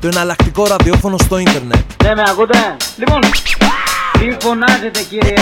Το 0.00 0.08
εναλλακτικό 0.08 0.66
ραδιόφωνο 0.66 1.18
στο 1.18 1.38
ίντερνετ. 1.38 2.02
Ναι, 2.02 2.14
με 2.14 2.22
ακούτε; 2.28 2.76
Λοιπόν, 2.96 3.20
τι 4.12 4.36
φωνάζετε 4.40 5.02
κύριε. 5.02 5.34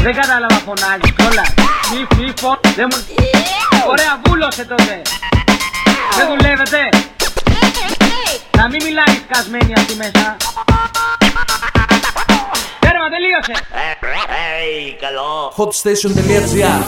Δεν 0.00 0.14
κατάλαβα 0.14 0.54
φωνάζεις 0.54 1.14
όλα. 1.30 1.44
Μη 1.90 2.22
μη 2.24 2.32
φων... 2.40 2.58
Δεν 2.76 2.88
μου... 2.90 3.04
Ωραία, 3.88 4.20
βούλωσε 4.24 4.64
τότε. 4.64 5.02
Δεν 6.16 6.26
δουλεύετε. 6.28 6.78
Να 8.56 8.68
μην 8.68 8.82
μιλάεις 8.84 9.20
σκασμένη 9.28 9.72
αυτή 9.76 9.94
μέσα. 9.96 10.36
Τέρμα, 12.78 13.08
τελείωσε. 13.14 13.54
καλό. 15.00 15.52
hotstation.gr 15.56 16.80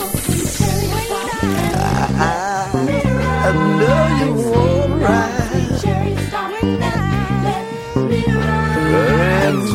I 3.42 3.52
know 3.80 4.02
you 4.20 4.30
won't 4.50 5.39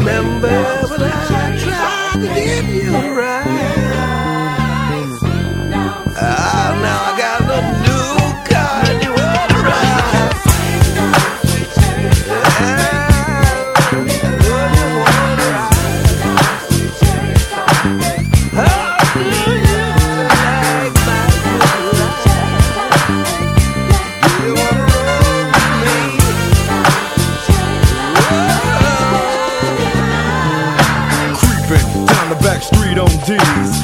Remember 0.05 0.48
when 0.88 1.02
I 1.02 1.58
tried 1.58 2.22
to 2.22 2.27
give 2.36 2.70
you 2.70 2.91
right. 3.20 3.45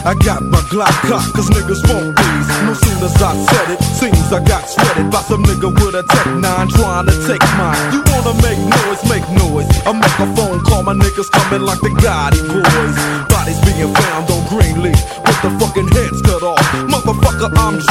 I 0.03 0.15
got 0.15 0.41
my 0.41 0.57
Glock 0.73 0.89
cocked, 1.05 1.33
cause 1.33 1.49
niggas 1.49 1.81
want 1.85 2.17
these. 2.17 2.47
No 2.65 2.73
sooner 2.73 3.05
as 3.05 3.21
I 3.21 3.37
said 3.37 3.69
it, 3.69 3.83
seems 3.83 4.33
I 4.33 4.41
got 4.43 4.65
sweated 4.67 5.11
by 5.11 5.21
some 5.21 5.43
nigga 5.43 5.69
with 5.69 5.93
a 5.93 6.01
Tech 6.01 6.25
9 6.25 6.41
trying 6.69 7.05
to 7.05 7.15
take 7.29 7.43
mine. 7.53 7.77
You 7.93 8.01
wanna 8.09 8.33
make 8.41 8.57
noise, 8.57 9.01
make 9.05 9.27
noise. 9.37 9.69
I 9.85 9.93
make 9.93 10.17
a 10.17 10.27
phone 10.35 10.59
call, 10.65 10.81
my 10.83 10.93
niggas 10.93 11.29
coming 11.29 11.61
like 11.61 11.81
the 11.81 11.93
Gotti 12.01 12.41
boys. 12.49 12.97
Bodies 13.29 13.61
being 13.61 13.93
found 13.93 14.31
on 14.31 14.41
Greenleaf 14.49 14.97
with 15.21 15.41
the 15.43 15.51
fucking. 15.59 15.90
Motherfucker, 17.41 17.57
I'm 17.57 17.81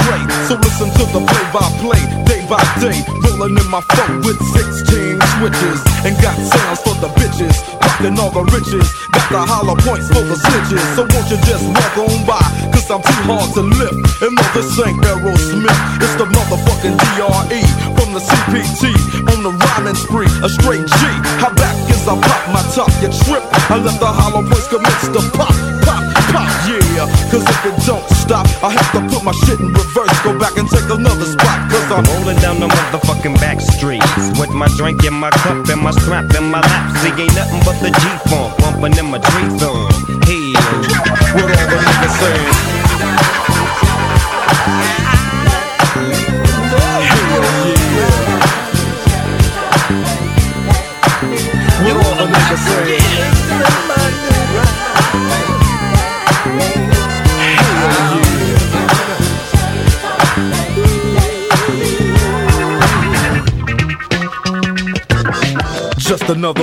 so 0.46 0.54
listen 0.62 0.88
to 0.94 1.04
the 1.10 1.20
play 1.26 1.46
by 1.50 1.66
play, 1.82 2.02
day 2.22 2.46
by 2.46 2.62
day. 2.78 2.94
Rolling 3.18 3.58
in 3.58 3.66
my 3.66 3.82
phone 3.98 4.22
with 4.22 4.38
16 4.38 5.18
switches 5.18 5.80
and 6.06 6.14
got 6.22 6.38
sounds 6.38 6.78
for 6.86 6.94
the 7.02 7.10
bitches. 7.18 7.58
Rocking 7.82 8.14
all 8.22 8.30
the 8.30 8.46
riches, 8.54 8.86
got 9.10 9.26
the 9.26 9.42
hollow 9.42 9.74
points 9.82 10.06
for 10.06 10.22
the 10.22 10.38
snitches. 10.38 10.78
So 10.94 11.02
won't 11.02 11.26
you 11.34 11.38
just 11.50 11.66
walk 11.66 11.98
on 11.98 12.14
by? 12.30 12.38
Cause 12.70 12.94
I'm 12.94 13.02
too 13.02 13.22
hard 13.26 13.50
to 13.58 13.62
lift. 13.66 14.22
And 14.22 14.38
no, 14.38 14.44
this 14.54 14.70
ain't 14.86 15.02
Aerosmith, 15.02 15.82
it's 15.98 16.14
the 16.14 16.30
motherfucking 16.30 16.94
DRE 16.94 17.62
from 17.98 18.14
the 18.14 18.22
CPT 18.22 18.94
on 19.34 19.42
the 19.42 19.50
rhyming 19.50 19.98
spree. 19.98 20.30
A 20.46 20.48
straight 20.48 20.86
G. 20.86 21.00
How 21.42 21.50
back 21.58 21.74
as 21.90 22.06
I 22.06 22.14
pop 22.14 22.42
my 22.54 22.62
top, 22.70 22.90
you 23.02 23.10
trip. 23.26 23.42
I 23.66 23.82
let 23.82 23.98
the 23.98 24.06
hollow 24.14 24.46
points 24.46 24.70
commence 24.70 25.10
to 25.10 25.22
pop, 25.34 25.50
pop, 25.82 26.06
pop, 26.30 26.50
yeah. 26.66 27.06
Cause 27.30 27.42
if 27.42 27.66
it 27.66 27.76
don't 27.86 28.06
stop, 28.22 28.46
I 28.62 28.70
have 28.70 28.90
to 28.94 29.00
put 29.10 29.24
my 29.24 29.32
shit 29.44 29.58
in 29.60 29.72
reverse. 29.72 30.14
Go 30.22 30.38
back 30.38 30.56
and 30.56 30.68
take 30.68 30.88
another 30.90 31.26
spot. 31.26 31.70
Cause 31.70 31.90
I'm 31.90 32.10
Rolling 32.10 32.38
down 32.38 32.58
the 32.58 32.66
motherfucking 32.66 33.34
back 33.36 33.60
streets 33.60 34.04
With 34.38 34.50
my 34.50 34.66
drink 34.76 35.04
in 35.04 35.14
my 35.14 35.30
cup 35.30 35.68
and 35.68 35.80
my 35.80 35.92
strap 35.92 36.24
in 36.34 36.50
my 36.50 36.60
lap 36.60 36.96
See 36.98 37.08
ain't 37.22 37.34
nothing 37.36 37.60
but 37.64 37.78
the 37.80 37.90
G-funk 37.90 38.58
Bumping 38.58 38.98
in 38.98 39.10
my 39.10 39.18
dreams 39.18 39.62
on 39.62 39.90
Hell 40.26 41.10
what 41.34 41.44
all 41.44 41.68
the 41.68 41.76
niggas 41.76 42.18
saying. 42.18 42.69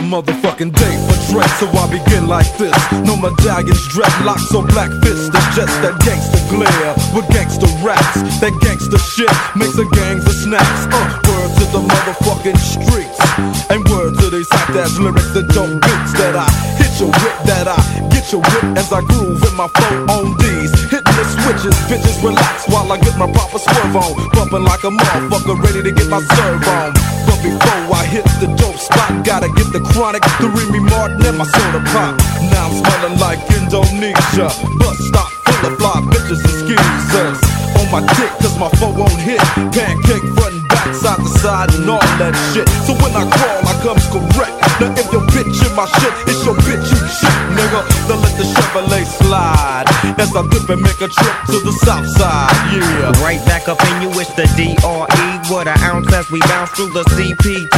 Motherfucking 0.08 0.72
day 0.72 0.96
for 1.04 1.20
Dre, 1.28 1.44
so 1.60 1.68
I 1.76 1.86
begin 1.92 2.28
like 2.28 2.48
this. 2.58 2.74
No 3.04 3.20
medallions, 3.20 3.84
dreadlocks, 3.92 4.56
or 4.56 4.64
black 4.72 4.90
fists. 5.04 5.28
It's 5.28 5.50
just 5.52 5.76
that 5.84 6.00
gangster 6.08 6.40
glare 6.48 6.96
with 7.12 7.28
gangster 7.36 7.68
raps. 7.84 8.16
That 8.40 8.56
gangster 8.64 8.98
shit 8.98 9.30
makes 9.60 9.76
a 9.76 9.84
gangs 9.92 10.24
of 10.24 10.32
snaps. 10.32 10.88
Uh, 10.88 11.04
word 11.28 11.52
to 11.60 11.66
the 11.76 11.82
motherfucking 11.84 12.56
streets. 12.56 13.20
And 13.68 13.84
word 13.92 14.16
to 14.24 14.32
these 14.32 14.48
hot 14.48 14.80
ass 14.80 14.96
lyrics 14.98 15.36
that 15.36 15.52
don't 15.52 15.84
beats 15.84 16.14
that 16.16 16.40
I 16.40 16.48
hit 16.80 16.96
your 17.04 17.12
whip, 17.12 17.38
that 17.44 17.68
I 17.68 17.78
get 18.08 18.32
your 18.32 18.42
whip 18.42 18.80
as 18.80 18.90
I 18.96 19.04
groove 19.04 19.44
in 19.44 19.56
my 19.60 19.68
phone 19.76 20.08
on 20.08 20.26
these. 20.40 20.72
Hitting 20.88 21.16
the 21.20 21.26
switches, 21.36 21.76
bitches 21.92 22.18
relax 22.24 22.64
while 22.72 22.88
I 22.88 22.98
get 22.98 23.20
my 23.20 23.28
proper 23.28 23.60
swerve 23.60 23.96
on. 24.00 24.16
Bumping 24.32 24.64
like 24.64 24.84
a 24.88 24.92
motherfucker, 24.92 25.60
ready 25.60 25.84
to 25.84 25.92
get 25.92 26.08
my 26.08 26.24
serve 26.24 26.64
on. 26.64 27.27
Before 27.44 27.94
I 27.94 28.04
hit 28.06 28.26
the 28.42 28.48
dope 28.58 28.78
spot, 28.78 29.26
gotta 29.26 29.50
get 29.54 29.70
the 29.72 29.80
chronic, 29.94 30.24
the 30.42 30.50
Remy 30.50 30.80
Martin, 30.90 31.22
and 31.26 31.38
my 31.38 31.46
soda 31.46 31.82
pop. 31.94 32.18
Now 32.50 32.68
I'm 32.68 32.74
smelling 32.82 33.18
like 33.20 33.40
Indonesia. 33.54 34.50
Bus 34.80 34.98
stop 35.06 35.30
full 35.46 35.70
of 35.70 35.78
fly 35.78 36.02
bitches 36.10 36.42
and 36.42 36.56
skeezers. 36.62 37.40
On 37.78 37.86
my 37.94 38.02
dick, 38.18 38.32
cause 38.42 38.58
my 38.58 38.70
phone 38.82 38.98
won't 38.98 39.22
hit. 39.22 39.40
Pancake 39.70 40.26
front 40.34 40.58
and 40.58 40.68
back, 40.68 40.90
side 40.96 41.22
to 41.22 41.30
side, 41.40 41.70
and 41.78 41.90
all 41.90 42.02
that 42.18 42.34
shit. 42.54 42.68
So 42.90 42.98
when 42.98 43.14
I 43.14 43.24
crawl, 43.30 43.62
I 43.70 43.74
comes 43.86 44.06
correct. 44.10 44.58
Now 44.82 44.90
if 44.98 45.08
your 45.14 45.22
bitch 45.30 45.62
in 45.62 45.74
my 45.78 45.86
shit, 46.02 46.14
it's 46.26 46.42
your 46.46 46.58
bitch 46.66 46.90
you 46.90 47.00
shit, 47.06 47.38
nigga. 47.54 47.86
Then 48.10 48.18
let 48.22 48.34
the 48.38 48.46
Chevrolet 48.50 49.06
slide. 49.06 49.86
As 50.18 50.36
I 50.36 50.42
dip 50.50 50.70
and 50.70 50.82
make 50.82 51.02
a 51.02 51.10
trip 51.10 51.36
to 51.54 51.58
the 51.62 51.74
south 51.86 52.08
side, 52.18 52.56
yeah. 52.74 53.14
Right 53.22 53.44
back 53.46 53.70
up 53.70 53.82
in 53.94 54.02
you, 54.02 54.10
it's 54.20 54.34
the 54.34 54.50
DRE. 54.58 55.37
What 55.50 55.66
an 55.66 55.80
ounce 55.80 56.12
as 56.12 56.30
we 56.30 56.42
bounce 56.42 56.72
through 56.72 56.92
the 56.92 57.04
CPT. 57.16 57.72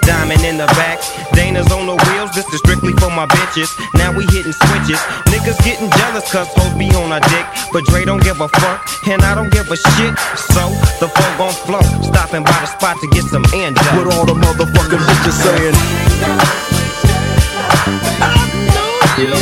Diamond 0.00 0.40
in 0.48 0.56
the 0.56 0.64
back, 0.80 0.98
Dana's 1.34 1.70
on 1.70 1.84
the 1.84 1.92
wheels. 1.92 2.32
This 2.32 2.48
is 2.54 2.58
strictly 2.60 2.92
for 2.96 3.10
my 3.10 3.26
bitches. 3.26 3.68
Now 4.00 4.16
we 4.16 4.24
hitting 4.32 4.52
switches. 4.52 4.96
Niggas 5.28 5.60
getting 5.62 5.90
jealous 6.00 6.24
cause 6.32 6.48
hoes 6.56 6.72
be 6.78 6.88
on 6.96 7.12
our 7.12 7.20
dick. 7.20 7.44
But 7.70 7.84
Dre 7.84 8.06
don't 8.06 8.22
give 8.22 8.40
a 8.40 8.48
fuck, 8.48 8.88
and 9.06 9.20
I 9.22 9.34
don't 9.34 9.52
give 9.52 9.68
a 9.68 9.76
shit. 9.76 10.16
So 10.56 10.72
the 11.04 11.12
phone 11.12 11.36
gon' 11.36 11.52
flow. 11.68 11.84
Stopping 12.00 12.44
by 12.44 12.56
the 12.64 12.66
spot 12.66 12.96
to 13.00 13.06
get 13.08 13.24
some 13.24 13.44
end 13.52 13.76
What 13.92 14.08
all 14.14 14.24
the 14.24 14.32
motherfucking 14.32 15.04
bitches 15.04 15.36
saying? 15.36 15.76
Hell 19.20 19.36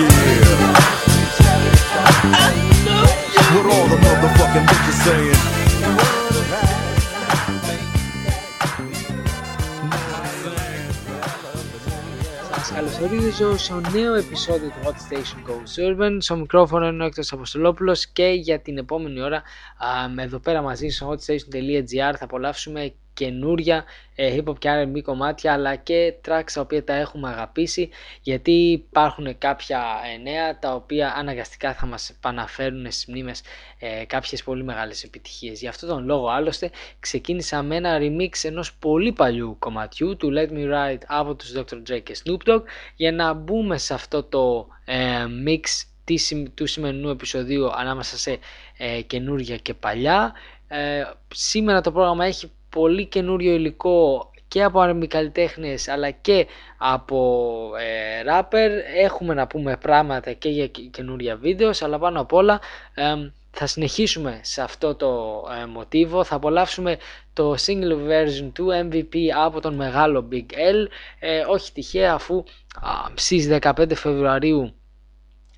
yeah. 0.00 0.24
What 3.52 3.66
all 3.68 3.86
the 3.92 3.98
motherfucking 4.00 4.64
bitches 4.72 5.04
saying? 5.04 5.53
Καλωσορίζω 12.98 13.56
σε 13.56 13.74
νέο 13.92 14.14
επεισόδιο 14.14 14.68
του 14.68 14.74
Hot 14.84 15.12
Station 15.12 15.50
Goes 15.50 15.90
Urban. 15.90 16.16
Στο 16.18 16.36
μικρόφωνο 16.36 16.86
είναι 16.86 17.02
ο 17.02 17.06
Έκτος 17.06 17.32
Αποστολόπουλος 17.32 18.06
και 18.06 18.24
για 18.24 18.60
την 18.60 18.78
επόμενη 18.78 19.20
ώρα 19.20 19.36
α, 19.36 20.08
με 20.08 20.22
εδώ 20.22 20.38
πέρα 20.38 20.62
μαζί 20.62 20.88
στο 20.88 21.10
hotstation.gr 21.10 22.14
θα 22.18 22.24
απολαύσουμε 22.24 22.94
καινούρια 23.14 23.84
ε, 24.14 24.36
hip 24.36 24.48
hop 24.50 24.58
και 24.58 24.68
R&B 24.84 25.02
κομμάτια 25.02 25.52
αλλά 25.52 25.76
και 25.76 26.14
tracks 26.28 26.50
τα 26.54 26.60
οποία 26.60 26.84
τα 26.84 26.94
έχουμε 26.94 27.28
αγαπήσει 27.28 27.90
γιατί 28.22 28.52
υπάρχουν 28.70 29.38
κάποια 29.38 29.84
ε, 30.14 30.22
νέα 30.30 30.58
τα 30.58 30.74
οποία 30.74 31.14
αναγκαστικά 31.16 31.74
θα 31.74 31.86
μας 31.86 32.10
επαναφέρουν 32.10 32.84
στις 32.90 33.06
μνήμες 33.06 33.42
ε, 33.78 34.04
κάποιες 34.04 34.42
πολύ 34.42 34.64
μεγάλες 34.64 35.02
επιτυχίες. 35.02 35.60
Γι' 35.60 35.68
αυτόν 35.68 35.88
τον 35.88 36.04
λόγο 36.04 36.28
άλλωστε 36.28 36.70
ξεκίνησα 37.00 37.62
με 37.62 37.76
ένα 37.76 37.98
remix 38.00 38.28
ενός 38.42 38.74
πολύ 38.74 39.12
παλιού 39.12 39.56
κομματιού 39.58 40.16
του 40.16 40.32
Let 40.36 40.50
Me 40.52 40.72
Ride 40.74 41.02
από 41.06 41.34
τους 41.34 41.52
Dr. 41.56 41.74
Dre 41.90 42.02
και 42.02 42.16
Snoop 42.24 42.48
Dogg 42.50 42.62
για 42.96 43.12
να 43.12 43.32
μπούμε 43.32 43.78
σε 43.78 43.94
αυτό 43.94 44.22
το 44.22 44.68
ε, 44.84 45.24
mix 45.46 45.60
της- 46.04 46.50
του 46.54 46.66
σημερινού 46.66 47.08
επεισοδίου 47.10 47.72
ανάμεσα 47.72 48.18
σε 48.18 48.38
ε, 48.78 49.00
καινούργια 49.02 49.56
και 49.56 49.74
παλιά. 49.74 50.32
Ε, 50.68 51.02
σήμερα 51.34 51.80
το 51.80 51.92
πρόγραμμα 51.92 52.24
έχει 52.24 52.52
πολύ 52.74 53.06
καινούριο 53.06 53.52
υλικό 53.54 54.30
και 54.48 54.62
από 54.62 54.80
R&B 54.82 55.06
καλλιτέχνες 55.06 55.88
αλλά 55.88 56.10
και 56.10 56.46
από 56.78 57.70
ε, 57.78 58.22
rapper. 58.30 58.68
Έχουμε 59.02 59.34
να 59.34 59.46
πούμε 59.46 59.76
πράγματα 59.76 60.32
και 60.32 60.48
για 60.48 60.66
και- 60.66 60.82
καινούρια 60.82 61.36
βίντεος, 61.36 61.82
αλλά 61.82 61.98
πάνω 61.98 62.20
απ' 62.20 62.32
όλα 62.32 62.60
ε, 62.94 63.30
θα 63.50 63.66
συνεχίσουμε 63.66 64.40
σε 64.42 64.62
αυτό 64.62 64.94
το 64.94 65.42
ε, 65.62 65.66
μοτίβο, 65.66 66.24
θα 66.24 66.34
απολαύσουμε 66.34 66.96
το 67.32 67.54
single 67.66 68.08
version 68.10 68.50
του 68.52 68.68
MVP 68.90 69.16
από 69.44 69.60
τον 69.60 69.74
μεγάλο 69.74 70.28
Big 70.32 70.52
L, 70.52 70.86
ε, 71.18 71.44
όχι 71.48 71.72
τυχαία 71.72 72.12
αφού 72.12 72.44
α, 72.80 72.90
στις 73.14 73.48
15 73.60 73.94
Φεβρουαρίου 73.94 74.74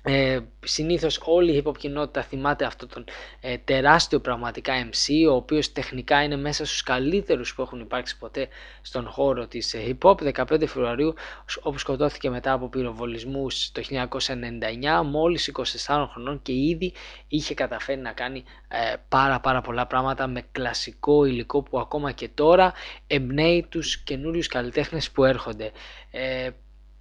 ε, 0.09 0.39
συνήθως 0.63 1.19
όλη 1.23 1.51
η 1.51 1.63
hip 1.65 1.69
hop 1.69 1.77
κοινότητα 1.77 2.23
θυμάται 2.23 2.65
αυτό 2.65 2.87
τον 2.87 3.05
ε, 3.41 3.57
τεράστιο 3.57 4.19
πραγματικά 4.19 4.73
MC 4.89 5.29
ο 5.31 5.35
οποίος 5.35 5.71
τεχνικά 5.71 6.23
είναι 6.23 6.35
μέσα 6.35 6.65
στους 6.65 6.83
καλύτερους 6.83 7.55
που 7.55 7.61
έχουν 7.61 7.79
υπάρξει 7.79 8.17
ποτέ 8.17 8.47
στον 8.81 9.07
χώρο 9.07 9.47
της 9.47 9.73
ε, 9.73 9.97
hip 10.01 10.09
hop. 10.09 10.33
15 10.33 10.45
Φεβρουαρίου 10.59 11.13
όπου 11.61 11.77
σκοτώθηκε 11.77 12.29
μετά 12.29 12.51
από 12.51 12.69
πυροβολισμούς 12.69 13.71
το 13.71 13.81
1999 15.01 15.05
μόλις 15.05 15.51
24 15.87 16.07
χρονών 16.11 16.41
και 16.41 16.53
ήδη 16.53 16.93
είχε 17.27 17.53
καταφέρει 17.53 18.01
να 18.01 18.11
κάνει 18.11 18.43
ε, 18.67 18.95
πάρα 19.09 19.39
πάρα 19.39 19.61
πολλά 19.61 19.87
πράγματα 19.87 20.27
με 20.27 20.43
κλασικό 20.51 21.25
υλικό 21.25 21.63
που 21.63 21.79
ακόμα 21.79 22.11
και 22.11 22.29
τώρα 22.33 22.73
εμπνέει 23.07 23.65
τους 23.69 23.97
καινούριους 23.97 24.47
καλλιτέχνες 24.47 25.11
που 25.11 25.23
έρχονται. 25.23 25.71
Ε, 26.11 26.49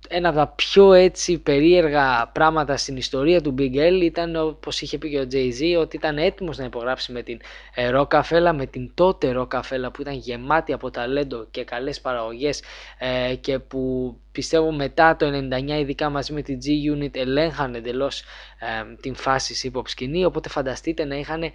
ένα 0.09 0.29
από 0.29 0.39
τα 0.39 0.47
πιο 0.47 0.93
έτσι 0.93 1.39
περίεργα 1.39 2.31
πράγματα 2.33 2.77
στην 2.77 2.97
ιστορία 2.97 3.41
του 3.41 3.55
Big 3.59 3.77
L 3.77 4.01
ήταν 4.03 4.37
όπως 4.37 4.81
είχε 4.81 4.99
πει 4.99 5.11
και 5.11 5.19
ο 5.19 5.27
Jay-Z 5.33 5.81
ότι 5.81 5.97
ήταν 5.97 6.19
έτοιμος 6.19 6.59
να 6.59 6.65
υπογράψει 6.65 7.13
με 7.13 7.23
την 7.23 7.41
ε, 7.75 7.91
Rockefeller, 7.95 8.53
με 8.55 8.67
την 8.67 8.91
τότε 8.95 9.35
Rockefeller 9.37 9.93
που 9.93 10.01
ήταν 10.01 10.15
γεμάτη 10.15 10.73
από 10.73 10.91
ταλέντο 10.91 11.47
και 11.51 11.65
καλές 11.65 12.01
παραγωγές 12.01 12.63
ε, 12.99 13.35
και 13.35 13.59
που 13.59 14.15
πιστεύω 14.33 14.73
μετά 14.73 15.17
το 15.17 15.27
99 15.27 15.69
ειδικά 15.69 16.11
μαζί 16.11 16.33
με 16.33 16.43
την 16.43 16.59
G-Unit 16.59 17.17
ελέγχαν 17.17 17.75
εντελώς 17.75 18.21
ε, 18.21 18.95
την 19.01 19.15
φάση 19.15 19.71
hip 19.73 19.79
hop 19.79 19.89
σκηνή. 19.89 20.25
Οπότε 20.25 20.49
φανταστείτε 20.49 21.05
να 21.05 21.17
είχαν 21.17 21.53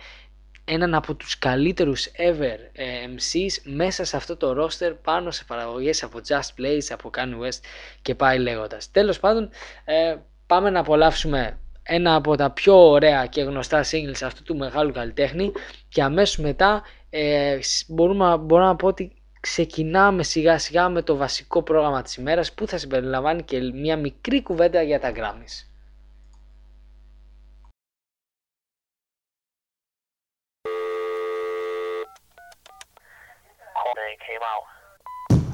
έναν 0.74 0.94
από 0.94 1.16
τους 1.16 1.38
καλύτερους 1.38 2.08
ever 2.18 2.58
ε, 2.72 2.86
MCs 3.16 3.62
μέσα 3.64 4.04
σε 4.04 4.16
αυτό 4.16 4.38
το 4.38 4.64
roster 4.64 4.94
πάνω 5.04 5.32
σε 5.32 5.44
παραγωγές 5.44 6.04
από 6.04 6.20
Just 6.28 6.62
Blaze, 6.62 6.88
από 6.90 7.10
Kanye 7.18 7.46
West 7.46 7.60
και 8.02 8.16
πάει 8.16 8.40
λέγοντας. 8.40 8.92
Τέλος 8.92 9.20
πάντων 9.20 9.50
ε, 9.86 10.16
πάμε 10.48 10.70
να 10.70 10.80
απολαύσουμε 10.80 11.60
ένα 11.84 12.16
από 12.16 12.36
τα 12.36 12.52
πιο 12.52 12.90
ωραία 12.90 13.26
και 13.26 13.42
γνωστά 13.42 13.84
singles 13.84 14.24
αυτού 14.24 14.44
του 14.44 14.58
μεγάλου 14.58 14.92
καλλιτέχνη 14.92 15.52
και 15.90 16.04
αμέσως 16.04 16.38
μετά 16.38 16.84
ε, 17.10 17.58
μπορούμε, 17.88 18.38
μπορώ 18.38 18.66
να 18.66 18.76
πω 18.76 18.88
ότι 18.88 19.12
ξεκινάμε 19.40 20.24
σιγά 20.24 20.58
σιγά 20.60 20.90
με 20.90 21.02
το 21.02 21.16
βασικό 21.16 21.64
πρόγραμμα 21.64 22.02
της 22.02 22.16
ημέρας 22.16 22.54
που 22.54 22.68
θα 22.68 22.78
συμπεριλαμβάνει 22.78 23.44
και 23.44 23.60
μια 23.60 23.98
μικρή 23.98 24.42
κουβέντα 24.42 24.82
για 24.82 25.00
τα 25.00 25.12
Grammys. 25.16 25.71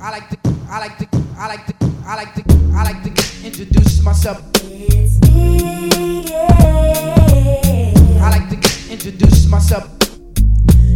I 0.08 0.10
like 0.10 0.30
to, 0.30 0.38
I 0.70 0.80
like 0.80 0.98
to, 1.00 1.08
I 1.38 1.48
like 1.48 1.66
to, 1.66 1.74
I 2.06 2.16
like 2.16 2.34
to, 2.36 2.44
I 2.74 2.84
like 2.84 3.04
to 3.04 3.46
introduce 3.46 4.02
myself. 4.02 4.42
It's 4.64 5.20
me, 5.20 6.24
yeah. 6.30 7.92
I 8.24 8.30
like 8.40 8.50
to 8.52 8.56
introduce 8.90 9.48
myself. 9.50 9.90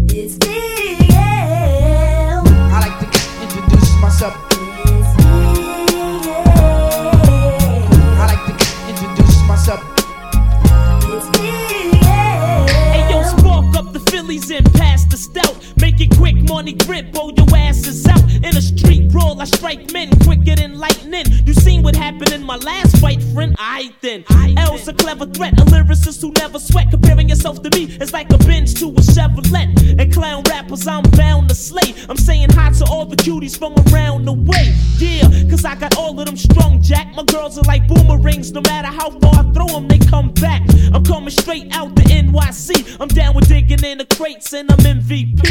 It's 0.07 0.37
Big 0.37 1.11
L. 1.11 2.47
I 2.47 2.79
like 2.87 2.99
to 3.01 3.07
introduce 3.43 4.01
myself. 4.01 4.50
Phillies 14.21 14.51
and 14.51 14.71
past 14.75 15.09
the 15.09 15.17
stout. 15.17 15.57
Make 15.77 15.99
it 15.99 16.15
quick, 16.15 16.35
money 16.47 16.73
grip, 16.73 17.07
oh 17.15 17.33
your 17.35 17.47
ass 17.57 17.87
is 17.87 18.05
out. 18.05 18.21
In 18.31 18.55
a 18.55 18.61
street 18.61 19.11
brawl, 19.11 19.41
I 19.41 19.45
strike 19.45 19.91
men 19.91 20.11
quicker 20.19 20.55
than 20.55 20.77
lightning. 20.77 21.25
You 21.43 21.55
seen 21.55 21.81
what 21.81 21.95
happened 21.95 22.31
in 22.31 22.43
my 22.43 22.57
last 22.57 22.97
fight, 22.97 23.23
friend? 23.33 23.55
I 23.57 23.91
then. 24.01 24.23
L's 24.57 24.87
a 24.87 24.93
clever 24.93 25.25
threat, 25.25 25.59
a 25.59 25.65
lyricist 25.65 26.21
who 26.21 26.31
never 26.37 26.59
sweat. 26.59 26.91
Comparing 26.91 27.29
yourself 27.29 27.63
to 27.63 27.69
me 27.71 27.85
is 27.99 28.13
like 28.13 28.31
a 28.31 28.37
bench 28.37 28.75
to 28.75 28.89
a 28.89 29.01
Chevrolet. 29.01 29.99
And 29.99 30.13
clown 30.13 30.43
rappers, 30.49 30.85
I'm 30.85 31.01
bound 31.17 31.49
to 31.49 31.55
slay. 31.55 31.95
I'm 32.07 32.17
saying 32.17 32.51
hi 32.51 32.69
to 32.73 32.85
all 32.91 33.05
the 33.07 33.15
cuties 33.15 33.57
from 33.57 33.73
around 33.91 34.25
the 34.25 34.33
way. 34.33 34.75
Yeah, 34.97 35.49
cause 35.49 35.65
I 35.65 35.73
got 35.73 35.97
all 35.97 36.19
of 36.19 36.27
them 36.27 36.37
strong, 36.37 36.79
Jack. 36.79 37.15
My 37.15 37.23
girls 37.23 37.57
are 37.57 37.63
like 37.63 37.87
boomerangs, 37.87 38.51
no 38.51 38.61
matter 38.61 38.89
how 38.89 39.09
far 39.19 39.33
I 39.33 39.51
throw 39.51 39.65
them, 39.65 39.87
they 39.87 39.97
come 39.97 40.31
back. 40.33 40.61
I'm 40.93 41.03
coming 41.03 41.29
straight 41.31 41.73
out 41.75 41.95
the 41.95 42.03
NYC. 42.03 42.97
I'm 42.99 43.07
down 43.07 43.33
with 43.33 43.47
digging 43.47 43.83
in 43.83 43.97
the 43.97 44.05
crates 44.21 44.53
and 44.53 44.71
I'm 44.71 44.77
MVP. 44.77 45.41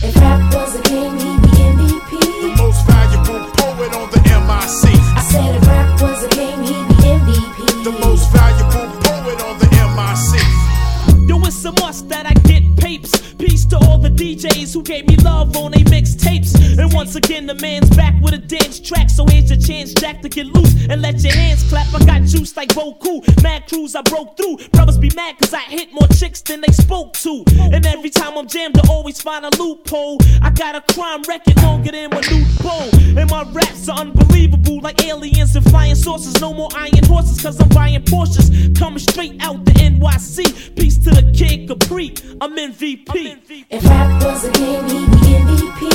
If 0.00 0.14
rap 0.16 0.54
was 0.54 0.76
a 0.76 0.82
game, 0.82 1.18
he'd 1.18 1.42
be 1.42 1.48
MVP. 1.74 2.10
The 2.42 2.54
most 2.56 2.86
valuable 2.86 3.50
poet 3.58 3.92
on 3.96 4.10
the 4.10 4.20
MIC. 4.22 4.94
I 5.18 5.22
said 5.28 5.56
if 5.56 5.66
rap 5.66 6.00
was 6.00 6.22
a 6.22 6.28
game, 6.28 6.62
he'd 6.62 6.86
be 6.88 6.94
MVP. 7.18 7.84
The 7.84 7.90
most 8.06 8.30
valuable 8.30 8.90
poet 9.02 9.42
on 9.42 9.58
the 9.58 9.68
MIC. 9.96 11.28
Yo, 11.28 11.40
it's 11.44 11.64
a 11.64 11.72
must 11.80 12.08
that 12.10 12.26
I 12.26 12.34
get 12.48 12.62
papes. 12.76 13.21
Peace 13.42 13.66
to 13.66 13.76
all 13.76 13.98
the 13.98 14.08
DJs 14.08 14.72
who 14.72 14.84
gave 14.84 15.08
me 15.08 15.16
love 15.16 15.56
on 15.56 15.72
they 15.72 15.82
mixtapes. 15.82 16.54
And 16.78 16.92
once 16.92 17.16
again, 17.16 17.44
the 17.44 17.56
man's 17.56 17.90
back 17.90 18.14
with 18.22 18.34
a 18.34 18.38
dance 18.38 18.78
track. 18.78 19.10
So 19.10 19.26
here's 19.26 19.50
your 19.50 19.58
chance, 19.58 19.92
Jack, 19.94 20.22
to 20.22 20.28
get 20.28 20.46
loose 20.46 20.86
and 20.88 21.02
let 21.02 21.20
your 21.24 21.34
hands 21.34 21.68
clap. 21.68 21.92
I 21.92 22.04
got 22.04 22.22
juice 22.22 22.56
like 22.56 22.68
Boku. 22.68 23.20
Mad 23.42 23.66
crews 23.66 23.96
I 23.96 24.02
broke 24.02 24.36
through. 24.36 24.58
Brothers 24.70 24.96
be 24.96 25.10
mad 25.16 25.38
cause 25.40 25.52
I 25.52 25.62
hit 25.62 25.92
more 25.92 26.06
chicks 26.06 26.40
than 26.42 26.60
they 26.60 26.72
spoke 26.72 27.14
to. 27.14 27.42
And 27.72 27.84
every 27.84 28.10
time 28.10 28.38
I'm 28.38 28.46
jammed, 28.46 28.78
I 28.78 28.88
always 28.88 29.20
find 29.20 29.44
a 29.44 29.50
loophole. 29.58 30.18
I 30.40 30.50
got 30.50 30.76
a 30.76 30.94
crime 30.94 31.22
record 31.26 31.60
longer 31.64 31.90
than 31.90 32.10
my 32.10 32.20
new 32.20 32.44
bow. 32.62 32.90
And 33.20 33.28
my 33.28 33.42
raps 33.50 33.88
are 33.88 33.98
unbelievable 33.98 34.80
like 34.82 35.02
aliens 35.04 35.56
and 35.56 35.68
flying 35.68 35.96
saucers. 35.96 36.40
No 36.40 36.54
more 36.54 36.68
iron 36.76 37.02
horses 37.06 37.42
cause 37.42 37.60
I'm 37.60 37.68
buying 37.70 38.02
Porsches. 38.02 38.78
Coming 38.78 39.00
straight 39.00 39.42
out 39.42 39.64
the 39.64 39.72
NYC. 39.72 40.76
Peace 40.76 40.98
to 40.98 41.10
the 41.10 41.32
kid 41.36 41.66
Capri. 41.66 42.14
I'm 42.40 42.56
MVP. 42.56 43.31
If 43.34 43.82
rap 43.88 44.22
was 44.24 44.44
a 44.44 44.50
game, 44.52 44.84
he'd 44.84 45.10
be 45.10 45.16
MVP. 45.16 45.91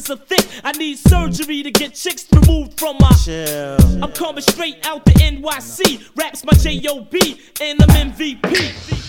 Pockets 0.00 0.10
are 0.10 0.16
thick, 0.16 0.46
I 0.64 0.72
need 0.72 0.98
surgery 0.98 1.62
to 1.62 1.70
get 1.70 1.94
chicks 1.94 2.26
removed 2.32 2.78
from 2.78 2.96
my. 3.00 3.10
I'm 4.02 4.12
coming 4.12 4.42
straight 4.42 4.84
out 4.86 5.04
the 5.04 5.12
NYC. 5.12 6.10
Raps 6.16 6.44
my 6.44 6.52
J.O.B. 6.52 7.40
and 7.60 7.82
I'm 7.82 8.12
MVP. 8.12 8.44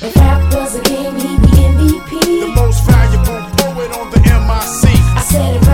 If 0.04 0.16
rap 0.16 0.54
was 0.54 0.76
a 0.76 0.82
game, 0.82 1.16
he'd 1.16 1.42
be 1.42 1.48
MVP. 1.48 2.42
The 2.42 2.54
most 2.56 2.86
valuable 2.86 3.42
poet 3.58 3.98
on 3.98 4.12
the 4.12 4.20
MIC. 4.20 4.92
I 5.16 5.26
said 5.30 5.71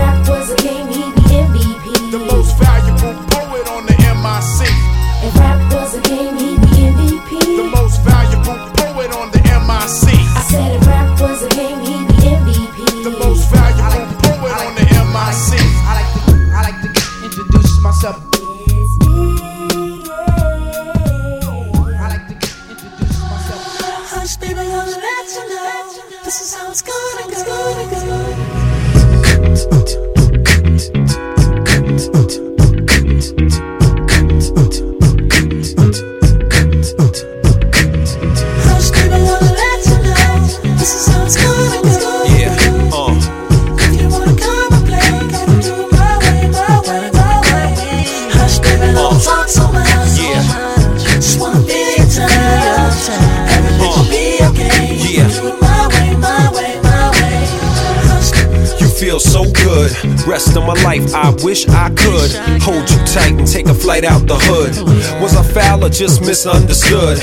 good. 59.88 60.26
Rest 60.26 60.56
of 60.56 60.64
my 60.64 60.74
life, 60.82 61.14
I 61.14 61.30
wish 61.42 61.68
I 61.68 61.90
could 61.90 62.30
hold 62.62 62.88
you 62.90 62.98
tight 63.06 63.34
and 63.38 63.46
take 63.46 63.66
a 63.66 63.74
flight 63.74 64.04
out 64.04 64.26
the 64.26 64.36
hood. 64.36 64.76
Was 65.22 65.36
I 65.36 65.42
foul 65.42 65.84
or 65.84 65.88
just 65.88 66.20
misunderstood? 66.20 67.18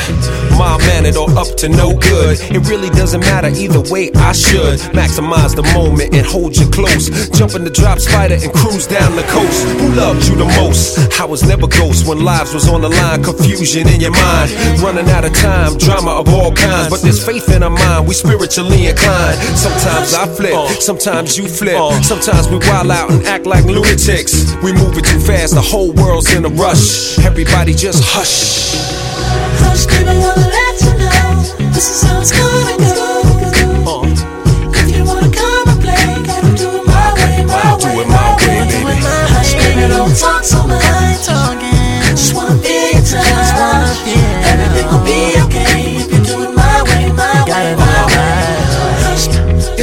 My 0.58 0.78
mannered 0.80 1.18
or 1.18 1.30
up 1.38 1.56
to 1.58 1.70
no 1.70 1.94
good? 1.98 2.40
It 2.42 2.68
really 2.70 2.90
doesn't 2.90 3.22
matter 3.22 3.50
either 3.50 3.82
way. 3.92 4.12
I 4.16 4.32
should 4.32 4.80
maximize 4.94 5.56
the 5.56 5.64
moment 5.74 6.14
and 6.16 6.26
hold 6.26 6.58
you 6.58 6.68
close. 6.70 7.10
Jump 7.30 7.56
in 7.56 7.64
the 7.64 7.70
drop 7.70 8.00
spider 8.00 8.36
and 8.36 8.52
cruise 8.54 8.88
down 8.88 9.16
the 9.16 9.24
coast. 9.24 9.66
Who 9.80 9.94
loved 9.94 10.28
you 10.28 10.36
the 10.36 10.46
most? 10.58 11.20
I 11.20 11.26
was 11.26 11.44
never 11.44 11.68
ghost 11.68 12.08
when 12.08 12.24
lives 12.24 12.54
was 12.54 12.68
on 12.68 12.82
the 12.82 12.90
line. 12.90 13.24
Confusion 13.24 13.88
in 13.88 14.02
your 14.02 14.12
mind, 14.12 14.52
running 14.82 15.08
out 15.10 15.26
of 15.26 15.34
time. 15.34 15.78
Drama 15.78 16.12
of 16.12 16.30
all 16.30 16.54
kinds, 16.54 16.90
but 16.90 17.02
there's 17.02 17.24
faith 17.24 17.50
in 17.50 17.64
our 17.64 17.70
mind. 17.70 18.08
We 18.08 18.14
spiritually 18.14 18.88
inclined. 18.88 19.38
Sometimes 19.58 20.14
I 20.14 20.28
flip, 20.28 20.82
sometimes 20.82 21.38
you 21.38 21.48
flip. 21.48 21.78
Sometimes 22.04 22.48
we 22.50 22.55
wild 22.60 22.92
out 22.92 23.12
and 23.12 23.26
act 23.26 23.46
like 23.46 23.66
lunatics. 23.66 24.56
We 24.64 24.72
moving 24.74 25.04
too 25.04 25.20
fast, 25.20 25.54
the 25.54 25.62
whole 25.62 25.92
world's 25.94 26.34
in 26.34 26.46
a 26.46 26.50
rush. 26.50 27.18
Everybody 27.20 27.74
just 27.74 28.04
hush. 28.04 28.76
hush, 29.62 29.86
baby, 29.88 30.18
wanna 30.18 30.48
let 30.48 30.76
you 30.82 30.94
know 31.00 31.72
this 31.74 31.90
is 31.90 32.02
how 32.04 32.22
it's 32.22 32.32
gonna 32.32 32.78
go. 32.96 34.06
If 34.74 34.96
you 34.96 35.04
wanna 35.06 35.30
come 35.32 35.70
and 35.70 35.82
play, 35.82 36.06
gotta 36.26 36.52
do 36.56 36.70
it 36.80 36.86
my 36.88 37.14
way, 37.18 37.46
my 37.46 37.62
I'll 37.66 37.78
way, 37.80 38.06
my 38.06 38.36
way, 38.38 38.62
way. 38.62 38.84
baby. 38.84 39.02
Hush, 39.34 39.54
baby, 39.54 39.88
don't 39.88 40.16
talk 40.18 40.44
so 40.44 40.66
much. 40.68 40.84
Just 42.12 42.34
wanna 42.36 42.56
be 42.62 42.92
your 42.94 43.02
touch. 43.04 43.98
Everything 44.52 44.88
will 44.92 45.04
be 45.04 45.20
okay 45.46 45.85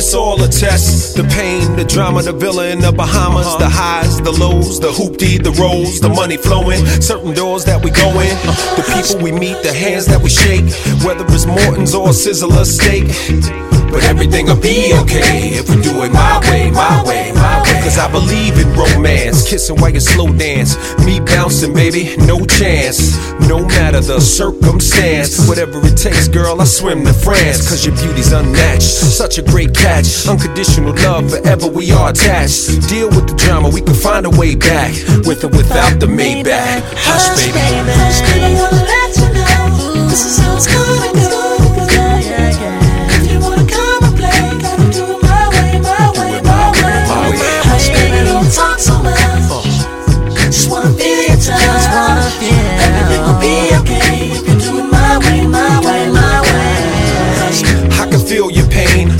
It's 0.05 0.15
all 0.15 0.43
a 0.43 0.49
test. 0.49 1.17
The 1.17 1.23
pain, 1.23 1.77
the 1.77 1.85
drama, 1.85 2.23
the 2.23 2.33
villa 2.33 2.67
in 2.67 2.81
the 2.81 2.91
Bahamas, 2.91 3.57
the 3.59 3.69
highs, 3.69 4.21
the 4.21 4.33
lows, 4.33 4.81
the 4.81 4.89
hoopty, 4.89 5.41
the 5.41 5.53
rolls, 5.53 6.01
the 6.01 6.09
money 6.09 6.37
flowing, 6.37 6.85
certain 7.01 7.33
doors 7.35 7.65
that 7.67 7.85
we 7.85 7.93
go 7.93 8.09
in, 8.19 8.37
the 8.75 8.83
people 8.93 9.23
we 9.23 9.31
meet, 9.31 9.63
the 9.63 9.73
hands 9.73 10.07
that 10.07 10.21
we 10.21 10.29
shake, 10.29 10.65
whether 11.05 11.25
it's 11.27 11.47
Morton's 11.47 11.95
or 11.95 12.09
Sizzler 12.09 12.67
steak. 12.67 13.72
But 13.93 14.05
everything'll 14.05 14.57
be 14.57 14.95
okay 15.05 15.53
if 15.53 15.69
we 15.69 15.77
do 15.83 16.03
it 16.03 16.13
my 16.13 16.41
way, 16.49 16.71
my 16.71 17.05
way, 17.05 17.31
my 17.33 17.61
way. 17.61 17.81
Cause 17.85 17.99
I 17.99 18.11
believe 18.11 18.57
in 18.59 18.73
romance, 18.73 19.47
kissing 19.47 19.77
while 19.77 19.93
you 19.93 20.01
slow 20.01 20.33
dance. 20.33 20.77
Me 21.05 21.21
bouncing, 21.21 21.75
baby, 21.75 22.17
no 22.25 22.45
chance. 22.47 23.13
No 23.47 23.61
matter 23.67 24.01
the 24.01 24.19
circumstance, 24.19 25.47
whatever 25.47 25.79
it 25.85 25.97
takes, 25.97 26.27
girl, 26.27 26.63
I 26.63 26.65
swim 26.65 27.05
to 27.05 27.13
France. 27.13 27.69
Cause 27.69 27.85
your 27.85 27.95
beauty's 27.97 28.33
unmatched, 28.33 28.83
such 28.83 29.37
a 29.37 29.43
great 29.43 29.75
catch. 29.75 30.27
Unconditional 30.27 30.95
love, 31.05 31.31
forever 31.31 31.69
we 31.69 31.93
are 31.93 32.11
attached. 32.11 32.89
Deal 32.89 33.09
with 33.11 33.29
the 33.29 33.35
drama, 33.37 33.69
we 33.69 33.83
can 33.83 33.95
find 33.95 34.25
a 34.25 34.31
way 34.31 34.55
back. 34.55 34.93
With 35.27 35.45
or 35.45 35.49
without 35.49 36.01
the 36.01 36.07
Maybach. 36.07 36.81
Hush, 36.97 37.29
baby. 37.37 37.61
Hush, 37.61 38.21
baby, 38.33 38.55
wanna 38.57 38.89
let 38.89 39.17
you 39.21 39.29
know 39.37 40.09
this 40.09 40.25
is 40.25 40.39
how 40.39 40.57
it's 40.57 40.67
gonna 40.67 41.29
go. 41.31 41.52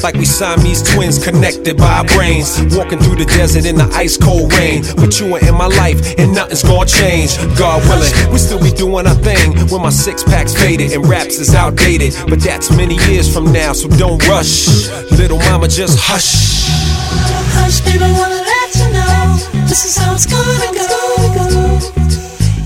Like 0.03 0.15
we 0.15 0.25
Siamese 0.25 0.83
twins 0.83 1.23
connected 1.23 1.77
by 1.77 1.99
our 1.99 2.05
brains. 2.05 2.59
Walking 2.75 2.99
through 2.99 3.17
the 3.17 3.25
desert 3.25 3.67
in 3.67 3.77
the 3.77 3.89
ice 3.95 4.17
cold 4.17 4.53
rain. 4.55 4.83
But 4.97 5.21
you 5.21 5.35
are 5.35 5.43
in 5.47 5.55
my 5.55 5.67
life, 5.67 6.19
and 6.19 6.35
nothing's 6.35 6.63
gonna 6.63 6.87
change. 6.87 7.37
God 7.57 7.83
willing, 7.87 8.11
we 8.33 8.39
still 8.39 8.61
be 8.61 8.73
doing 8.73 9.07
our 9.07 9.15
thing 9.15 9.55
when 9.71 9.83
my 9.83 9.91
six 9.91 10.25
pack's 10.25 10.55
faded 10.55 10.93
and 10.93 11.07
raps 11.07 11.39
is 11.39 11.55
outdated. 11.55 12.15
But 12.29 12.41
that's 12.41 12.71
many 12.71 12.97
years 13.11 13.33
from 13.33 13.53
now, 13.53 13.73
so 13.73 13.89
don't 13.89 14.19
rush. 14.27 14.89
Little 15.13 15.39
mama, 15.39 15.69
just 15.69 15.99
hush. 15.99 16.67
hush, 17.55 17.81
baby, 17.83 18.11
wanna 18.19 18.43
let 18.43 18.71
you 18.75 18.89
know 18.97 19.37
this 19.69 19.85
is 19.85 19.97
how 19.97 20.15
it's 20.15 20.27
gonna 20.27 20.73
go. 20.75 21.79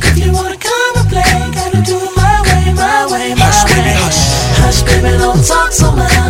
If 0.08 0.16
you 0.24 0.32
wanna 0.32 0.56
come 0.56 0.92
and 0.96 1.08
play, 1.10 1.36
gotta 1.52 1.82
do 1.82 1.96
it 2.00 2.12
my 2.16 2.40
way, 2.48 2.72
my 2.72 3.06
way, 3.12 3.34
my 3.34 3.44
way. 3.44 3.52
Hush, 3.52 3.64
way. 3.64 3.76
baby, 3.76 3.92
hush. 4.00 4.20
Hush, 4.62 4.80
baby, 4.88 5.18
don't 5.18 5.44
talk 5.44 5.72
so 5.72 5.92
much. 5.92 6.25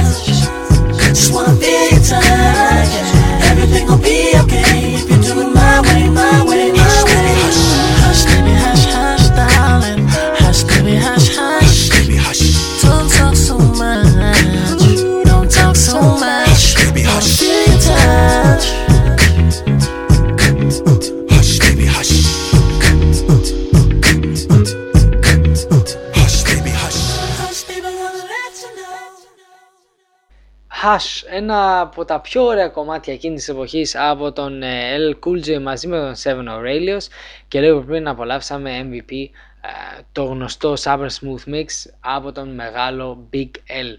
Hush, 30.97 31.23
ένα 31.31 31.81
από 31.81 32.05
τα 32.05 32.21
πιο 32.21 32.45
ωραία 32.45 32.69
κομμάτια 32.69 33.13
εκείνης 33.13 33.45
της 33.45 33.49
εποχής 33.55 33.97
από 33.97 34.33
τον 34.33 34.63
ε, 34.63 34.97
LL 34.97 35.15
Cool 35.27 35.47
J 35.47 35.61
μαζί 35.61 35.87
με 35.87 35.97
τον 35.97 36.15
Seven 36.23 36.49
Aurelius 36.49 37.07
και 37.49 37.61
λίγο 37.61 37.81
πριν 37.81 38.09
απολαύσαμε 38.09 38.89
MVP 38.91 39.11
ε, 39.11 40.03
το 40.13 40.25
γνωστό 40.25 40.75
Summer 40.79 41.07
Smooth 41.07 41.55
Mix 41.55 41.67
από 42.01 42.33
τον 42.33 42.55
μεγάλο 42.55 43.29
Big 43.33 43.51
L. 43.69 43.99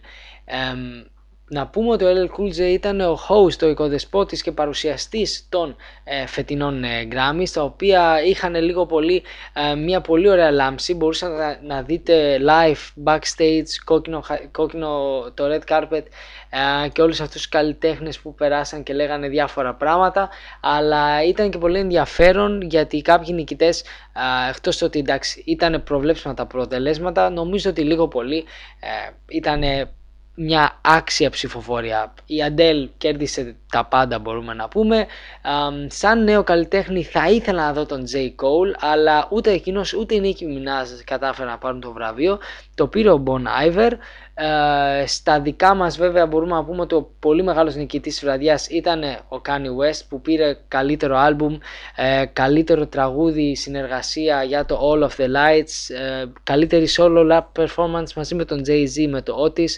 Εμ, 1.50 1.58
να 1.60 1.68
πούμε 1.68 1.92
ότι 1.92 2.04
ο 2.04 2.08
LL 2.10 2.40
Cool 2.40 2.58
J 2.58 2.60
ήταν 2.60 3.02
ο 3.02 3.20
host, 3.30 3.62
ο 3.64 3.68
οικοδεσπότης 3.68 4.42
και 4.42 4.52
παρουσιαστής 4.52 5.46
των 5.50 5.76
ε, 6.04 6.26
φετινών 6.26 6.84
ε, 6.84 7.08
Grammys, 7.12 7.50
τα 7.54 7.64
οποία 7.64 8.24
είχαν 8.24 8.56
λίγο 8.56 8.86
πολύ 8.86 9.24
ε, 9.54 9.76
μια 9.76 10.02
πολύ 10.02 10.30
ωραία 10.30 10.52
λάμψη, 10.52 10.94
μπορούσατε 10.96 11.36
να, 11.36 11.76
να 11.76 11.82
δείτε 11.82 12.40
live, 12.48 13.04
backstage, 13.14 13.68
κόκκινο, 13.84 14.22
χα- 14.22 14.48
κόκκινο 14.52 15.22
το 15.34 15.44
red 15.54 15.72
carpet 15.74 16.04
ε, 16.50 16.90
και 16.90 17.02
όλους 17.02 17.20
αυτούς 17.20 17.36
τους 17.36 17.50
καλλιτέχνες 17.50 18.20
που 18.20 18.34
περάσαν 18.34 18.84
και 18.84 18.94
λέγανε 18.94 19.28
διάφορα 19.28 19.74
πράγματα, 19.74 20.30
αλλά 20.62 21.24
ήταν 21.24 21.50
και 21.50 21.58
πολύ 21.58 21.80
ενδιαφέρον 21.80 22.62
γιατί 22.62 23.02
κάποιοι 23.02 23.30
νικητές, 23.34 23.82
ε, 23.82 24.50
εκτός 24.50 24.78
το 24.78 24.86
ότι 24.86 25.00
εντάξει 25.00 25.44
ήταν 25.46 25.84
προβλέψιμα 25.84 26.34
τα 26.34 26.44
αποτελέσματα, 26.44 27.30
νομίζω 27.30 27.70
ότι 27.70 27.82
λίγο 27.82 28.08
πολύ 28.08 28.46
ε, 28.80 29.12
ήταν 29.28 29.62
μια 30.40 30.80
άξια 30.82 31.30
ψηφοφορία. 31.30 32.14
Η 32.26 32.44
Αντέλ 32.44 32.90
κέρδισε 32.98 33.56
τα 33.72 33.86
πάντα 33.86 34.20
μπορούμε 34.20 34.54
να 34.54 34.68
πούμε. 34.68 35.06
Αμ, 35.42 35.88
σαν 35.90 36.24
νέο 36.24 36.44
καλλιτέχνη 36.44 37.04
θα 37.04 37.30
ήθελα 37.30 37.66
να 37.66 37.74
δω 37.74 37.86
τον 37.86 38.04
J. 38.14 38.16
Cole, 38.16 38.76
αλλά 38.80 39.28
ούτε 39.32 39.52
εκείνος 39.52 39.94
ούτε 39.94 40.16
η 40.16 40.22
Nicki 40.24 40.44
Minaj 40.44 41.02
κατάφερε 41.06 41.50
να 41.50 41.58
πάρουν 41.58 41.80
το 41.80 41.92
βραβείο. 41.92 42.40
Το 42.76 42.88
πήρε 42.88 43.12
ο 43.12 43.24
Bon 43.28 43.68
Iver. 43.68 43.92
Ε, 44.40 45.06
στα 45.08 45.42
δικά 45.42 45.76
μας 45.76 45.98
βέβαια 45.98 46.26
μπορούμε 46.26 46.56
να 46.56 46.64
πούμε 46.64 46.82
ότι 46.82 46.96
ο 46.96 47.10
πολύ 47.20 47.44
μεγάλος 47.44 47.76
νικητής 47.76 48.14
της 48.14 48.24
βραδιάς 48.24 48.68
ήταν 48.68 49.04
ο 49.04 49.42
Kanye 49.48 49.92
West 49.92 50.02
που 50.10 50.22
πήρε 50.22 50.58
καλύτερο 50.68 51.18
άλμπουμ, 51.18 51.58
ε, 51.96 52.26
καλύτερο 52.34 52.88
τραγούδι 52.88 53.56
συνεργασία 53.56 54.44
για 54.44 54.66
το 54.66 54.80
All 54.82 55.04
of 55.04 55.22
the 55.22 55.26
Lights, 55.26 55.96
ε, 55.96 56.26
καλύτερη 56.44 56.88
solo 56.98 57.32
rap 57.32 57.64
performance 57.64 58.14
μαζί 58.16 58.36
με 58.36 58.46
τον 58.46 58.62
Jay-Z 58.68 59.08
με 59.10 59.22
το 59.22 59.34
Otis. 59.46 59.72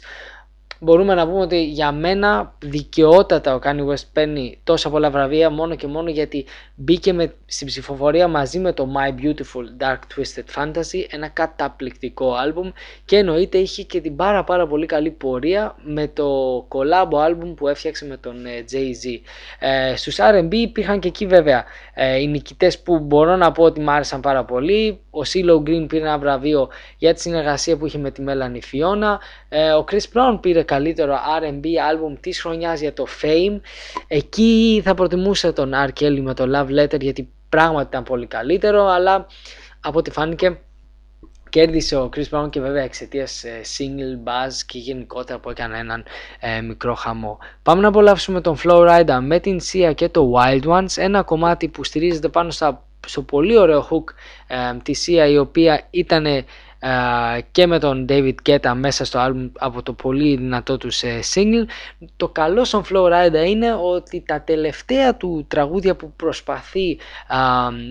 Μπορούμε 0.80 1.14
να 1.14 1.28
πούμε 1.28 1.40
ότι 1.42 1.64
για 1.64 1.92
μένα 1.92 2.54
δικαιότατα 2.60 3.56
ο 3.56 3.60
Kanye 3.64 3.88
West 3.88 4.06
παίρνει 4.14 4.60
τόσα 4.64 4.90
πολλά 4.90 5.10
βραβεία 5.10 5.50
μόνο 5.50 5.76
και 5.76 5.88
μόνο 5.88 6.10
γιατί 6.10 6.46
μπήκε 6.76 7.14
με, 7.14 7.34
στην 7.46 7.68
ψηφοφορία 7.68 8.28
μαζί 8.28 8.60
με 8.60 8.74
το 8.74 8.88
My 8.98 9.24
Beautiful 9.24 9.84
Dark 9.84 10.00
Twisted 10.16 10.62
Fantasy 10.62 11.06
ένα 11.10 11.28
καταπληκτικό 11.28 12.34
άλμπουμ 12.34 12.70
και 13.06 13.18
εννοείται 13.18 13.58
είχε 13.58 13.84
και 13.84 14.02
την 14.02 14.16
πάρα 14.16 14.44
πάρα 14.44 14.68
πολύ 14.68 14.86
καλή 14.86 15.12
πορεία 15.12 15.76
με 15.84 16.08
το 16.08 16.58
collab 16.68 17.18
άλμπουμ 17.20 17.54
που 17.54 17.68
έφτιαξε 17.68 18.06
με 18.06 18.18
τον 18.18 18.46
ε, 18.46 18.66
Jay-Z. 18.72 19.20
Ε, 19.60 19.96
στους 19.96 20.18
R&B 20.20 20.54
υπήρχαν 20.54 21.00
και 21.00 21.08
εκεί 21.08 21.26
βέβαια 21.26 21.66
ε, 21.94 22.20
οι 22.20 22.28
νικητές 22.28 22.80
που 22.80 23.00
μπορώ 23.00 23.36
να 23.36 23.52
πω 23.52 23.64
ότι 23.64 23.80
μου 23.80 23.92
άρεσαν 23.92 24.20
πάρα 24.20 24.46
πολύ. 24.46 25.00
Ο 25.10 25.22
CeeLo 25.34 25.56
Green 25.56 25.86
πήρε 25.88 26.04
ένα 26.04 26.18
βραβείο 26.18 26.70
για 26.98 27.14
τη 27.14 27.22
συνεργασία 27.22 27.78
που 27.78 27.86
είχε 27.86 27.98
με 27.98 28.12
τη 28.12 28.24
Melanie 28.28 28.60
Fiona. 28.76 29.18
Ε, 29.50 29.72
ο 29.72 29.86
Chris 29.92 30.04
Brown 30.14 30.38
πήρε 30.42 30.64
καλύτερο 30.64 31.14
R&B 31.14 31.66
άλμπουμ 31.90 32.14
της 32.20 32.42
χρονιάς 32.42 32.80
για 32.80 32.94
το 32.94 33.06
Fame. 33.22 33.60
Εκεί 34.08 34.82
θα 34.84 34.94
προτιμούσα 34.94 35.54
τον 35.54 35.72
R. 35.88 36.00
Kelly 36.00 36.20
με 36.22 36.34
το 36.34 36.46
Love 36.56 36.80
Letter 36.80 37.00
γιατί 37.00 37.30
πράγματι 37.50 37.88
ήταν 37.88 38.04
πολύ 38.04 38.26
καλύτερο 38.26 38.86
αλλά 38.86 39.28
από 39.80 39.98
ό,τι 39.98 40.12
φάνηκε 40.12 40.60
κέρδισε 41.50 41.96
ο 41.96 42.10
Chris 42.16 42.30
Brown 42.32 42.50
και 42.50 42.60
βέβαια 42.60 42.84
εξαιτίας 42.84 43.44
single 43.78 44.28
buzz 44.28 44.54
και 44.66 44.78
γενικότερα 44.78 45.40
που 45.40 45.50
έκανε 45.50 45.78
έναν 45.78 46.04
ε, 46.40 46.62
μικρό 46.62 46.94
χαμό. 46.94 47.38
Πάμε 47.64 47.82
να 47.82 47.88
απολαύσουμε 47.88 48.42
τον 48.42 48.58
Flow 48.64 48.88
Rider 48.90 49.20
με 49.22 49.40
την 49.40 49.60
Sia 49.72 49.92
και 49.96 50.10
το 50.10 50.34
Wild 50.36 50.64
Ones, 50.64 50.98
ένα 50.98 51.22
κομμάτι 51.24 51.68
που 51.68 51.84
στηρίζεται 51.84 52.30
πάνω 52.30 52.52
στα, 52.52 52.86
στο 53.08 53.22
πολύ 53.22 53.58
ωραίο 53.58 53.88
hook 53.90 54.14
ε, 54.48 54.78
της 54.84 55.08
Sia 55.08 55.30
η 55.32 55.38
οποία 55.38 55.88
ήταν 55.90 56.26
και 57.52 57.68
με 57.68 57.80
τον 57.80 58.06
David 58.10 58.36
Guetta 58.50 58.74
μέσα 58.76 59.06
στο 59.06 59.20
album 59.28 59.50
από 59.58 59.84
το 59.84 59.94
πολύ 59.94 60.36
δυνατό 60.36 60.78
του 60.78 60.90
single. 61.34 61.66
Το 62.18 62.28
καλό 62.28 62.64
στον 62.64 62.84
Flow 62.90 63.06
Rider 63.06 63.48
είναι 63.48 63.74
ότι 63.74 64.24
τα 64.28 64.42
τελευταία 64.42 65.16
του 65.16 65.46
τραγούδια 65.48 65.96
που 65.96 66.14
προσπαθεί 66.16 66.98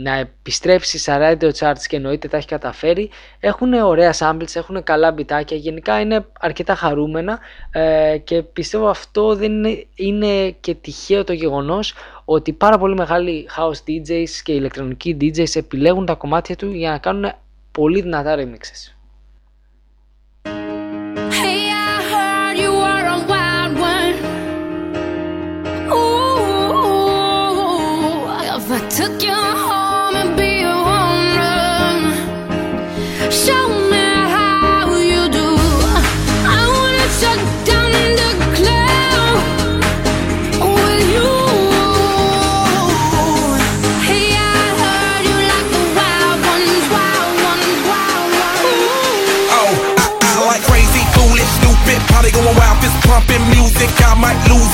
να 0.03 0.15
επιστρέψει 0.15 0.99
στα 0.99 1.19
radio 1.21 1.51
charts 1.59 1.83
και 1.89 1.97
εννοείται 1.97 2.29
τα 2.29 2.37
έχει 2.37 2.47
καταφέρει 2.47 3.11
έχουν 3.41 3.73
ωραία 3.73 4.15
samples, 4.19 4.55
έχουν 4.55 4.83
καλά 4.83 5.13
μπιτάκια, 5.13 5.57
γενικά 5.57 6.01
είναι 6.01 6.27
αρκετά 6.41 6.75
χαρούμενα 6.75 7.39
ε, 7.71 8.19
και 8.25 8.43
πιστεύω 8.43 8.89
αυτό 8.89 9.35
δεν 9.37 9.53
είναι, 9.53 9.87
είναι 9.95 10.51
και 10.51 10.75
τυχαίο 10.75 11.25
το 11.25 11.33
γεγονός 11.33 11.95
ότι 12.25 12.53
πάρα 12.53 12.79
πολύ 12.79 12.95
μεγάλοι 12.95 13.49
house 13.57 13.91
DJs 13.91 14.31
και 14.43 14.53
ηλεκτρονικοί 14.53 15.17
DJs 15.21 15.57
επιλέγουν 15.57 16.07
τα 16.07 16.15
κομμάτια 16.15 16.57
του 16.57 16.71
για 16.71 16.91
να 16.91 16.99
κάνουν 16.99 17.33
πολύ 17.73 18.01
δυνατά 18.01 18.35
remixes. 18.37 18.98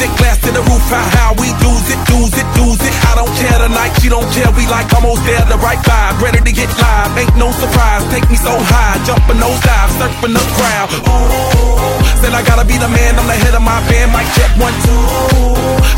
It, 0.00 0.10
glass 0.18 0.38
to 0.42 0.50
the 0.50 0.62
roof, 0.64 0.84
how, 0.90 1.04
how 1.18 1.30
we 1.38 1.50
lose 1.62 1.86
it, 1.90 2.00
lose 2.10 2.34
it, 2.34 2.48
lose 2.58 2.80
it. 2.80 2.94
I 3.10 3.18
don't 3.18 3.34
care 3.38 3.58
tonight, 3.58 3.92
she 4.00 4.08
don't 4.08 4.26
care, 4.32 4.50
we 4.54 4.66
like 4.66 4.88
almost 4.94 5.22
there, 5.26 5.42
the 5.46 5.58
right 5.60 5.78
vibe, 5.82 6.22
ready 6.22 6.40
to 6.40 6.52
get 6.52 6.70
live. 6.78 7.12
Ain't 7.18 7.36
no 7.36 7.52
surprise, 7.52 8.02
take 8.10 8.26
me 8.30 8.36
so 8.36 8.54
high, 8.54 8.98
jumping 9.04 9.38
those 9.38 9.60
dives, 9.62 9.94
surfing 10.00 10.34
the 10.34 10.44
crowd. 10.56 10.88
Ooh, 11.06 12.22
said 12.22 12.34
I 12.34 12.42
gotta 12.42 12.64
be 12.64 12.78
the 12.78 12.88
man, 12.88 13.18
I'm 13.18 13.26
the 13.26 13.36
head 13.36 13.54
of 13.54 13.62
my 13.62 13.78
band, 13.90 14.10
mic 14.10 14.26
check 14.34 14.50
one, 14.58 14.74
two. 14.82 15.02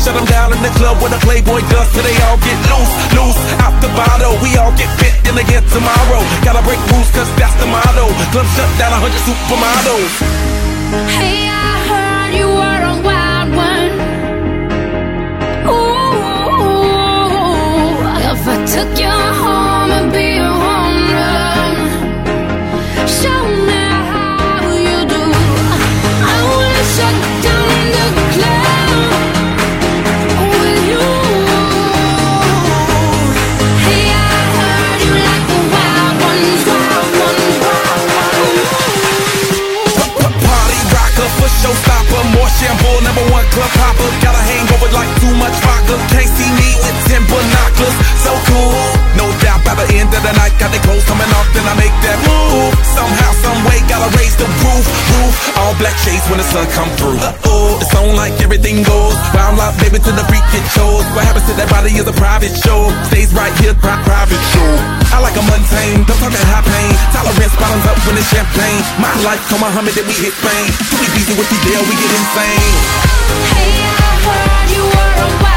Shut 0.03 0.15
them 0.15 0.27
down 0.29 0.53
in 0.53 0.61
the 0.63 0.71
club 0.79 1.01
where 1.01 1.11
the 1.11 1.19
Playboy 1.25 1.61
does, 1.67 1.87
till 1.91 2.03
they 2.03 2.15
all 2.29 2.39
get 2.39 2.57
loose, 2.71 2.93
loose, 3.17 3.41
out 3.63 3.75
the 3.81 3.91
bottle. 3.97 4.39
We 4.39 4.55
all 4.55 4.71
get 4.77 4.87
fit 5.01 5.15
in 5.27 5.35
again 5.37 5.63
tomorrow. 5.73 6.21
Gotta 6.45 6.63
break 6.63 6.79
rules, 6.91 7.09
cause 7.11 7.27
that's 7.35 7.55
the 7.59 7.67
motto. 7.67 8.07
Club 8.31 8.47
shut 8.55 8.69
down, 8.79 8.93
a 8.93 8.99
100 9.03 9.27
supermodels. 9.27 10.13
Hey, 11.19 11.51
I 11.51 11.86
showstopper. 41.67 42.23
More 42.33 42.49
shampoo, 42.49 43.01
number 43.03 43.25
one 43.31 43.45
club 43.51 43.71
hopper. 43.81 44.09
Got 44.23 44.35
a 44.35 44.43
hangover 44.43 44.89
like 44.93 45.09
too 45.21 45.33
much 45.35 45.76
vodka. 45.87 45.95
Can't 46.11 46.31
see 46.35 46.51
me 46.51 46.69
with 46.83 46.97
ten 47.07 47.23
binoculars. 47.27 47.95
So 48.23 48.31
cool. 48.51 48.75
No 49.15 49.25
doubt 49.41 49.63
by 49.65 49.73
the 49.73 49.87
end 49.95 50.11
of 50.13 50.21
the 50.21 50.33
night, 50.37 50.53
got 50.59 50.69
the 50.71 50.79
clothes 50.85 51.03
coming 51.07 51.27
off, 51.33 51.47
then 51.55 51.65
I 51.65 51.73
make 51.79 51.95
that 52.05 52.19
move. 52.27 52.75
Somehow, 52.93 53.31
some 53.41 53.59
way, 53.65 53.81
gotta 53.89 54.09
raise 54.17 54.35
the 54.37 54.45
roof, 54.45 54.85
roof. 54.85 55.33
All 55.57 55.73
black 55.81 55.97
shades 56.05 56.21
when 56.29 56.37
the 56.37 56.45
sun 56.45 56.67
come 56.77 56.89
through. 57.01 57.17
Uh-oh, 57.17 57.81
it's 57.81 57.93
on 57.97 58.13
like 58.13 58.37
everything 58.45 58.83
goes. 58.85 59.17
Wild 59.33 59.57
out, 59.57 59.73
baby, 59.81 59.97
to 59.97 60.11
the 60.13 60.25
freak 60.29 60.45
it 60.53 60.65
shows. 60.69 61.01
What 61.17 61.25
happens 61.25 61.49
to 61.49 61.53
that 61.57 61.69
body 61.73 61.97
is 61.97 62.05
a 62.05 62.13
private 62.13 62.53
show. 62.61 62.93
Stays 63.09 63.33
right 63.33 63.53
here, 63.57 63.73
pri- 63.73 64.01
private 64.05 64.43
show. 64.53 64.69
I 65.09 65.17
like 65.23 65.33
a 65.33 65.43
mundane, 65.49 66.05
don't 66.05 66.19
talk 66.21 66.33
high 66.53 66.61
pain. 66.61 66.93
Tolerance 67.09 67.55
bottoms 67.57 67.85
up 67.89 67.97
when 68.05 68.21
it's 68.21 68.29
champagne. 68.29 68.81
My 69.01 69.09
life, 69.25 69.41
come 69.49 69.65
on, 69.65 69.73
Muhammad, 69.73 69.97
then 69.97 70.05
we 70.05 70.13
hit 70.13 70.33
Spain. 70.37 70.69
Too 70.93 71.01
easy 71.17 71.33
with 71.33 71.49
the 71.49 71.57
deal, 71.65 71.81
we 71.89 71.95
get 71.97 72.11
insane. 72.13 72.73
Hey, 73.57 73.81
I 73.81 74.11
heard 74.21 74.67
you 74.69 74.83
were 74.85 75.13
a 75.25 75.56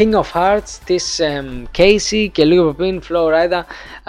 King 0.00 0.14
of 0.14 0.32
Hearts 0.34 0.78
της 0.84 1.18
εμ, 1.18 1.64
Casey 1.78 2.28
και 2.32 2.44
λίγο 2.44 2.74
πριν 2.74 3.02
Flow 3.08 3.26
Rida 3.26 3.62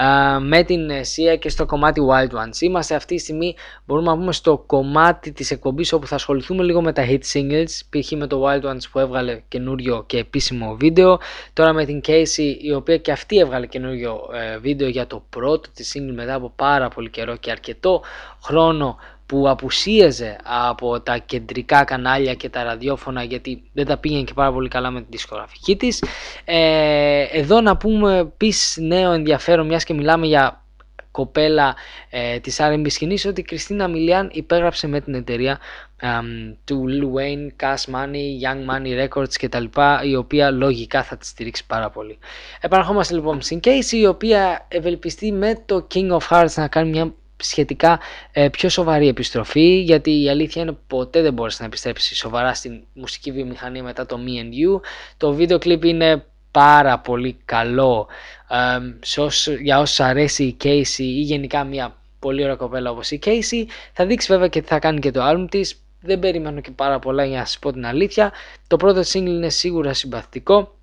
α, 0.03 0.39
με 0.39 0.63
την 0.63 0.89
ε, 0.89 1.01
Sia 1.01 1.39
και 1.39 1.49
στο 1.49 1.65
κομμάτι 1.65 2.01
Wild 2.11 2.35
Ones. 2.37 2.61
Είμαστε 2.61 2.95
αυτή 2.95 3.15
τη 3.15 3.21
στιγμή 3.21 3.55
μπορούμε 3.85 4.09
να 4.11 4.17
πούμε 4.17 4.31
στο 4.31 4.63
κομμάτι 4.65 5.31
της 5.31 5.51
εκπομπής 5.51 5.93
όπου 5.93 6.07
θα 6.07 6.15
ασχοληθούμε 6.15 6.63
λίγο 6.63 6.81
με 6.81 6.93
τα 6.93 7.05
hit 7.07 7.19
singles 7.33 7.79
π.χ. 7.89 8.11
με 8.11 8.27
το 8.27 8.45
Wild 8.45 8.69
Ones 8.69 8.89
που 8.91 8.99
έβγαλε 8.99 9.41
καινούριο 9.47 10.03
και 10.07 10.17
επίσημο 10.17 10.75
βίντεο 10.75 11.19
τώρα 11.53 11.73
με 11.73 11.85
την 11.85 12.01
Casey 12.07 12.55
η 12.61 12.73
οποία 12.73 12.97
και 12.97 13.11
αυτή 13.11 13.37
έβγαλε 13.37 13.65
καινούριο 13.65 14.19
ε, 14.33 14.57
βίντεο 14.57 14.87
για 14.87 15.07
το 15.07 15.23
πρώτο 15.29 15.69
της 15.73 15.95
single 15.95 16.13
μετά 16.13 16.33
από 16.33 16.53
πάρα 16.55 16.87
πολύ 16.87 17.09
καιρό 17.09 17.35
και 17.35 17.51
αρκετό 17.51 18.01
χρόνο 18.43 18.97
που 19.31 19.49
απουσίαζε 19.49 20.35
από 20.43 21.01
τα 21.01 21.17
κεντρικά 21.17 21.83
κανάλια 21.83 22.33
και 22.33 22.49
τα 22.49 22.63
ραδιόφωνα 22.63 23.23
γιατί 23.23 23.63
δεν 23.73 23.85
τα 23.85 23.97
πήγαινε 23.97 24.23
και 24.23 24.33
πάρα 24.33 24.51
πολύ 24.51 24.67
καλά 24.69 24.91
με 24.91 24.99
την 24.99 25.07
δισκογραφική 25.09 25.75
της. 25.75 26.03
Ε, 26.45 27.25
εδώ 27.31 27.61
να 27.61 27.77
πούμε 27.77 28.17
επίσης 28.17 28.77
νέο 28.77 29.11
ενδιαφέρον 29.11 29.65
μιας 29.65 29.83
και 29.83 29.93
μιλάμε 29.93 30.27
για 30.27 30.63
κοπέλα 31.11 31.75
ε, 32.09 32.39
της 32.39 32.57
R&B 32.61 32.85
σκηνής 32.89 33.25
ότι 33.25 33.41
η 33.41 33.43
Κριστίνα 33.43 33.87
Μιλιάν 33.87 34.29
υπέγραψε 34.33 34.87
με 34.87 35.01
την 35.01 35.13
εταιρεία 35.13 35.59
εμ, 35.97 36.53
του 36.65 36.85
Lil 36.87 37.19
Wayne, 37.19 37.65
Cash 37.65 37.93
Money, 37.93 38.43
Young 38.43 38.75
Money 38.75 39.07
Records 39.07 39.33
κτλ 39.41 39.65
η 40.03 40.15
οποία 40.15 40.51
λογικά 40.51 41.03
θα 41.03 41.17
τη 41.17 41.25
στηρίξει 41.25 41.65
πάρα 41.65 41.89
πολύ. 41.89 42.19
Επαναρχόμαστε 42.61 43.13
λοιπόν 43.13 43.41
στην 43.41 43.59
Casey 43.63 43.91
η 43.91 44.05
οποία 44.05 44.65
ευελπιστεί 44.67 45.31
με 45.31 45.63
το 45.65 45.87
King 45.93 46.17
of 46.17 46.27
Hearts 46.29 46.53
να 46.55 46.67
κάνει 46.67 46.89
μια 46.89 47.13
σχετικά 47.41 47.99
ε, 48.31 48.49
πιο 48.49 48.69
σοβαρή 48.69 49.07
επιστροφή 49.07 49.81
γιατί 49.81 50.21
η 50.23 50.29
αλήθεια 50.29 50.61
είναι 50.61 50.77
ποτέ 50.87 51.21
δεν 51.21 51.33
μπόρεσε 51.33 51.57
να 51.59 51.65
επιστρέψεις 51.65 52.17
σοβαρά 52.17 52.53
στην 52.53 52.83
μουσική 52.93 53.31
βιομηχανία 53.31 53.83
μετά 53.83 54.05
το 54.05 54.19
Me 54.25 54.41
and 54.43 54.49
You. 54.77 54.81
Το 55.17 55.33
βίντεο 55.33 55.57
κλιπ 55.57 55.83
είναι 55.83 56.25
πάρα 56.51 56.99
πολύ 56.99 57.37
καλό 57.45 58.07
ε, 58.49 58.55
σε 59.01 59.21
όσους- 59.21 59.59
για 59.61 59.79
όσους 59.79 59.99
αρέσει 59.99 60.43
η 60.43 60.57
Casey 60.63 60.97
ή 60.97 61.03
γενικά 61.21 61.63
μια 61.63 61.95
πολύ 62.19 62.43
ωραία 62.43 62.55
κοπέλα 62.55 62.91
όπως 62.91 63.11
η 63.11 63.19
Casey. 63.25 63.65
Θα 63.93 64.05
δείξει 64.05 64.27
βέβαια 64.31 64.47
και 64.47 64.61
τι 64.61 64.67
θα 64.67 64.79
κάνει 64.79 64.99
και 64.99 65.11
το 65.11 65.21
album 65.29 65.47
της. 65.49 65.75
Δεν 66.01 66.19
περιμένω 66.19 66.61
και 66.61 66.71
πάρα 66.71 66.99
πολλά 66.99 67.25
για 67.25 67.39
να 67.39 67.45
σας 67.45 67.59
πω 67.59 67.71
την 67.71 67.85
αλήθεια. 67.85 68.31
Το 68.67 68.77
πρώτο 68.77 68.99
single 68.99 69.15
είναι 69.15 69.49
σίγουρα 69.49 69.93
συμπαθητικό 69.93 70.75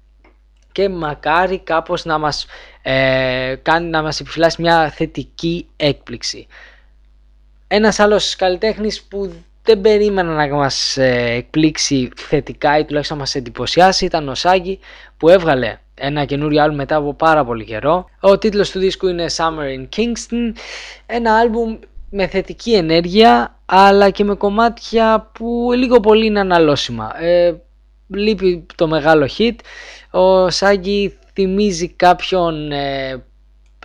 και 0.78 0.88
μακάρι 0.88 1.58
κάπως 1.58 2.04
να 2.04 2.18
μας 2.18 2.46
ε, 2.82 3.54
κάνει 3.62 3.88
να 3.88 4.02
μας 4.02 4.20
επιφυλάσει 4.20 4.62
μια 4.62 4.90
θετική 4.90 5.68
έκπληξη. 5.76 6.46
Ένας 7.68 7.98
άλλος 7.98 8.36
καλλιτέχνης 8.36 9.02
που 9.02 9.32
δεν 9.62 9.80
περίμενα 9.80 10.46
να 10.46 10.56
μας 10.56 10.96
ε, 10.96 11.32
εκπλήξει 11.36 12.10
θετικά 12.16 12.78
ή 12.78 12.84
τουλάχιστον 12.84 13.16
να 13.16 13.22
μας 13.22 13.34
εντυπωσιάσει 13.34 14.04
ήταν 14.04 14.28
ο 14.28 14.34
Σάγκη 14.34 14.78
που 15.16 15.28
έβγαλε 15.28 15.78
ένα 15.94 16.24
καινούριο 16.24 16.62
άλμπουμ 16.62 16.76
μετά 16.76 16.96
από 16.96 17.14
πάρα 17.14 17.44
πολύ 17.44 17.64
καιρό. 17.64 18.08
Ο 18.20 18.38
τίτλος 18.38 18.70
του 18.70 18.78
δίσκου 18.78 19.06
είναι 19.06 19.26
Summer 19.36 19.78
in 19.78 19.88
Kingston, 19.96 20.52
ένα 21.06 21.38
άλμπουμ 21.38 21.78
με 22.10 22.26
θετική 22.26 22.74
ενέργεια 22.74 23.58
αλλά 23.66 24.10
και 24.10 24.24
με 24.24 24.34
κομμάτια 24.34 25.30
που 25.32 25.70
λίγο 25.74 26.00
πολύ 26.00 26.26
είναι 26.26 26.40
αναλώσιμα. 26.40 27.22
Ε, 27.22 27.54
λείπει 28.08 28.66
το 28.74 28.88
μεγάλο 28.88 29.28
hit. 29.38 29.54
Ο 30.10 30.50
Σάγκη 30.50 31.18
θυμίζει 31.32 31.88
κάποιον 31.88 32.72
ε, 32.72 33.22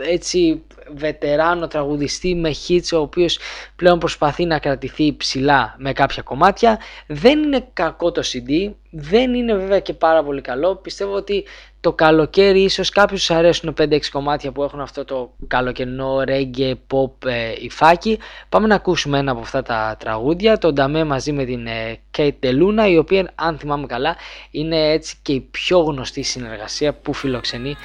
έτσι 0.01 0.63
βετεράνο 0.95 1.67
τραγουδιστή 1.67 2.35
με 2.35 2.51
hits 2.67 2.89
ο 2.93 2.97
οποίος 2.97 3.39
πλέον 3.75 3.99
προσπαθεί 3.99 4.45
να 4.45 4.59
κρατηθεί 4.59 5.15
ψηλά 5.17 5.75
με 5.77 5.93
κάποια 5.93 6.21
κομμάτια. 6.23 6.79
Δεν 7.07 7.43
είναι 7.43 7.67
κακό 7.73 8.11
το 8.11 8.21
CD, 8.25 8.71
δεν 8.89 9.33
είναι 9.33 9.53
βέβαια 9.53 9.79
και 9.79 9.93
πάρα 9.93 10.23
πολύ 10.23 10.41
καλό. 10.41 10.75
Πιστεύω 10.75 11.13
ότι 11.13 11.45
το 11.83 11.93
καλοκαίρι 11.93 12.61
ίσως 12.61 12.89
κάποιους 12.89 13.19
τους 13.19 13.35
αρέσουν 13.35 13.73
5-6 13.79 13.99
κομμάτια 14.11 14.51
που 14.51 14.63
έχουν 14.63 14.81
αυτό 14.81 15.05
το 15.05 15.33
καλοκαιρινό 15.47 16.23
reggae 16.27 16.73
pop 16.73 17.25
ε, 17.25 17.53
υφάκι. 17.57 18.19
Πάμε 18.49 18.67
να 18.67 18.75
ακούσουμε 18.75 19.17
ένα 19.17 19.31
από 19.31 19.39
αυτά 19.41 19.61
τα 19.61 19.95
τραγούδια, 19.99 20.57
το 20.57 20.73
Νταμέ 20.73 21.03
μαζί 21.03 21.31
με 21.31 21.45
την 21.45 21.67
ε, 21.67 21.99
Kate 22.17 22.31
DeLuna, 22.43 22.89
η 22.89 22.97
οποία 22.97 23.31
αν 23.35 23.57
θυμάμαι 23.57 23.85
καλά 23.85 24.15
είναι 24.51 24.91
έτσι 24.91 25.15
και 25.21 25.33
η 25.33 25.39
πιο 25.39 25.79
γνωστή 25.79 26.21
συνεργασία 26.21 26.93
που 26.93 27.13
φιλοξενεί 27.13 27.75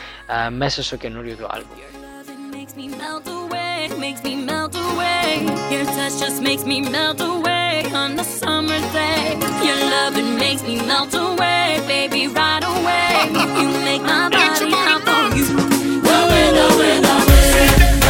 ε, 0.46 0.50
μέσα 0.50 0.82
στο 0.82 0.96
καινούριο 0.96 1.34
του 1.34 1.46
άλμπουμ. 1.50 1.78
Makes 3.96 4.22
me 4.22 4.36
melt 4.36 4.74
away, 4.74 4.88
away. 4.98 5.74
Your 5.74 5.84
touch 5.84 6.18
just 6.18 6.42
makes 6.42 6.64
me 6.64 6.80
melt 6.80 7.20
away 7.20 7.84
on 7.94 8.18
a 8.18 8.24
summer 8.24 8.80
day. 8.92 9.38
Your 9.62 9.76
loving 9.76 10.36
makes 10.36 10.62
me 10.62 10.76
melt 10.76 11.14
away, 11.14 11.80
baby, 11.86 12.26
right 12.28 12.64
away. 12.64 13.30
You 13.60 13.68
make 13.84 14.02
my 14.02 14.28
body 14.28 14.70
hot 14.70 15.02
for 15.06 15.36
you. 15.36 15.46
Dame, 16.04 17.54
dame, 17.54 18.00
dame. 18.00 18.07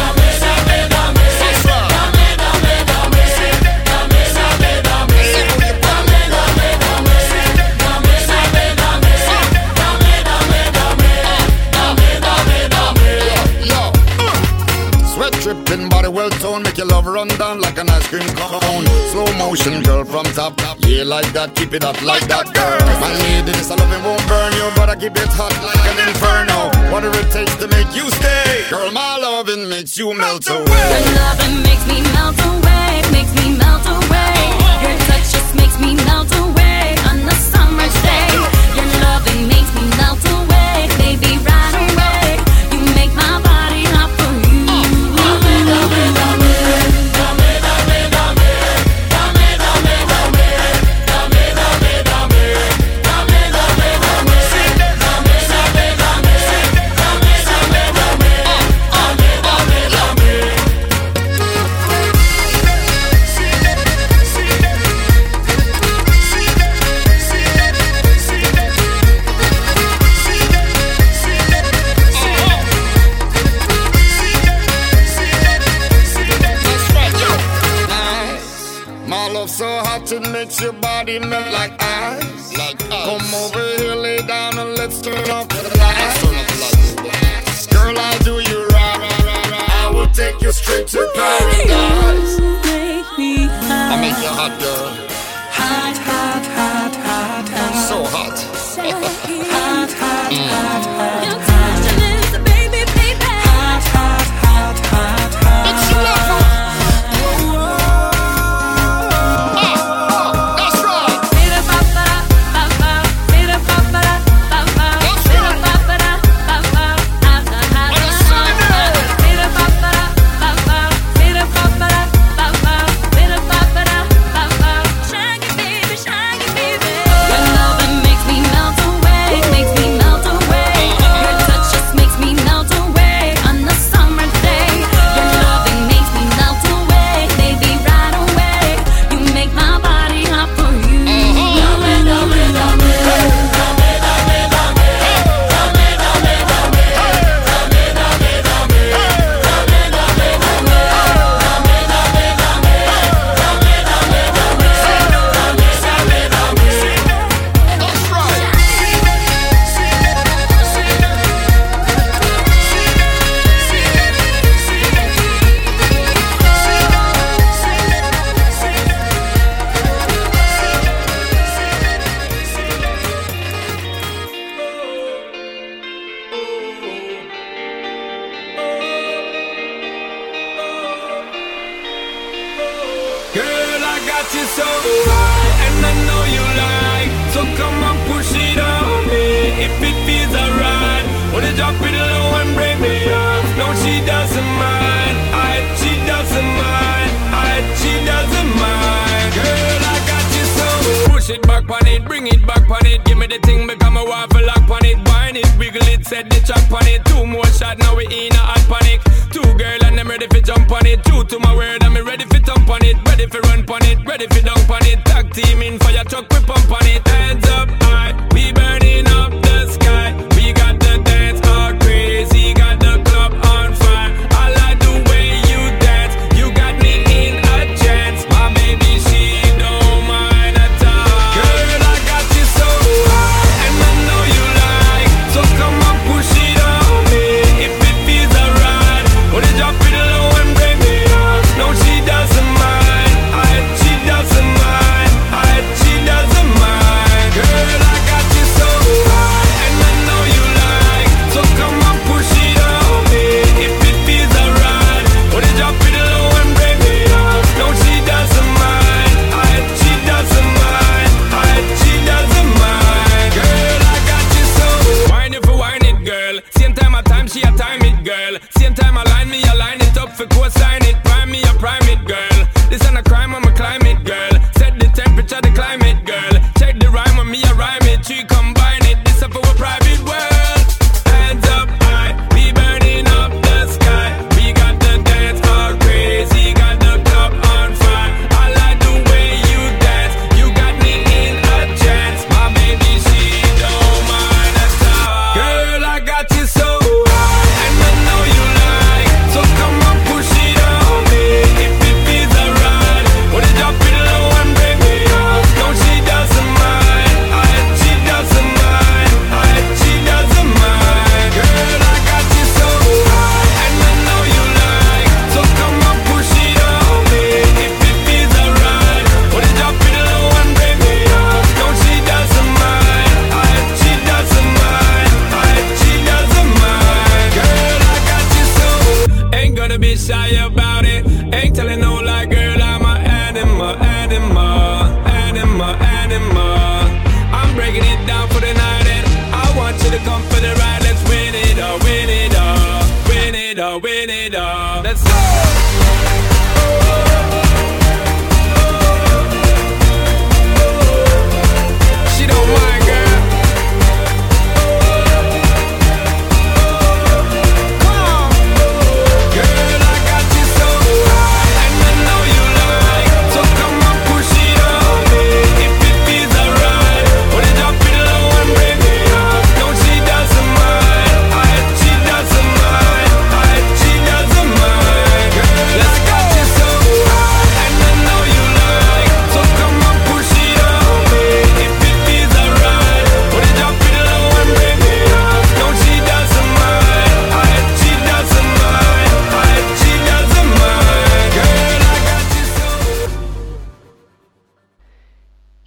Sweat 15.49 15.65
dripping, 15.65 15.89
body 15.89 16.09
well 16.09 16.29
toned, 16.29 16.63
make 16.63 16.77
your 16.77 16.85
love 16.85 17.07
run 17.07 17.27
down 17.39 17.59
like 17.59 17.79
an 17.79 17.89
ice 17.89 18.07
cream 18.07 18.27
cone. 18.35 18.85
Slow 19.09 19.25
motion, 19.37 19.81
girl, 19.81 20.05
from 20.05 20.25
top 20.25 20.55
top. 20.57 20.77
Yeah, 20.81 21.03
like 21.03 21.31
that, 21.33 21.55
keep 21.55 21.73
it 21.73 21.83
up 21.83 21.99
like 22.03 22.27
that, 22.27 22.53
girl. 22.53 22.79
My 23.01 23.11
lady, 23.17 23.51
this 23.51 23.71
I 23.71 23.75
love 23.75 23.91
it 23.91 24.03
won't 24.05 24.21
burn 24.27 24.53
you, 24.53 24.69
but 24.75 24.89
I 24.89 24.95
keep 24.95 25.17
it 25.17 25.29
hot 25.33 25.53
like 25.65 25.85
an 25.89 26.07
inferno. 26.07 26.91
Whatever 26.93 27.17
it 27.17 27.31
takes 27.31 27.55
to 27.55 27.67
make 27.67 27.89
you 27.95 28.11
stay, 28.11 28.65
girl, 28.69 28.91
my 28.91 29.17
loving 29.17 29.67
makes 29.67 29.97
you 29.97 30.13
melt 30.13 30.47
away. 30.47 30.61
Your 30.61 31.15
loving 31.17 31.63
makes 31.63 31.85
me 31.87 32.01
melt 32.13 32.37
away, 32.37 33.01
makes 33.11 33.33
me 33.33 33.57
melt 33.57 33.85
away. 33.87 34.38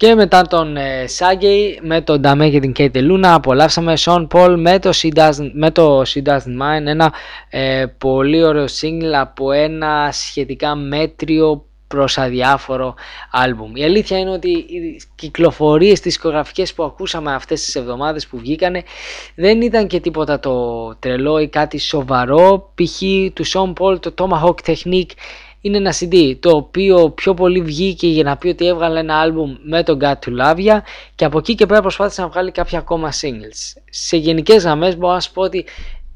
Και 0.03 0.15
μετά 0.15 0.41
τον 0.41 0.77
ε, 0.77 1.07
Σάγκεϊ 1.07 1.79
με 1.81 2.01
τον 2.01 2.19
Νταμέ 2.19 2.49
και 2.49 2.59
την 2.59 2.71
Κέιτε 2.71 3.01
Λούνα 3.01 3.33
απολαύσαμε 3.33 3.93
Sean 3.99 4.27
Paul 4.27 4.55
με 4.57 4.79
το 4.79 4.89
She 4.95 5.17
Doesn't, 5.17 5.51
με 5.53 5.71
το 5.71 6.01
She 6.01 6.23
Doesn't 6.23 6.61
Mind 6.61 6.85
ένα 6.85 7.13
ε, 7.49 7.85
πολύ 7.97 8.43
ωραίο 8.43 8.65
single 8.65 9.13
από 9.19 9.51
ένα 9.51 10.09
σχετικά 10.11 10.75
μέτριο 10.75 11.65
προς 11.87 12.17
αδιάφορο 12.17 12.93
άλμπουμ. 13.31 13.75
Η 13.75 13.83
αλήθεια 13.83 14.17
είναι 14.19 14.31
ότι 14.31 14.49
οι 14.49 15.01
κυκλοφορίες 15.15 15.93
τις 15.93 16.01
δισκογραφικές 16.01 16.73
που 16.73 16.83
ακούσαμε 16.83 17.33
αυτές 17.33 17.63
τις 17.63 17.75
εβδομάδες 17.75 18.27
που 18.27 18.37
βγήκανε 18.37 18.83
δεν 19.35 19.61
ήταν 19.61 19.87
και 19.87 19.99
τίποτα 19.99 20.39
το 20.39 20.95
τρελό 20.95 21.39
ή 21.39 21.47
κάτι 21.47 21.77
σοβαρό. 21.79 22.73
Π.χ. 22.75 22.99
του 23.33 23.45
Sean 23.45 23.73
Paul 23.79 23.99
το 23.99 24.13
Tomahawk 24.17 24.71
Technique 24.71 25.11
είναι 25.65 25.77
ένα 25.77 25.93
CD 25.99 26.35
το 26.39 26.49
οποίο 26.49 27.09
πιο 27.09 27.33
πολύ 27.33 27.61
βγήκε 27.61 28.07
για 28.07 28.23
να 28.23 28.37
πει 28.37 28.47
ότι 28.47 28.67
έβγαλε 28.67 28.99
ένα 28.99 29.15
άλμπουμ 29.15 29.55
με 29.63 29.83
τον 29.83 29.99
God 30.01 30.13
to 30.13 30.41
Love 30.41 30.57
Ya 30.57 30.79
και 31.15 31.25
από 31.25 31.37
εκεί 31.37 31.55
και 31.55 31.65
πέρα 31.65 31.81
προσπάθησε 31.81 32.21
να 32.21 32.27
βγάλει 32.27 32.51
κάποια 32.51 32.79
ακόμα 32.79 33.11
singles. 33.11 33.81
Σε 33.89 34.17
γενικές 34.17 34.63
γραμμές 34.63 34.97
μπορώ 34.97 35.13
να 35.13 35.19
σου 35.19 35.31
πω 35.31 35.41
ότι 35.41 35.65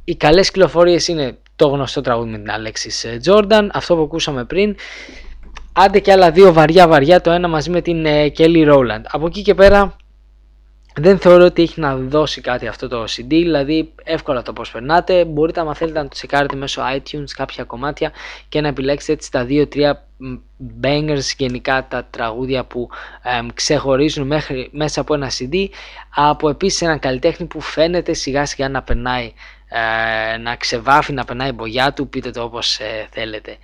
οι 0.04 0.16
καλές 0.16 0.52
κυκλοφορίες 0.52 1.08
είναι 1.08 1.38
το 1.56 1.68
γνωστό 1.68 2.02
τραγούδι 2.02 2.30
με 2.30 2.38
την 2.38 2.48
Alexis 2.48 3.32
Jordan, 3.32 3.68
αυτό 3.72 3.96
που 3.96 4.02
ακούσαμε 4.02 4.46
πριν, 4.46 4.76
άντε 5.74 6.00
και 6.00 6.12
άλλα 6.12 6.32
δύο 6.32 6.54
βαριά 6.54 6.88
βαριά, 6.88 7.22
το 7.22 7.32
ένα 7.32 7.48
μαζί 7.48 7.70
με 7.70 7.82
την 7.82 8.06
ε, 8.06 8.32
Kelly 8.38 8.74
Rowland. 8.74 9.04
Από 9.08 9.26
εκεί 9.26 9.42
και 9.42 9.54
πέρα 9.54 9.96
δεν 11.00 11.20
θεωρώ 11.20 11.46
ότι 11.46 11.62
έχει 11.62 11.80
να 11.80 11.96
δώσει 11.96 12.42
κάτι 12.42 12.68
αυτό 12.68 12.88
το 12.88 13.04
CD, 13.04 13.28
δηλαδή 13.28 13.94
εύκολα 14.04 14.42
το 14.42 14.54
προσπερνάτε. 14.54 15.26
Μπορείτε 15.26 15.60
άμα 15.60 15.76
θέλετε 15.76 15.98
να 15.98 16.04
το 16.04 16.10
τσεκάρετε 16.10 16.56
μέσω 16.56 16.82
iTunes 16.96 17.30
κάποια 17.36 17.64
κομμάτια 17.64 18.12
και 18.50 18.62
να 18.62 18.68
επιλέξετε 18.68 19.12
έτσι 19.14 19.32
τα 19.32 19.46
2-3 19.50 19.92
bangers 20.82 21.36
γενικά 21.38 21.88
τα 21.90 22.06
τραγούδια 22.10 22.64
που 22.66 22.90
ε, 23.24 23.46
ξεχωρίζουν 23.54 24.28
μέχρι, 24.28 24.70
μέσα 24.72 25.02
από 25.02 25.14
ένα 25.14 25.32
CD 25.40 25.68
από 26.16 26.50
επίσης 26.50 26.82
ένα 26.82 26.98
καλλιτέχνη 26.98 27.46
που 27.46 27.62
φαίνεται 27.62 28.14
σιγά 28.14 28.46
σιγά 28.46 28.70
να 28.70 28.84
περνάει 28.84 29.34
ε, 29.70 30.38
να 30.38 30.56
ξεβάφει, 30.56 31.14
να 31.14 31.26
περνάει 31.26 31.52
μπογιά 31.52 31.94
του, 31.94 32.10
πείτε 32.10 32.32
το 32.32 32.44
όπως 32.44 32.80
ε, 32.80 33.08
θέλετε 33.12 33.58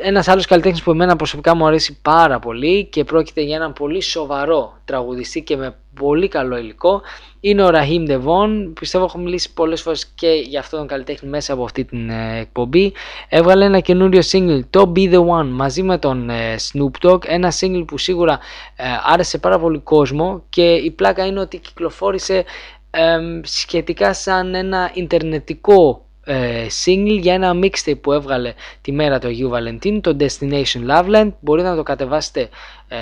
ένας 0.00 0.28
άλλος 0.28 0.46
καλλιτέχνης 0.46 0.82
που 0.82 0.90
εμένα 0.90 1.16
προσωπικά 1.16 1.54
μου 1.54 1.66
αρέσει 1.66 1.98
πάρα 2.02 2.38
πολύ 2.38 2.84
και 2.84 3.04
πρόκειται 3.04 3.40
για 3.40 3.56
έναν 3.56 3.72
πολύ 3.72 4.00
σοβαρό 4.00 4.78
τραγουδιστή 4.84 5.42
και 5.42 5.56
με 5.56 5.74
πολύ 5.94 6.28
καλό 6.28 6.56
υλικό 6.56 7.02
είναι 7.40 7.62
ο 7.62 7.68
Rahim 7.72 8.10
Devon, 8.10 8.72
πιστεύω 8.80 9.04
έχω 9.04 9.18
μιλήσει 9.18 9.52
πολλές 9.52 9.82
φορές 9.82 10.06
και 10.06 10.28
για 10.28 10.60
αυτόν 10.60 10.78
τον 10.78 10.88
καλλιτέχνη 10.88 11.28
μέσα 11.28 11.52
από 11.52 11.64
αυτή 11.64 11.84
την 11.84 12.10
ε, 12.10 12.38
εκπομπή. 12.40 12.92
Έβγαλε 13.28 13.64
ένα 13.64 13.80
καινούριο 13.80 14.20
single 14.30 14.60
το 14.70 14.92
Be 14.96 15.12
The 15.12 15.26
One 15.26 15.48
μαζί 15.50 15.82
με 15.82 15.98
τον 15.98 16.30
ε, 16.30 16.56
Snoop 16.56 17.08
Dogg. 17.08 17.24
Ένα 17.26 17.52
single 17.60 17.84
που 17.86 17.98
σίγουρα 17.98 18.38
ε, 18.76 18.84
άρεσε 19.04 19.38
πάρα 19.38 19.58
πολύ 19.58 19.78
κόσμο 19.78 20.42
και 20.48 20.72
η 20.74 20.90
πλάκα 20.90 21.26
είναι 21.26 21.40
ότι 21.40 21.58
κυκλοφόρησε 21.58 22.44
σχετικά 23.42 24.14
σαν 24.14 24.54
ένα 24.54 24.90
ιντερνετικό 24.94 26.07
ε, 26.28 26.66
single 26.84 27.18
για 27.20 27.34
ένα 27.34 27.52
mixtape 27.62 28.00
που 28.00 28.12
έβγαλε 28.12 28.54
τη 28.80 28.92
μέρα 28.92 29.18
του 29.18 29.26
Αγίου 29.26 29.48
Βαλεντίνου, 29.48 30.00
το 30.00 30.16
Destination 30.20 30.90
Loveland. 30.90 31.32
Μπορείτε 31.40 31.68
να 31.68 31.76
το 31.76 31.82
κατεβάσετε 31.82 32.48
ε, 32.88 32.96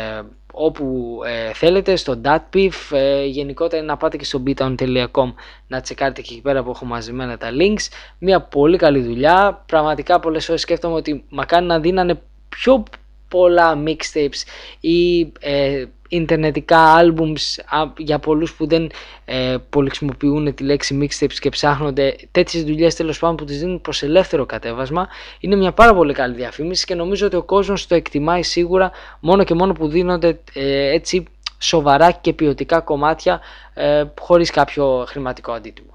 όπου 0.52 1.18
ε, 1.26 1.52
θέλετε, 1.52 1.96
στο 1.96 2.20
Datpiff, 2.24 2.90
ε, 2.90 3.24
γενικότερα 3.24 3.82
να 3.82 3.96
πάτε 3.96 4.16
και 4.16 4.24
στο 4.24 4.42
beatown.com 4.46 5.32
να 5.66 5.80
τσεκάρετε 5.80 6.20
και 6.20 6.32
εκεί 6.32 6.42
πέρα 6.42 6.62
που 6.62 6.70
έχω 6.70 6.84
μαζεμένα 6.84 7.38
τα 7.38 7.48
links. 7.50 7.88
Μια 8.18 8.40
πολύ 8.40 8.76
καλή 8.76 9.00
δουλειά, 9.00 9.62
πραγματικά 9.66 10.20
πολλές 10.20 10.44
φορές 10.44 10.60
σκέφτομαι 10.60 10.94
ότι 10.94 11.24
μακάρι 11.28 11.64
να 11.64 11.80
δίνανε 11.80 12.20
πιο 12.48 12.84
πολλά 13.28 13.82
mixtapes 13.86 14.42
ή 14.80 15.32
ε, 15.40 15.84
ιντερνετικά 16.08 17.00
albums 17.00 17.64
για 17.96 18.18
πολλούς 18.18 18.54
που 18.54 18.66
δεν 18.66 18.90
ε, 19.24 19.56
πολυχρησιμοποιούν 19.70 20.54
τη 20.54 20.62
λέξη 20.62 20.98
mixtapes 21.02 21.34
και 21.40 21.48
ψάχνονται 21.48 22.16
τέτοιες 22.30 22.64
δουλειές 22.64 22.94
τέλος 22.94 23.18
πάντων 23.18 23.36
που 23.36 23.44
τις 23.44 23.58
δίνουν 23.58 23.80
προς 23.80 24.02
ελεύθερο 24.02 24.46
κατέβασμα 24.46 25.08
είναι 25.40 25.56
μια 25.56 25.72
πάρα 25.72 25.94
πολύ 25.94 26.12
καλή 26.12 26.34
διαφήμιση 26.34 26.84
και 26.84 26.94
νομίζω 26.94 27.26
ότι 27.26 27.36
ο 27.36 27.42
κόσμος 27.42 27.86
το 27.86 27.94
εκτιμάει 27.94 28.42
σίγουρα 28.42 28.90
μόνο 29.20 29.44
και 29.44 29.54
μόνο 29.54 29.72
που 29.72 29.88
δίνονται 29.88 30.40
ε, 30.52 30.92
έτσι 30.92 31.24
σοβαρά 31.58 32.10
και 32.10 32.32
ποιοτικά 32.32 32.80
κομμάτια 32.80 33.40
ε, 33.74 34.04
χωρίς 34.20 34.50
κάποιο 34.50 35.04
χρηματικό 35.08 35.52
αντίτιμο. 35.52 35.94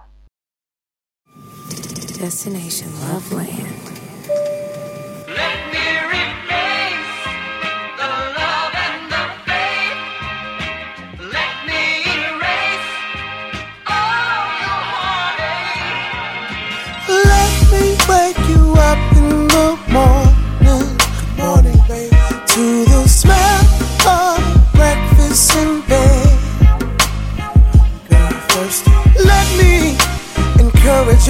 Destination 2.22 2.92
Loveland. 3.02 3.81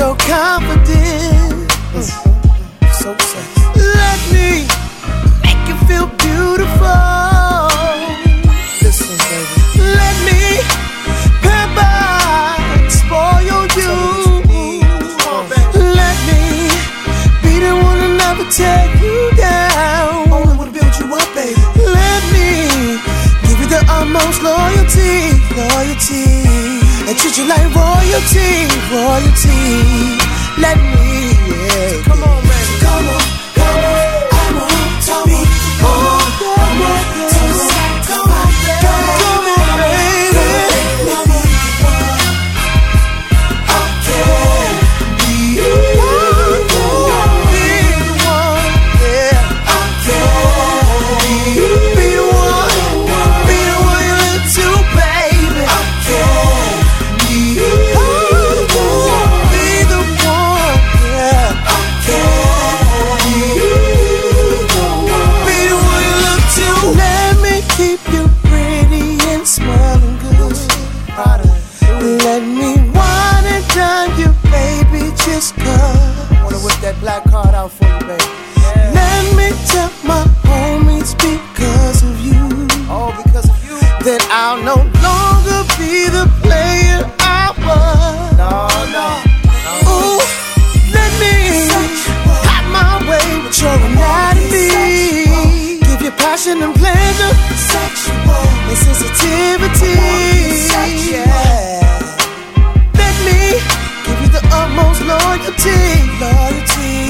Your 0.01 0.15
confidence. 0.17 2.09
So 2.99 3.13
sexy. 3.31 3.61
Let 3.99 4.19
me 4.33 4.65
make 5.45 5.61
you 5.69 5.77
feel 5.87 6.07
beautiful. 6.25 7.69
Listen, 8.81 9.13
baby. 9.29 9.55
Let 9.99 10.15
me 10.27 10.41
pamper, 11.45 12.89
spoil 12.89 13.61
you. 13.77 13.93
Let 15.99 16.17
me 16.29 16.41
be 17.43 17.53
the 17.65 17.73
one 17.85 17.99
to 18.01 18.09
never 18.21 18.45
tear 18.57 18.83
you 19.03 19.17
down. 19.37 20.33
Only 20.33 20.57
wanna 20.57 20.71
build 20.71 20.93
you 20.99 21.05
up, 21.13 21.29
baby. 21.37 21.61
Let 21.77 22.21
me 22.33 22.49
give 23.45 23.59
you 23.61 23.67
the 23.75 23.81
utmost 23.97 24.41
loyalty, 24.41 25.13
loyalty, 25.61 26.40
treat 27.21 27.37
you 27.37 27.47
like 27.47 27.69
royalty, 27.75 28.65
royalty. 28.89 29.61
Let 30.57 30.77
me, 30.93 31.50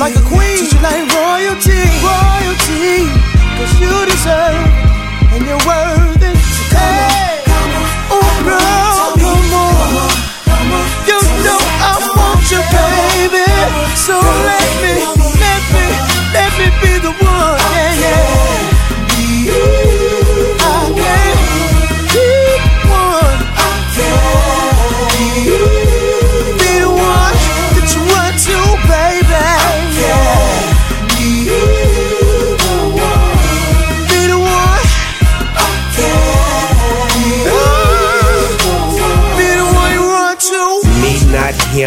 Like 0.02 0.16
a 0.16 0.22
queen, 0.22 0.58
treat 0.58 0.74
you 0.74 0.82
like 0.82 1.14
royalty, 1.14 1.78
royalty. 2.02 3.06
Cause 3.56 3.80
you 3.80 4.06
deserve 4.08 4.66
and 5.32 5.46
you're 5.46 5.64
worthy. 5.68 6.11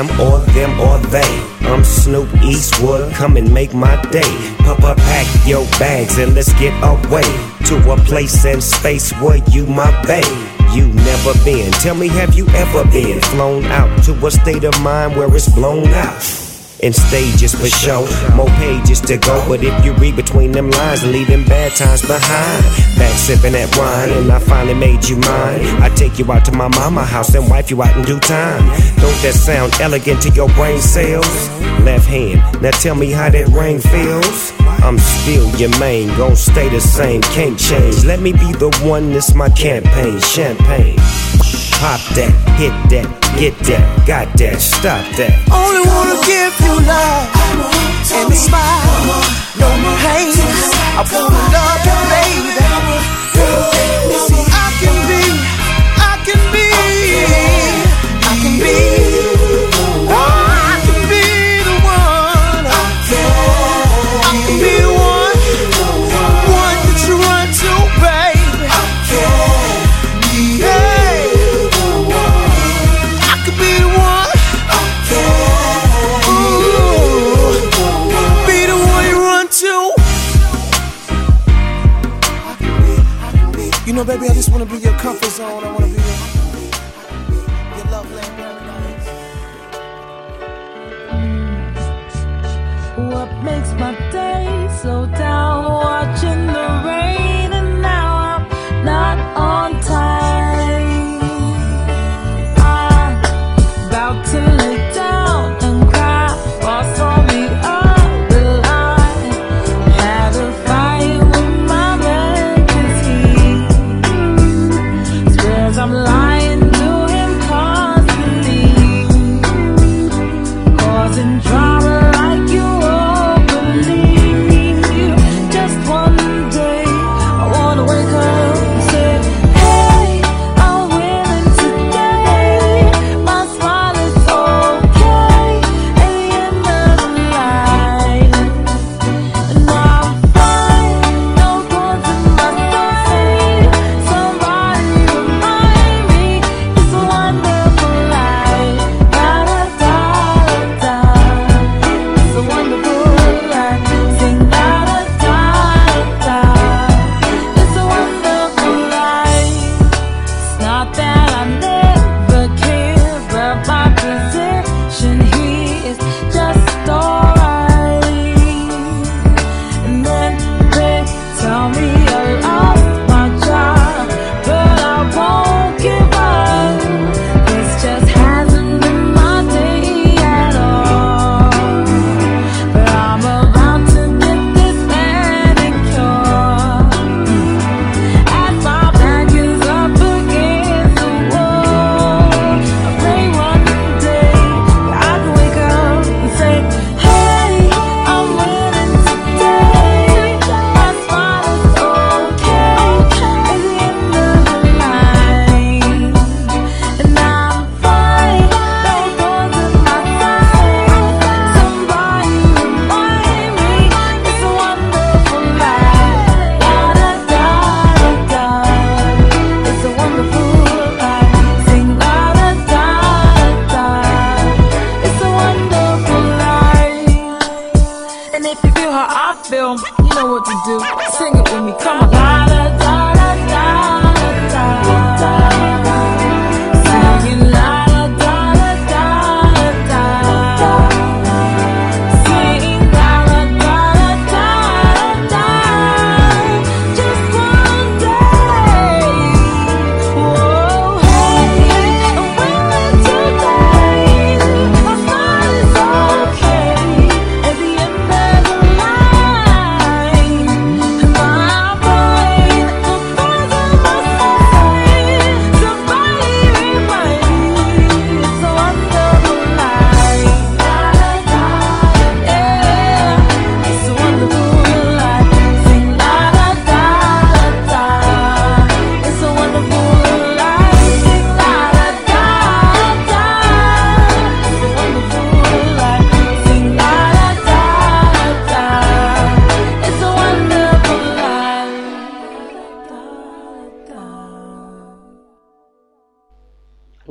Him 0.04 0.20
or 0.20 0.38
them 0.52 0.80
or 0.80 0.98
they. 1.08 1.50
I'm 1.62 1.84
Snoop 1.84 2.28
Eastwood, 2.42 3.12
come 3.14 3.36
and 3.36 3.52
make 3.52 3.74
my 3.74 4.00
day. 4.10 4.54
Papa, 4.58 4.94
pack 4.96 5.46
your 5.46 5.64
bags 5.78 6.18
and 6.18 6.34
let's 6.34 6.52
get 6.54 6.72
away 6.82 7.22
to 7.66 7.92
a 7.92 7.96
place 7.96 8.44
and 8.44 8.62
space 8.62 9.12
where 9.20 9.38
you 9.50 9.66
my 9.66 9.90
babe. 10.06 10.24
You 10.72 10.88
never 10.88 11.32
been. 11.44 11.70
Tell 11.72 11.94
me, 11.94 12.08
have 12.08 12.34
you 12.34 12.46
ever 12.48 12.84
been 12.90 13.20
flown 13.22 13.64
out 13.66 14.02
to 14.04 14.26
a 14.26 14.30
state 14.30 14.64
of 14.64 14.78
mind 14.82 15.16
where 15.16 15.34
it's 15.34 15.48
blown 15.48 15.88
out? 15.88 16.43
In 16.84 16.92
stages 16.92 17.54
for 17.54 17.66
show, 17.66 18.04
more 18.36 18.50
pages 18.60 19.00
to 19.08 19.16
go. 19.16 19.42
But 19.48 19.64
if 19.64 19.84
you 19.86 19.94
read 19.94 20.16
between 20.16 20.52
them 20.52 20.70
lines 20.70 21.00
them 21.00 21.42
bad 21.46 21.74
times 21.74 22.02
behind, 22.02 22.62
back 22.98 23.16
sipping 23.16 23.52
that 23.52 23.74
wine, 23.78 24.10
and 24.10 24.30
I 24.30 24.38
finally 24.38 24.74
made 24.74 25.08
you 25.08 25.16
mine. 25.16 25.64
I 25.80 25.88
take 25.96 26.18
you 26.18 26.30
out 26.30 26.44
to 26.44 26.52
my 26.52 26.68
mama 26.68 27.02
house 27.02 27.34
and 27.34 27.48
wipe 27.48 27.70
you 27.70 27.82
out 27.82 27.96
in 27.96 28.04
due 28.04 28.20
time. 28.20 28.66
Don't 29.00 29.22
that 29.22 29.32
sound 29.32 29.72
elegant 29.80 30.20
to 30.24 30.30
your 30.32 30.50
brain 30.50 30.78
cells? 30.82 31.48
Left 31.80 32.06
hand, 32.06 32.60
now 32.60 32.70
tell 32.72 32.94
me 32.94 33.10
how 33.12 33.30
that 33.30 33.48
ring 33.48 33.78
feels. 33.78 34.63
I'm 34.84 34.98
still 34.98 35.48
your 35.56 35.70
main, 35.80 36.08
gon' 36.18 36.36
stay 36.36 36.68
the 36.68 36.78
same, 36.78 37.22
can't 37.22 37.58
change. 37.58 38.04
Let 38.04 38.20
me 38.20 38.32
be 38.32 38.52
the 38.52 38.68
one, 38.84 39.12
this 39.12 39.34
my 39.34 39.48
campaign, 39.48 40.20
champagne. 40.20 40.96
Pop 41.80 42.00
that, 42.12 42.30
hit 42.60 42.76
that, 42.92 43.08
get 43.40 43.56
that, 43.60 44.06
got 44.06 44.28
that, 44.36 44.60
stop 44.60 45.00
that. 45.16 45.32
Only 45.48 45.80
wanna 45.88 46.20
give 46.28 46.52
you 46.60 46.76
love 46.84 47.32
and 48.12 48.30
a 48.30 48.36
smile, 48.36 49.24
no 49.56 49.68
more 49.80 49.96
pain. 50.04 50.36
I 50.92 51.02
wanna 51.08 51.32
love 51.56 51.80
you, 51.88 51.98
baby. 52.12 52.52
I 54.52 54.68
can 54.84 54.96
be, 55.08 55.24
I 55.96 56.14
can 56.28 56.40
be, 56.52 56.66
I 58.20 58.36
can 58.42 58.54
be. 58.60 59.03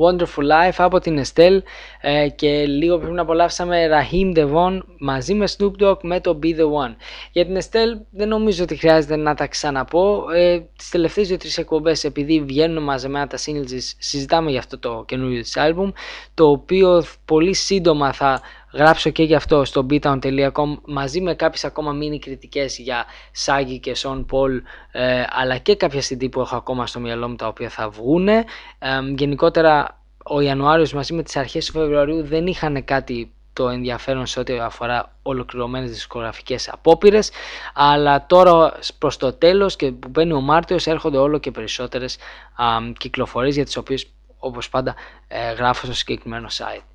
Wonderful 0.04 0.44
Life 0.44 0.76
από 0.78 1.00
την 1.00 1.22
Estelle 1.26 1.62
ε, 2.02 2.30
και 2.30 2.66
λίγο 2.66 2.98
πριν 2.98 3.20
απολαύσαμε 3.20 3.88
Raheem 3.92 4.38
Devon 4.38 4.80
μαζί 5.00 5.34
με 5.34 5.48
Snoop 5.58 5.72
Dogg 5.84 5.98
με 6.02 6.20
το 6.20 6.40
Be 6.44 6.46
The 6.46 6.88
One. 6.88 6.96
Για 7.32 7.46
την 7.46 7.58
Estelle 7.62 8.02
δεν 8.12 8.28
νομίζω 8.28 8.64
ότι 8.64 8.76
χρειάζεται 8.76 9.16
να 9.16 9.34
τα 9.36 9.48
ξαναπώ. 9.48 10.26
Ε, 10.34 10.60
τις 10.78 10.90
τελευταίες 10.90 11.32
2-3 11.32 11.38
εκπομπές 11.56 12.04
επειδή 12.04 12.42
βγαίνουν 12.42 12.84
μαζεμένα 12.84 13.28
τα 13.28 13.38
singles 13.38 13.66
της, 13.66 13.96
συζητάμε 14.00 14.50
για 14.50 14.60
αυτό 14.60 14.80
το 14.80 15.04
καινούριο 15.08 15.42
της 15.42 15.58
album 15.58 15.92
το 16.34 16.50
οποίο 16.50 17.04
πολύ 17.26 17.54
σύντομα 17.54 18.14
θα 18.14 18.42
γράψω 18.74 19.10
και 19.10 19.24
γι' 19.24 19.36
αυτό 19.36 19.66
στο 19.66 19.86
beatown.com 19.90 20.78
μαζί 20.86 21.22
με 21.22 21.36
κάποιες 21.36 21.64
ακόμα 21.64 21.92
μίνι 21.92 22.20
κριτικές 22.20 22.78
για 22.78 23.06
Σάγκη 23.32 23.80
και 23.80 23.96
Σον 23.96 24.26
Πολ 24.26 24.62
ε, 24.92 25.24
αλλά 25.30 25.58
και 25.58 25.76
κάποια 25.76 26.02
CD 26.02 26.32
που 26.32 26.40
έχω 26.40 26.56
ακόμα 26.56 26.88
στο 26.88 27.00
μυαλό 27.00 27.30
μου 27.30 27.36
τα 27.36 27.48
οποία 27.48 27.70
θα 27.70 27.90
βγούνε. 27.90 28.44
Ε, 28.80 28.88
γενικότερα 29.18 30.02
ο 30.24 30.40
Ιανουάριος 30.40 30.94
μαζί 30.94 31.14
με 31.14 31.24
τις 31.24 31.36
αρχές 31.36 31.66
του 31.66 31.72
Φεβρουαρίου 31.72 32.24
δεν 32.24 32.48
είχαν 32.48 32.84
κάτι 32.84 33.34
το 33.54 33.70
ενδιαφέρον 33.70 34.26
σε 34.26 34.40
ό,τι 34.40 34.60
αφορά 34.60 35.16
ολοκληρωμένες 35.22 35.90
δισκογραφικές 35.90 36.70
απόπειρες 36.70 37.32
αλλά 37.74 38.26
τώρα 38.26 38.74
προς 38.98 39.18
το 39.18 39.34
τέλος 39.34 39.76
και 39.76 39.92
που 39.92 40.08
μπαίνει 40.08 40.34
ο 40.34 40.42
Μάρτιος 40.42 40.88
έρχονται 40.88 41.18
όλο 41.18 41.38
και 41.38 41.52
περισσότερες 41.52 42.18
α, 42.56 42.66
κυκλοφορίες 42.98 43.56
για 43.56 43.66
τις 43.66 43.78
οποίες 43.78 44.08
όπως 44.38 44.70
πάντα 44.70 44.96
ε, 45.28 45.52
γράφω 45.52 45.86
στο 45.86 45.96
συγκεκριμένο 45.96 46.48
site. 46.52 46.93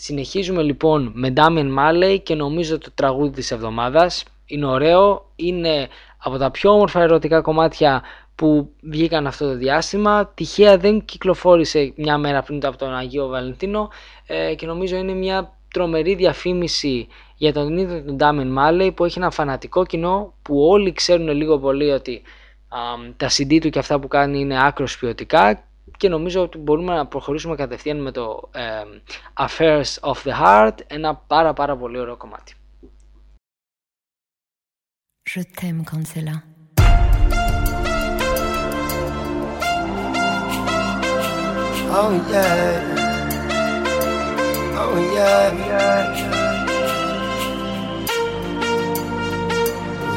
Συνεχίζουμε 0.00 0.62
λοιπόν 0.62 1.10
με 1.14 1.32
Damien 1.36 1.68
Marley 1.78 2.18
και 2.22 2.34
νομίζω 2.34 2.78
το 2.78 2.90
τραγούδι 2.94 3.30
της 3.30 3.50
εβδομάδας. 3.50 4.24
Είναι 4.46 4.66
ωραίο, 4.66 5.32
είναι 5.36 5.88
από 6.18 6.36
τα 6.38 6.50
πιο 6.50 6.70
όμορφα 6.70 7.00
ερωτικά 7.00 7.40
κομμάτια 7.40 8.02
που 8.34 8.70
βγήκαν 8.80 9.26
αυτό 9.26 9.48
το 9.48 9.56
διάστημα. 9.56 10.26
Τυχαία 10.34 10.76
δεν 10.76 11.04
κυκλοφόρησε 11.04 11.92
μια 11.96 12.18
μέρα 12.18 12.42
πριν 12.42 12.66
από 12.66 12.76
τον 12.76 12.94
Αγίο 12.94 13.26
Βαλεντίνο 13.26 13.90
ε, 14.26 14.54
και 14.54 14.66
νομίζω 14.66 14.96
είναι 14.96 15.12
μια 15.12 15.52
τρομερή 15.72 16.14
διαφήμιση 16.14 17.08
για 17.36 17.52
τον 17.52 17.78
ίδιο 17.78 18.02
τον 18.02 18.16
Damien 18.20 18.58
Marley 18.58 18.90
που 18.94 19.04
έχει 19.04 19.18
ένα 19.18 19.30
φανατικό 19.30 19.86
κοινό 19.86 20.34
που 20.42 20.60
όλοι 20.68 20.92
ξέρουν 20.92 21.28
λίγο 21.28 21.58
πολύ 21.58 21.90
ότι 21.90 22.22
α, 22.68 22.78
τα 23.16 23.28
CD 23.28 23.58
του 23.60 23.70
και 23.70 23.78
αυτά 23.78 23.98
που 23.98 24.08
κάνει 24.08 24.40
είναι 24.40 24.66
άκρος 24.66 24.98
ποιοτικά 24.98 25.67
και 25.98 26.08
νομίζω 26.08 26.42
ότι 26.42 26.58
μπορούμε 26.58 26.94
να 26.94 27.06
προχωρήσουμε 27.06 27.56
κατευθείαν 27.56 28.02
με 28.02 28.10
το 28.10 28.48
ε, 28.52 28.82
Affairs 29.34 29.94
of 30.00 30.14
the 30.24 30.32
Heart, 30.42 30.74
ένα 30.86 31.14
πάρα 31.14 31.52
πάρα 31.52 31.76
πολύ 31.76 31.98
ωραίο 31.98 32.16
κομμάτι. 32.16 32.52
Je 35.34 35.42
t'aime 35.56 35.82
quand 35.90 36.04
c'est 36.10 36.24
là. 36.28 36.36
Oh 42.00 42.12
yeah. 42.32 42.68
Oh 44.84 44.96
yeah. 45.16 46.28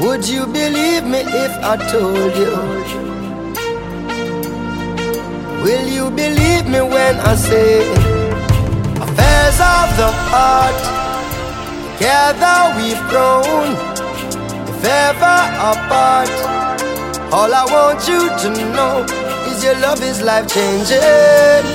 Would 0.02 0.24
you 0.34 0.44
believe 0.48 1.04
me 1.14 1.22
if 1.46 1.54
I 1.72 1.76
told 1.94 2.34
you? 2.42 3.11
Will 5.64 5.88
you 5.88 6.10
believe 6.10 6.66
me 6.68 6.82
when 6.82 7.16
I 7.32 7.36
say 7.36 7.82
affairs 9.06 9.60
of 9.78 9.88
the 10.02 10.10
heart? 10.30 10.82
Together 12.02 12.58
we've 12.78 13.04
grown, 13.12 13.70
if 14.72 14.84
ever 14.84 15.40
apart. 15.72 16.34
All 17.32 17.54
I 17.54 17.64
want 17.70 18.08
you 18.08 18.22
to 18.42 18.50
know 18.74 19.06
is 19.50 19.64
your 19.64 19.76
love 19.76 20.02
is 20.02 20.20
life 20.24 20.48
changing. 20.52 21.66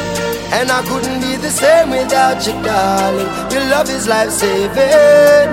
And 0.51 0.69
I 0.69 0.83
couldn't 0.89 1.21
be 1.21 1.37
the 1.37 1.51
same 1.51 1.91
without 1.91 2.45
you, 2.45 2.55
darling. 2.65 3.53
Your 3.53 3.71
love 3.71 3.89
is 3.89 4.09
life 4.09 4.31
saving. 4.31 5.49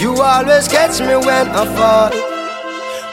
You 0.00 0.22
always 0.22 0.68
catch 0.68 1.00
me 1.00 1.16
when 1.16 1.48
I 1.48 1.64
fall. 1.76 2.33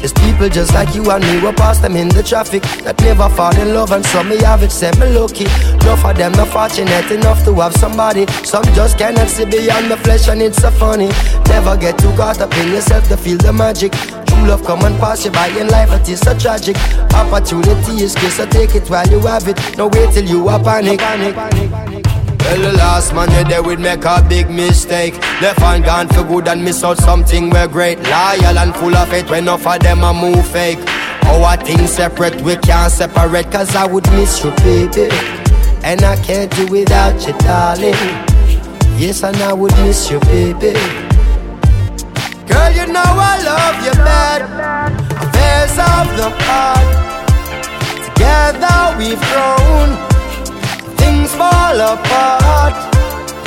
There's 0.00 0.14
people 0.14 0.48
just 0.48 0.72
like 0.72 0.94
you 0.94 1.10
and 1.10 1.22
me, 1.22 1.42
we 1.42 1.52
pass 1.52 1.78
them 1.78 1.94
in 1.94 2.08
the 2.08 2.22
traffic 2.22 2.62
that 2.84 2.98
never 3.02 3.28
fall 3.28 3.54
in 3.60 3.74
love, 3.74 3.92
and 3.92 4.04
some 4.06 4.30
me 4.30 4.38
have 4.38 4.62
it, 4.62 4.72
say 4.72 4.90
me 4.98 5.12
lucky. 5.12 5.44
Enough 5.84 6.04
of 6.06 6.16
them 6.16 6.32
not 6.32 6.48
fortunate 6.48 7.10
enough 7.10 7.44
to 7.44 7.52
have 7.60 7.74
somebody. 7.76 8.26
Some 8.42 8.64
just 8.72 8.96
cannot 8.96 9.28
see 9.28 9.44
beyond 9.44 9.90
the 9.90 9.98
flesh, 9.98 10.28
and 10.28 10.40
it's 10.40 10.62
so 10.62 10.70
funny. 10.70 11.08
Never 11.52 11.76
get 11.76 11.98
too 11.98 12.12
caught 12.16 12.40
up 12.40 12.56
in 12.56 12.68
yourself 12.72 13.08
to 13.08 13.16
feel 13.18 13.36
the 13.36 13.52
magic. 13.52 13.92
True 13.92 14.46
love 14.48 14.64
come 14.64 14.84
and 14.84 14.96
pass 14.98 15.24
you 15.26 15.32
by 15.32 15.48
in 15.48 15.68
life, 15.68 15.92
it 15.92 16.08
is 16.08 16.20
so 16.20 16.32
tragic. 16.38 16.76
Opportunity 17.12 18.02
is 18.02 18.14
good, 18.14 18.32
so 18.32 18.46
take 18.46 18.74
it 18.74 18.88
while 18.88 19.06
you 19.06 19.20
have 19.20 19.48
it. 19.48 19.58
No 19.76 19.88
wait 19.88 20.14
till 20.14 20.24
you 20.24 20.48
are 20.48 20.58
panic. 20.58 20.98
panic. 20.98 22.09
Well, 22.42 22.60
the 22.62 22.72
last 22.76 23.14
man 23.14 23.30
you 23.30 23.44
there 23.44 23.62
would 23.62 23.80
make 23.80 24.04
a 24.04 24.24
big 24.28 24.50
mistake. 24.50 25.14
Left 25.40 25.60
and 25.62 25.84
gone 25.84 26.08
for 26.08 26.24
good 26.24 26.48
and 26.48 26.64
miss 26.64 26.82
out 26.82 26.98
something 26.98 27.50
we're 27.50 27.68
great. 27.68 27.98
Loyal 27.98 28.58
and 28.58 28.74
full 28.74 28.96
of 28.96 29.12
it 29.12 29.30
when 29.30 29.44
enough 29.44 29.66
of 29.66 29.80
them 29.80 30.02
a 30.02 30.12
move 30.12 30.46
fake. 30.46 30.78
Our 31.24 31.56
things 31.56 31.90
separate, 31.90 32.40
we 32.42 32.56
can't 32.56 32.90
separate. 32.90 33.50
Cause 33.52 33.76
I 33.76 33.86
would 33.86 34.06
miss 34.12 34.42
you, 34.42 34.50
baby. 34.62 35.08
And 35.82 36.02
I 36.02 36.16
can't 36.24 36.50
do 36.56 36.66
without 36.66 37.26
you, 37.26 37.32
darling. 37.38 37.94
Yes, 38.98 39.22
and 39.22 39.36
I 39.36 39.52
would 39.52 39.72
miss 39.78 40.10
you, 40.10 40.20
baby. 40.20 40.72
Girl, 42.48 42.70
you 42.72 42.86
know 42.92 43.02
I 43.04 43.40
love 43.44 43.84
you 43.84 43.92
bad. 44.04 44.42
Affairs 45.22 45.78
of 45.78 46.06
the 46.18 46.28
heart. 46.44 46.88
Together 48.04 48.98
we've 48.98 49.20
grown 49.30 50.09
fall 51.40 51.80
apart. 51.92 52.74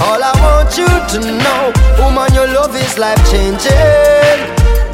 All 0.06 0.22
I 0.32 0.34
want 0.46 0.72
you 0.82 0.90
to 1.14 1.20
know, 1.44 1.62
woman, 2.02 2.30
your 2.34 2.48
love 2.58 2.76
is 2.76 2.98
life 2.98 3.22
changing. 3.32 4.40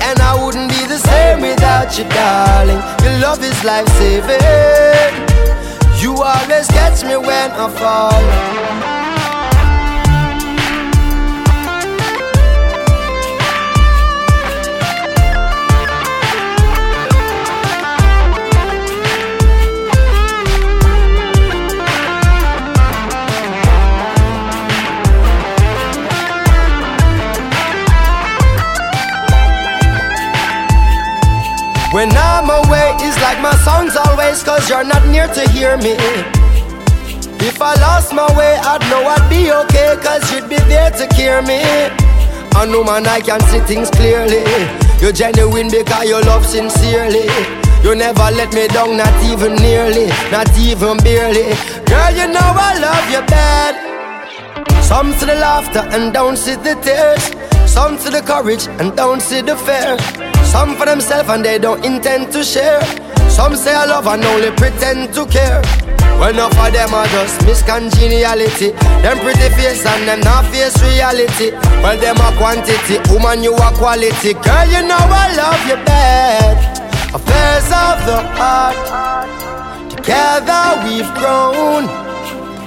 And 0.07 0.17
I 0.29 0.31
wouldn't 0.41 0.69
be 0.69 0.81
the 0.93 0.99
same 1.09 1.39
without 1.41 1.97
you, 1.97 2.05
darling. 2.17 2.81
Your 3.03 3.17
love 3.25 3.41
is 3.43 3.59
life 3.63 3.89
saving. 3.99 5.13
You 6.01 6.11
always 6.31 6.67
catch 6.67 7.03
me 7.03 7.15
when 7.15 7.49
I 7.63 7.67
fall. 7.79 8.58
When 31.99 32.15
I'm 32.15 32.49
away, 32.49 32.95
it's 33.03 33.19
like 33.19 33.41
my 33.41 33.53
songs 33.67 33.97
always, 33.97 34.41
cause 34.41 34.69
you're 34.69 34.85
not 34.85 35.05
near 35.07 35.27
to 35.27 35.49
hear 35.49 35.75
me. 35.75 35.99
If 37.43 37.61
I 37.61 37.75
lost 37.75 38.13
my 38.13 38.23
way, 38.39 38.55
I'd 38.55 38.79
know 38.89 39.03
I'd 39.03 39.27
be 39.29 39.51
okay, 39.51 39.97
cause 40.01 40.23
you'd 40.31 40.47
be 40.47 40.55
there 40.71 40.91
to 40.91 41.05
cure 41.13 41.41
me. 41.41 41.59
I 42.55 42.63
know, 42.71 42.85
man, 42.85 43.05
I 43.05 43.19
can 43.19 43.41
see 43.51 43.59
things 43.67 43.89
clearly. 43.89 44.47
You're 45.01 45.11
genuine 45.11 45.69
because 45.69 46.07
you 46.07 46.21
love 46.21 46.45
sincerely. 46.45 47.27
You 47.83 47.95
never 47.95 48.31
let 48.31 48.53
me 48.53 48.69
down, 48.69 48.95
not 48.95 49.11
even 49.25 49.55
nearly, 49.55 50.07
not 50.31 50.47
even 50.57 50.95
barely. 51.03 51.51
Girl, 51.83 52.11
you 52.15 52.31
know 52.31 52.47
I 52.63 52.79
love 52.79 53.11
you 53.11 53.27
bad. 53.27 53.75
Some 54.85 55.11
to 55.19 55.25
the 55.25 55.35
laughter 55.35 55.83
and 55.91 56.13
don't 56.13 56.37
see 56.37 56.55
the 56.55 56.75
tears. 56.79 57.35
Some 57.69 57.97
to 57.97 58.09
the 58.09 58.21
courage 58.21 58.67
and 58.79 58.95
don't 58.95 59.21
see 59.21 59.41
the 59.41 59.57
fear. 59.57 60.28
Some 60.51 60.75
for 60.75 60.85
themselves 60.85 61.29
and 61.29 61.45
they 61.45 61.59
don't 61.59 61.85
intend 61.85 62.33
to 62.33 62.43
share. 62.43 62.81
Some 63.29 63.55
say 63.55 63.73
I 63.73 63.85
love 63.85 64.07
and 64.07 64.23
only 64.25 64.49
pretend 64.51 65.13
to 65.13 65.25
care. 65.27 65.61
Well, 66.19 66.33
enough 66.33 66.57
of 66.57 66.73
them 66.73 66.91
are 66.91 67.05
just 67.07 67.39
miscongeniality. 67.45 68.73
Them 69.03 69.19
pretty 69.19 69.47
face 69.55 69.85
and 69.85 70.07
them 70.07 70.19
not 70.21 70.45
face 70.51 70.75
reality. 70.81 71.51
Well, 71.85 71.97
them 71.97 72.17
are 72.17 72.33
quantity, 72.35 72.97
woman 73.13 73.43
you 73.43 73.53
are 73.53 73.71
quality. 73.73 74.33
Girl, 74.33 74.65
you 74.67 74.81
know 74.89 74.99
I 74.99 75.35
love 75.37 75.61
you 75.69 75.77
bad. 75.85 76.57
Affairs 77.13 77.69
of 77.69 77.97
the 78.09 78.19
heart. 78.35 78.75
Together 79.91 80.65
we've 80.83 81.13
grown. 81.13 81.85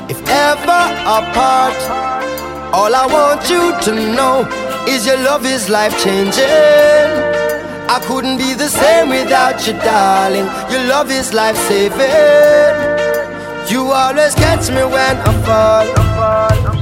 If 0.08 0.22
ever 0.28 0.82
apart, 1.18 1.76
all 2.72 2.94
I 2.94 3.06
want 3.10 3.50
you 3.50 3.74
to 3.84 4.14
know 4.14 4.48
is 4.88 5.04
your 5.04 5.18
love 5.18 5.44
is 5.44 5.68
life 5.68 5.92
changing. 6.02 7.31
I 7.94 8.00
couldn't 8.00 8.38
be 8.38 8.54
the 8.54 8.68
same 8.68 9.10
without 9.10 9.66
you, 9.66 9.74
darling. 9.74 10.46
Your 10.72 10.84
love 10.88 11.10
is 11.10 11.34
life 11.34 11.58
saving. 11.68 12.00
You 13.70 13.92
always 13.92 14.34
catch 14.34 14.70
me 14.70 14.82
when 14.82 15.16
I 15.18 15.32
fall. 15.44 15.84
Yeah, 15.86 16.81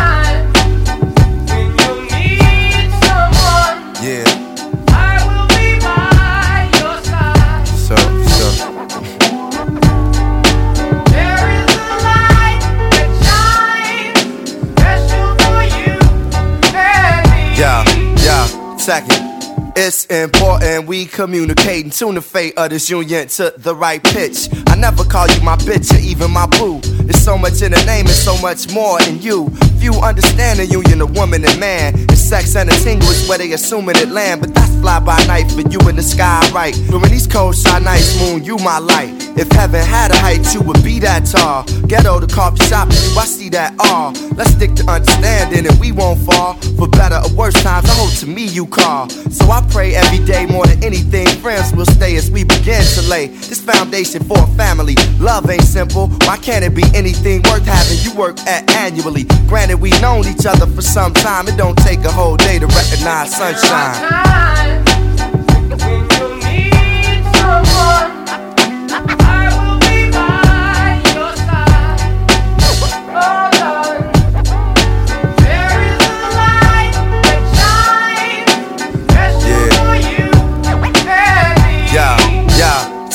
And 21.11 21.93
tune 21.93 22.15
the 22.15 22.21
fate 22.21 22.57
of 22.57 22.69
this 22.69 22.89
union 22.89 23.27
to 23.27 23.53
the 23.57 23.75
right 23.75 24.03
pitch. 24.03 24.47
Never 24.81 25.03
call 25.03 25.27
you 25.27 25.39
my 25.41 25.57
bitch 25.57 25.93
or 25.93 25.99
even 25.99 26.31
my 26.31 26.47
boo. 26.47 26.81
There's 26.81 27.23
so 27.23 27.37
much 27.37 27.61
in 27.61 27.71
the 27.71 27.83
name 27.85 28.07
and 28.07 28.15
so 28.15 28.35
much 28.41 28.73
more 28.73 28.99
in 29.03 29.21
you. 29.21 29.47
Few 29.77 29.93
understand 29.93 30.57
the 30.57 30.65
union 30.65 31.01
of 31.01 31.15
woman 31.15 31.45
and 31.45 31.59
man. 31.59 31.93
It's 32.09 32.19
sex 32.19 32.55
and 32.55 32.67
a 32.67 32.73
tingle 32.73 33.07
is 33.09 33.29
where 33.29 33.37
they 33.37 33.53
assuming 33.53 33.97
it 33.97 34.09
land. 34.09 34.41
But 34.41 34.55
that's 34.55 34.73
fly 34.81 34.99
by 34.99 35.23
night 35.27 35.51
for 35.51 35.61
you 35.61 35.77
in 35.87 35.97
the 35.97 36.01
sky, 36.01 36.41
right? 36.51 36.73
During 36.89 37.11
these 37.11 37.27
cold 37.27 37.55
shy 37.55 37.77
nights, 37.77 38.19
moon, 38.19 38.43
you 38.43 38.57
my 38.57 38.79
light. 38.79 39.13
If 39.37 39.51
heaven 39.51 39.85
had 39.85 40.09
a 40.11 40.17
height, 40.17 40.51
you 40.51 40.61
would 40.61 40.83
be 40.83 40.97
that 40.99 41.25
tall. 41.25 41.63
Ghetto 41.87 42.19
the 42.19 42.27
coffee 42.27 42.65
shop, 42.65 42.89
you, 42.89 43.19
I 43.19 43.25
see 43.25 43.49
that 43.49 43.75
all. 43.79 44.13
Let's 44.35 44.49
stick 44.51 44.73
to 44.75 44.89
understanding 44.89 45.67
and 45.67 45.79
we 45.79 45.91
won't 45.91 46.19
fall. 46.25 46.55
For 46.77 46.87
better 46.87 47.21
or 47.23 47.29
worse 47.35 47.53
times, 47.61 47.85
I 47.85 47.93
hope 47.93 48.13
to 48.21 48.25
me 48.25 48.45
you 48.45 48.65
call. 48.65 49.09
So 49.09 49.45
I 49.45 49.61
pray 49.69 49.93
every 49.93 50.25
day 50.25 50.47
more 50.47 50.65
than 50.65 50.83
anything. 50.83 51.27
Friends 51.39 51.71
will 51.73 51.85
stay 51.85 52.15
as 52.15 52.31
we 52.31 52.43
begin 52.43 52.83
to 52.95 53.01
lay 53.07 53.27
this 53.27 53.61
foundation 53.61 54.23
for 54.23 54.39
a 54.39 54.47
family. 54.57 54.70
Love 55.19 55.49
ain't 55.49 55.63
simple. 55.63 56.07
Why 56.25 56.37
can't 56.37 56.63
it 56.63 56.73
be 56.73 56.83
anything 56.95 57.41
worth 57.43 57.65
having 57.65 57.97
you 57.99 58.17
work 58.17 58.39
at 58.41 58.69
annually? 58.71 59.25
Granted, 59.47 59.81
we 59.81 59.91
known 60.01 60.25
each 60.25 60.45
other 60.45 60.65
for 60.65 60.81
some 60.81 61.13
time. 61.13 61.47
It 61.47 61.57
don't 61.57 61.77
take 61.77 61.99
a 62.05 62.11
whole 62.11 62.37
day 62.37 62.57
to 62.57 62.67
recognize 62.67 63.35
sunshine. 63.35 64.01
Yeah, 64.01 64.31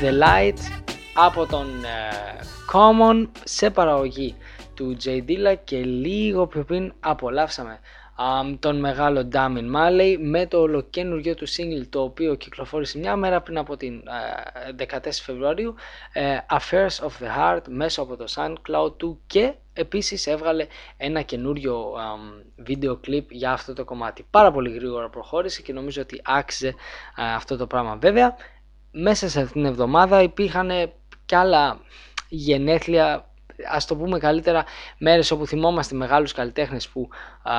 The 0.00 0.22
Light 0.22 0.58
από 1.14 1.46
τον 1.46 1.84
ε, 1.84 2.40
Common 2.72 3.28
σε 3.44 3.70
παραγωγή 3.70 4.34
του 4.74 4.96
J 5.04 5.08
Dilla 5.08 5.54
και 5.64 5.76
λίγο 5.84 6.46
πιο 6.46 6.64
πριν 6.64 6.92
απολαύσαμε 7.00 7.80
αμ, 8.14 8.58
τον 8.58 8.78
μεγάλο 8.78 9.28
Damin 9.32 9.74
Marley 9.76 10.16
με 10.20 10.46
το 10.46 10.60
ολοκένουργιο 10.60 11.34
του 11.34 11.48
single 11.48 11.86
το 11.88 12.02
οποίο 12.02 12.34
κυκλοφόρησε 12.34 12.98
μια 12.98 13.16
μέρα 13.16 13.40
πριν 13.40 13.58
από 13.58 13.76
την 13.76 14.02
ε, 14.78 14.86
14 14.98 15.08
Φεβρουαρίου 15.22 15.74
ε, 16.12 16.36
Affairs 16.50 17.06
of 17.06 17.24
the 17.24 17.38
Heart 17.38 17.62
μέσω 17.68 18.02
από 18.02 18.16
το 18.16 18.24
SoundCloud 18.34 18.98
του 18.98 19.20
και 19.26 19.54
επίσης 19.72 20.26
έβγαλε 20.26 20.66
ένα 20.96 21.22
καινούριο 21.22 21.92
βίντεο 22.56 22.96
κλιπ 22.96 23.32
για 23.32 23.52
αυτό 23.52 23.72
το 23.72 23.84
κομμάτι. 23.84 24.26
Πάρα 24.30 24.52
πολύ 24.52 24.70
γρήγορα 24.70 25.08
προχώρησε 25.08 25.62
και 25.62 25.72
νομίζω 25.72 26.02
ότι 26.02 26.20
άξιζε 26.24 26.68
ε, 27.16 27.34
αυτό 27.34 27.56
το 27.56 27.66
πράγμα. 27.66 27.96
Βέβαια 27.96 28.36
μέσα 29.00 29.28
σε 29.28 29.40
αυτήν 29.40 29.62
την 29.62 29.70
εβδομάδα 29.70 30.22
υπήρχαν 30.22 30.70
και 31.24 31.36
άλλα 31.36 31.80
γενέθλια 32.28 33.28
ας 33.70 33.86
το 33.86 33.96
πούμε 33.96 34.18
καλύτερα 34.18 34.64
μέρες 34.98 35.30
όπου 35.30 35.46
θυμόμαστε 35.46 35.94
μεγάλους 35.94 36.32
καλλιτέχνες 36.32 36.88
που 36.88 37.08
α, 37.42 37.52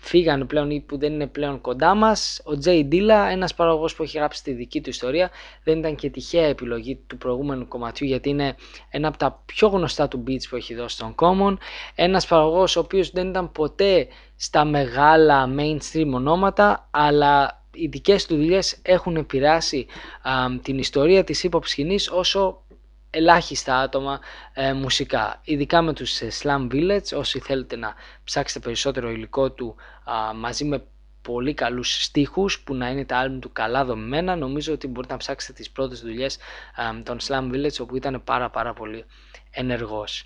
φύγανε 0.00 0.44
πλέον 0.44 0.70
ή 0.70 0.80
που 0.80 0.98
δεν 0.98 1.12
είναι 1.12 1.26
πλέον 1.26 1.60
κοντά 1.60 1.94
μας. 1.94 2.42
Ο 2.44 2.58
Jay 2.64 2.88
Dilla, 2.92 3.28
ένας 3.30 3.54
παραγωγός 3.54 3.94
που 3.94 4.02
έχει 4.02 4.18
γράψει 4.18 4.42
τη 4.42 4.52
δική 4.52 4.80
του 4.80 4.90
ιστορία, 4.90 5.30
δεν 5.64 5.78
ήταν 5.78 5.94
και 5.94 6.10
τυχαία 6.10 6.46
επιλογή 6.46 6.96
του 7.06 7.18
προηγούμενου 7.18 7.68
κομματιού 7.68 8.06
γιατί 8.06 8.28
είναι 8.28 8.54
ένα 8.90 9.08
από 9.08 9.16
τα 9.16 9.42
πιο 9.46 9.68
γνωστά 9.68 10.08
του 10.08 10.24
beats 10.26 10.48
που 10.50 10.56
έχει 10.56 10.74
δώσει 10.74 10.94
στον 10.94 11.14
Common. 11.18 11.56
Ένας 11.94 12.26
παραγωγός 12.26 12.76
ο 12.76 12.80
οποίος 12.80 13.10
δεν 13.10 13.28
ήταν 13.28 13.52
ποτέ 13.52 14.06
στα 14.36 14.64
μεγάλα 14.64 15.48
mainstream 15.58 16.10
ονόματα, 16.12 16.88
αλλά 16.90 17.63
οι 17.74 17.86
δικές 17.86 18.26
του 18.26 18.36
δουλειές 18.36 18.78
έχουν 18.82 19.16
επηρεάσει 19.16 19.86
α, 20.22 20.58
την 20.62 20.78
ιστορία 20.78 21.24
της 21.24 21.46
hip 21.46 21.56
hop 21.56 21.66
σκηνής 21.66 22.10
όσο 22.10 22.62
ελάχιστα 23.10 23.78
άτομα 23.78 24.20
ε, 24.52 24.72
μουσικά. 24.72 25.40
Ειδικά 25.44 25.82
με 25.82 25.92
τους 25.92 26.20
ε, 26.20 26.28
Slam 26.42 26.68
Village, 26.72 27.16
όσοι 27.16 27.38
θέλετε 27.38 27.76
να 27.76 27.94
ψάξετε 28.24 28.60
περισσότερο 28.60 29.10
υλικό 29.10 29.52
του 29.52 29.76
α, 30.04 30.34
μαζί 30.34 30.64
με 30.64 30.84
πολύ 31.22 31.54
καλούς 31.54 32.02
στίχους 32.04 32.60
που 32.60 32.74
να 32.74 32.88
είναι 32.90 33.04
τα 33.04 33.16
άλμπουμ 33.18 33.38
του 33.38 33.52
καλά 33.52 33.84
δομημένα 33.84 34.36
νομίζω 34.36 34.72
ότι 34.72 34.86
μπορείτε 34.86 35.12
να 35.12 35.18
ψάξετε 35.18 35.52
τις 35.52 35.70
πρώτες 35.70 36.00
δουλειές 36.00 36.36
α, 36.74 37.02
των 37.02 37.18
Slam 37.22 37.54
Village 37.54 37.80
όπου 37.80 37.96
ήταν 37.96 38.24
πάρα 38.24 38.50
πάρα 38.50 38.72
πολύ 38.72 39.04
ενεργός 39.50 40.24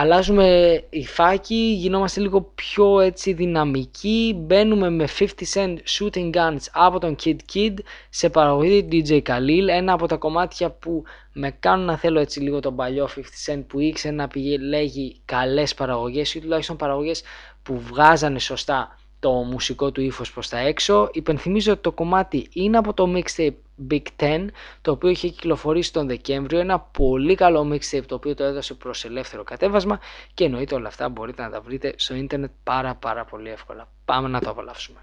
αλλάζουμε 0.00 0.80
υφάκι, 0.90 1.54
γινόμαστε 1.54 2.20
λίγο 2.20 2.40
πιο 2.54 3.00
έτσι 3.00 3.32
δυναμικοί, 3.32 4.34
μπαίνουμε 4.36 4.90
με 4.90 5.08
50 5.18 5.24
Cent 5.54 5.76
Shooting 5.98 6.30
Guns 6.34 6.60
από 6.72 6.98
τον 6.98 7.16
Kid 7.24 7.36
Kid 7.52 7.74
σε 8.10 8.30
παραγωγή 8.30 8.88
DJ 8.92 9.22
Khalil, 9.22 9.68
ένα 9.68 9.92
από 9.92 10.06
τα 10.06 10.16
κομμάτια 10.16 10.70
που 10.70 11.02
με 11.32 11.50
κάνουν 11.50 11.84
να 11.84 11.96
θέλω 11.96 12.20
έτσι 12.20 12.40
λίγο 12.40 12.60
τον 12.60 12.76
παλιό 12.76 13.08
50 13.16 13.52
Cent 13.52 13.64
που 13.66 13.80
ήξερε 13.80 14.14
να 14.14 14.28
πηγαίνει, 14.28 14.64
λέγει 14.64 15.20
καλές 15.24 15.74
παραγωγές 15.74 16.34
ή 16.34 16.40
τουλάχιστον 16.40 16.76
παραγωγές 16.76 17.22
που 17.62 17.80
βγάζανε 17.80 18.38
σωστά 18.38 18.98
το 19.20 19.30
μουσικό 19.30 19.92
του 19.92 20.00
ύφος 20.00 20.32
προς 20.32 20.48
τα 20.48 20.58
έξω. 20.58 21.08
Υπενθυμίζω 21.12 21.72
ότι 21.72 21.80
το 21.80 21.92
κομμάτι 21.92 22.48
είναι 22.52 22.78
από 22.78 22.94
το 22.94 23.12
mixtape 23.16 23.54
Big 23.90 24.02
Ten, 24.16 24.46
το 24.80 24.90
οποίο 24.90 25.08
είχε 25.08 25.28
κυκλοφορήσει 25.28 25.92
τον 25.92 26.06
Δεκέμβριο, 26.06 26.58
ένα 26.58 26.78
πολύ 26.78 27.34
καλό 27.34 27.70
mixtape 27.72 28.06
το 28.06 28.14
οποίο 28.14 28.34
το 28.34 28.44
έδωσε 28.44 28.74
προς 28.74 29.04
ελεύθερο 29.04 29.42
κατέβασμα 29.42 30.00
και 30.34 30.44
εννοείται 30.44 30.74
όλα 30.74 30.88
αυτά 30.88 31.08
μπορείτε 31.08 31.42
να 31.42 31.50
τα 31.50 31.60
βρείτε 31.60 31.94
στο 31.96 32.14
ίντερνετ 32.14 32.50
πάρα 32.64 32.94
πάρα 32.94 33.24
πολύ 33.24 33.50
εύκολα. 33.50 33.88
Πάμε 34.04 34.28
να 34.28 34.40
το 34.40 34.50
απολαύσουμε. 34.50 34.98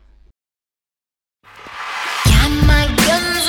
My 2.67 2.85
guns 3.07 3.45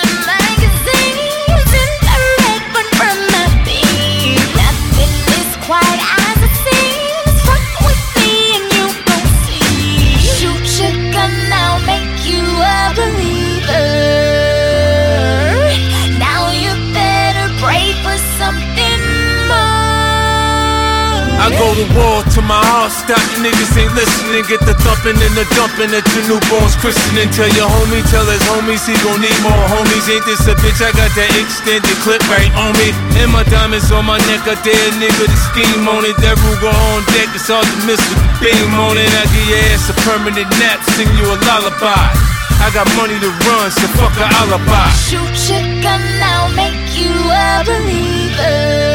go 21.57 21.73
to 21.73 21.87
war 21.97 22.23
till 22.33 22.45
my 22.45 22.61
heart 22.61 22.93
stop. 22.93 23.21
Niggas 23.41 23.73
ain't 23.77 23.93
listening. 23.97 24.45
Get 24.47 24.61
the 24.63 24.77
thumping 24.85 25.17
and 25.17 25.35
the 25.35 25.45
dumping 25.57 25.93
at 25.93 26.05
your 26.15 26.25
newborn's 26.29 26.77
christening. 26.79 27.29
Tell 27.33 27.49
your 27.57 27.69
homie, 27.69 28.05
tell 28.13 28.25
his 28.29 28.41
homies 28.47 28.85
he 28.85 28.95
gon' 29.03 29.21
need 29.21 29.37
more 29.43 29.67
homies. 29.73 30.07
Ain't 30.09 30.25
this 30.25 30.45
a 30.47 30.55
bitch? 30.61 30.81
I 30.85 30.93
got 30.93 31.11
that 31.17 31.33
extended 31.41 31.97
clip 32.05 32.23
right 32.29 32.53
on 32.55 32.73
me. 32.79 32.93
And 33.21 33.33
my 33.33 33.45
diamonds 33.49 33.91
on 33.91 34.05
my 34.05 34.21
neck. 34.29 34.45
I 34.47 34.55
dare 34.63 34.91
nigga 35.01 35.27
to 35.27 35.39
scheme 35.51 35.89
on 35.89 36.05
it. 36.05 36.17
That 36.23 36.37
Ruger 36.45 36.73
on 36.73 37.03
deck. 37.17 37.33
It's 37.35 37.49
hard 37.49 37.67
to 37.67 37.79
miss 37.89 38.01
with 38.01 38.21
the 38.21 38.31
beam 38.47 38.73
on 38.77 39.01
it. 39.01 39.11
I 39.11 39.25
give 39.33 39.49
your 39.51 39.63
ass 39.73 39.89
a 39.91 39.97
permanent 40.07 40.49
nap. 40.61 40.85
Sing 40.95 41.11
you 41.17 41.27
a 41.27 41.37
lullaby. 41.49 42.37
I 42.59 42.71
got 42.73 42.89
money 42.97 43.21
to 43.21 43.31
run, 43.45 43.71
so 43.71 43.87
fuck 44.01 44.17
a 44.17 44.25
alibi. 44.41 44.89
Shoot 45.09 45.53
your 45.53 45.83
gun 45.83 46.01
now, 46.19 46.49
make 46.57 46.97
you 46.97 47.13
a 47.13 47.63
believer. 47.65 48.86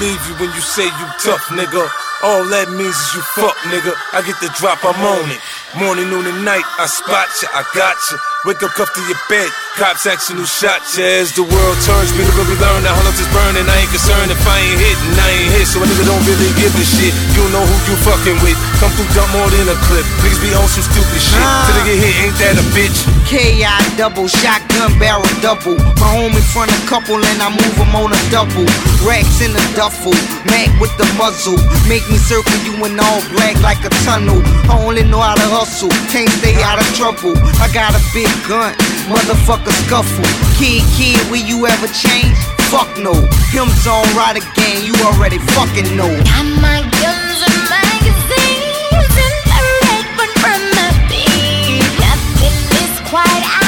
Believe 0.00 0.26
you 0.28 0.34
when 0.36 0.50
you 0.54 0.60
say 0.62 0.84
you 0.84 1.06
tough, 1.18 1.44
nigga. 1.50 2.09
All 2.22 2.44
that 2.52 2.68
means 2.76 2.92
is 2.92 3.08
you 3.16 3.24
fuck, 3.32 3.56
nigga. 3.72 3.96
I 4.12 4.20
get 4.20 4.36
the 4.44 4.52
drop, 4.60 4.84
I'm 4.84 5.00
on 5.00 5.32
it. 5.32 5.40
Morning, 5.80 6.12
noon, 6.12 6.28
and 6.28 6.44
night, 6.44 6.66
I 6.76 6.84
spot 6.84 7.32
ya, 7.40 7.48
I 7.56 7.64
got 7.72 7.96
ya. 8.12 8.20
Wake 8.44 8.60
up, 8.60 8.76
cuff 8.76 8.92
to 8.92 9.00
your 9.08 9.16
bed. 9.28 9.48
Cops 9.80 10.04
action 10.04 10.36
who 10.36 10.44
shot 10.44 10.84
ya. 10.96 11.24
As 11.24 11.32
the 11.32 11.44
world 11.48 11.78
turns, 11.80 12.12
we 12.12 12.24
really 12.36 12.60
learn 12.60 12.84
that 12.84 12.92
hunters 12.92 13.16
is 13.24 13.28
burning. 13.32 13.64
I 13.64 13.84
ain't 13.84 13.92
concerned 13.92 14.28
if 14.28 14.40
I 14.44 14.56
ain't 14.60 14.80
hitting, 14.84 15.16
I 15.16 15.28
ain't 15.32 15.52
hit. 15.56 15.64
So 15.64 15.80
a 15.80 15.86
nigga 15.88 16.04
don't 16.04 16.24
really 16.28 16.52
give 16.60 16.76
a 16.76 16.84
shit. 16.84 17.16
You 17.32 17.44
know 17.56 17.64
who 17.64 17.76
you 17.88 17.96
fucking 18.04 18.36
with. 18.44 18.58
Come 18.84 18.92
through 18.96 19.08
dump 19.16 19.32
more 19.32 19.48
than 19.48 19.72
a 19.72 19.76
clip. 19.88 20.04
Niggas 20.20 20.40
be 20.44 20.52
on 20.52 20.68
some 20.68 20.84
stupid 20.84 21.20
shit. 21.24 21.40
Ah. 21.40 21.64
Till 21.68 21.74
they 21.80 21.84
get 21.88 21.98
hit, 22.04 22.14
ain't 22.20 22.36
that 22.36 22.60
a 22.60 22.64
bitch? 22.76 22.98
KI 23.24 23.64
double, 23.96 24.28
shotgun 24.28 24.92
barrel 25.00 25.24
double. 25.40 25.78
My 25.96 26.08
homie 26.20 26.44
front 26.52 26.68
a 26.68 26.80
couple 26.84 27.16
and 27.16 27.38
I 27.40 27.48
move 27.48 27.76
'em 27.80 27.96
on 27.96 28.12
a 28.12 28.20
double. 28.28 28.66
Racks 29.06 29.40
in 29.40 29.52
the 29.56 29.64
duffel, 29.72 30.12
Mac 30.52 30.68
with 30.82 30.92
the 31.00 31.08
muzzle. 31.16 31.56
Make 31.88 32.04
me 32.10 32.18
circle 32.18 32.58
you 32.66 32.74
in 32.84 32.98
all 32.98 33.22
black 33.30 33.54
like 33.62 33.78
a 33.86 33.90
tunnel. 34.02 34.42
I 34.66 34.74
only 34.82 35.04
know 35.04 35.20
how 35.22 35.34
to 35.34 35.46
hustle, 35.46 35.90
can't 36.10 36.28
stay 36.42 36.58
out 36.60 36.82
of 36.82 36.86
trouble. 36.98 37.38
I 37.62 37.70
got 37.70 37.94
a 37.94 38.02
big 38.12 38.30
gun, 38.50 38.74
motherfucker 39.06 39.72
scuffle. 39.86 40.26
Kid, 40.58 40.82
kid, 40.98 41.22
will 41.30 41.44
you 41.46 41.66
ever 41.66 41.86
change? 41.94 42.34
Fuck 42.68 42.90
no. 42.98 43.14
Him's 43.54 43.86
on 43.86 44.04
right 44.18 44.36
again, 44.36 44.82
you 44.82 44.94
already 45.06 45.38
fucking 45.54 45.94
know. 45.94 46.10
Got 46.26 46.46
my 46.58 46.82
guns 46.98 47.38
and 47.46 47.58
magazines 47.70 49.14
in 49.14 49.34
the 49.46 49.62
red 49.86 50.06
one 50.18 50.34
from 50.42 50.60
my 50.74 50.90
beat. 51.06 51.86
Nothing 52.02 52.58
is 52.82 52.94
quite 53.06 53.59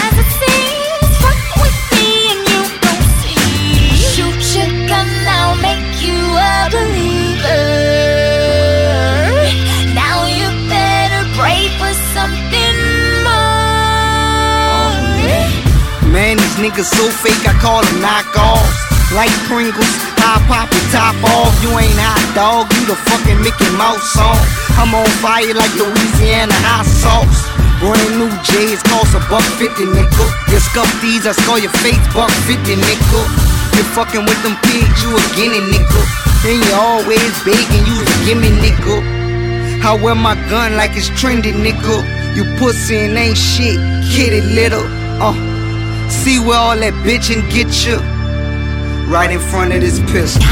niggas 16.73 16.89
so 16.89 17.05
fake, 17.21 17.45
I 17.45 17.53
call 17.61 17.85
them 17.85 18.01
knockoffs. 18.01 18.73
Like 19.13 19.33
Pringles, 19.45 19.93
high 20.17 20.41
pop 20.49 20.73
and 20.73 20.89
top 20.89 21.13
off. 21.37 21.53
You 21.61 21.69
ain't 21.77 21.93
hot 22.01 22.25
dog, 22.33 22.73
you 22.73 22.89
the 22.89 22.97
fucking 23.13 23.45
Mickey 23.45 23.69
Mouse 23.77 24.01
song. 24.17 24.41
I'm 24.81 24.97
on 24.97 25.05
fire 25.21 25.53
like 25.53 25.69
Louisiana 25.77 26.57
hot 26.65 26.89
sauce. 26.89 27.45
Brand 27.77 28.17
new 28.17 28.33
J's 28.41 28.81
cost 28.89 29.13
a 29.13 29.21
buck 29.29 29.45
fifty 29.61 29.85
nickel. 29.85 30.29
You 30.49 30.57
scuff 30.65 30.89
these, 31.05 31.29
I 31.29 31.37
score 31.37 31.61
your 31.61 31.75
face, 31.85 32.01
buck 32.17 32.33
fifty 32.49 32.81
nickel. 32.81 33.25
You 33.77 33.85
fucking 33.93 34.25
with 34.25 34.41
them 34.41 34.57
pigs, 34.65 34.97
you 35.05 35.13
a 35.13 35.21
guinea 35.37 35.61
nickel. 35.61 36.05
And 36.49 36.57
you 36.57 36.73
always 36.73 37.37
begging, 37.45 37.85
you 37.85 38.01
a 38.01 38.07
gimme 38.25 38.49
nickel. 38.65 39.05
I 39.85 39.93
wear 39.93 40.17
my 40.17 40.41
gun 40.49 40.81
like 40.81 40.97
it's 40.97 41.13
trendy 41.13 41.53
nickel. 41.53 42.01
You 42.33 42.49
pussy 42.57 42.97
and 43.05 43.19
ain't 43.19 43.37
shit, 43.37 43.77
kitty 44.09 44.41
little. 44.41 44.89
Uh, 45.21 45.52
see 46.13 46.39
where 46.39 46.59
all 46.59 46.77
that 46.77 46.93
bitchin' 47.05 47.43
get 47.51 47.87
you? 47.87 47.97
Right 49.13 49.31
in 49.31 49.41
front 49.41 49.73
of 49.73 49.81
this 49.81 49.99
pistol. 50.13 50.43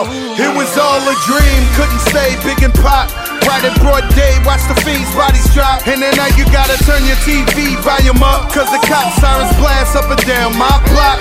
Yo, 0.00 0.48
it 0.48 0.56
was 0.56 0.72
all 0.80 1.02
a 1.04 1.16
dream, 1.28 1.60
couldn't 1.76 2.00
stay 2.08 2.32
big 2.40 2.62
and 2.64 2.72
pop. 2.72 3.12
Right 3.44 3.60
in 3.64 3.74
broad 3.84 4.08
day, 4.16 4.32
watch 4.48 4.64
the 4.64 4.76
fiends' 4.80 5.12
bodies 5.12 5.44
drop. 5.52 5.84
And 5.84 6.00
then 6.00 6.16
now 6.16 6.32
you 6.40 6.48
gotta 6.48 6.76
turn 6.88 7.04
your 7.04 7.20
TV 7.20 7.76
volume 7.84 8.22
up. 8.24 8.48
Cause 8.48 8.70
the 8.72 8.80
cop 8.88 9.12
sirens 9.20 9.52
blast 9.60 9.96
up 9.96 10.08
and 10.08 10.20
down 10.24 10.56
my 10.56 10.72
block. 10.88 11.20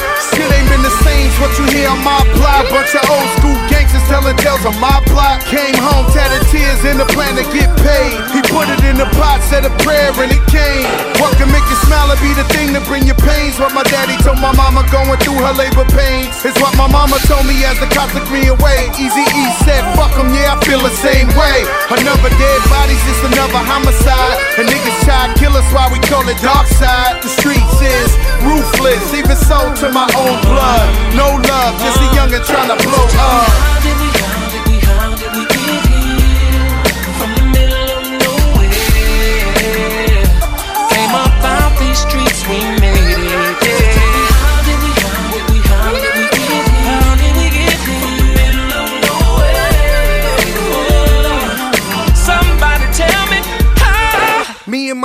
Through 15.40 15.48
her 15.48 15.56
labor 15.56 15.88
pains. 15.96 16.36
It's 16.44 16.60
what 16.60 16.76
my 16.76 16.88
mama 16.92 17.16
told 17.24 17.48
me 17.48 17.64
as 17.64 17.80
the 17.80 17.88
cops 17.96 18.12
took 18.12 18.28
me 18.28 18.52
away. 18.52 18.92
Easy 19.00 19.24
E 19.24 19.44
said, 19.64 19.88
fuck 19.96 20.12
fuck 20.12 20.20
'em, 20.20 20.34
yeah, 20.36 20.56
I 20.56 20.60
feel 20.68 20.80
the 20.84 20.92
same 20.92 21.28
way. 21.40 21.64
Another 21.88 22.32
dead 22.36 22.60
body's 22.68 23.00
just 23.08 23.24
another 23.24 23.64
homicide. 23.64 24.38
And 24.60 24.68
niggas 24.68 25.00
try 25.08 25.32
to 25.32 25.40
kill 25.40 25.56
us 25.56 25.68
why 25.72 25.88
we 25.92 26.00
call 26.12 26.28
it 26.28 26.40
dark 26.44 26.68
side. 26.68 27.24
The 27.24 27.30
streets 27.30 27.80
is 27.80 28.12
ruthless, 28.44 29.14
even 29.16 29.38
so 29.38 29.60
to 29.82 29.88
my 29.96 30.08
own 30.20 30.36
blood. 30.44 30.88
No 31.16 31.40
love, 31.40 31.74
just 31.80 32.00
a 32.04 32.08
youngin' 32.18 32.44
trying 32.46 32.68
to 32.68 32.78
blow 32.84 33.08
up. 33.20 33.79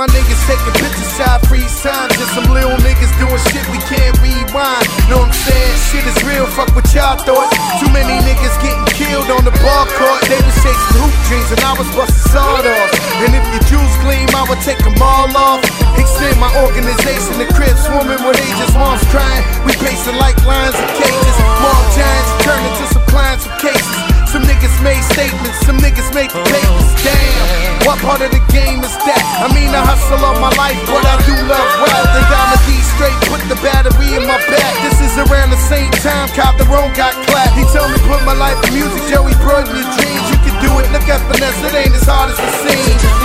My 0.05 0.13
niggas 0.13 0.37
taking 0.45 0.73
pictures 0.77 1.09
side 1.17 1.41
free 1.49 1.65
signs. 1.65 2.13
Just 2.17 2.37
some 2.37 2.45
little 2.53 2.77
niggas 2.85 3.09
doing 3.17 3.41
shit 3.49 3.65
we 3.73 3.81
can't 3.89 4.13
rewind. 4.21 4.85
Know 5.09 5.25
what 5.25 5.33
I'm 5.33 5.33
saying? 5.33 5.77
Shit 5.89 6.05
is 6.05 6.17
real, 6.21 6.45
fuck 6.53 6.69
what 6.77 6.85
y'all 6.93 7.17
thought. 7.17 7.49
Too 7.81 7.89
many 7.89 8.13
niggas 8.21 8.53
getting 8.61 8.85
killed 8.93 9.29
on 9.33 9.41
the 9.41 9.55
ball 9.65 9.85
court. 9.97 10.21
They 10.29 10.37
was 10.37 10.57
chasing 10.61 11.01
hoop 11.01 11.13
dreams 11.25 11.49
and 11.49 11.61
I 11.65 11.73
was 11.73 11.89
busting 11.97 12.21
sawed-off. 12.29 12.89
And 13.25 13.33
if 13.33 13.45
your 13.49 13.63
jewels 13.65 13.95
gleam, 14.05 14.29
I 14.37 14.45
would 14.45 14.61
take 14.61 14.81
them 14.85 14.97
all 15.01 15.29
off. 15.33 15.65
Extend 15.97 16.37
my 16.37 16.53
organization 16.61 17.41
to 17.41 17.47
crib 17.57 17.73
swarming 17.81 18.21
with 18.21 18.37
agents, 18.37 18.77
moms 18.77 19.01
crying. 19.09 19.41
We 19.65 19.73
pacing 19.81 20.17
like 20.21 20.37
lions 20.45 20.77
in 20.77 20.89
cages. 21.01 21.37
Mom 21.65 21.81
giants 21.97 22.31
turn 22.45 22.61
into 22.61 22.85
some 22.93 23.05
clients 23.09 23.49
with 23.49 23.57
cases. 23.57 24.04
Some 24.65 24.81
niggas 24.81 24.81
made 24.81 25.05
statements, 25.13 25.57
some 25.61 25.77
niggas 25.77 26.09
made 26.17 26.31
the 26.33 26.41
uh-huh. 26.41 26.57
papers. 26.57 26.89
Damn, 27.05 27.85
what 27.85 28.01
part 28.01 28.25
of 28.25 28.33
the 28.33 28.41
game 28.49 28.81
is 28.81 28.97
that? 29.05 29.21
I 29.45 29.53
mean, 29.53 29.69
I 29.69 29.85
hustle 29.85 30.17
all 30.25 30.41
my 30.41 30.49
life, 30.57 30.73
but 30.89 31.05
I 31.05 31.21
do 31.21 31.37
love 31.45 31.69
rap. 31.85 32.01
The 32.17 32.21
diamond 32.33 32.63
D 32.65 32.73
straight, 32.97 33.13
put 33.29 33.45
the 33.45 33.61
battery 33.61 34.17
in 34.17 34.25
my 34.25 34.41
back. 34.49 34.73
This 34.81 34.97
is 35.05 35.13
around 35.21 35.53
the 35.53 35.61
same 35.69 35.93
time 36.01 36.33
Rome 36.65 36.89
got 36.97 37.13
clapped. 37.29 37.53
He 37.53 37.61
told 37.69 37.93
me 37.93 38.01
put 38.09 38.25
my 38.25 38.33
life 38.33 38.57
in 38.65 38.73
music, 38.73 39.05
Joey 39.05 39.37
broaden 39.45 39.69
your 39.69 39.85
dreams. 40.01 40.25
You 40.33 40.39
can 40.41 40.57
do 40.57 40.71
it, 40.81 40.89
look 40.89 41.05
at 41.13 41.21
finesse, 41.29 41.61
it 41.61 41.77
ain't 41.77 41.93
as 41.93 42.09
hard 42.09 42.33
as 42.33 42.39
it 42.41 42.53
seems. 42.65 43.24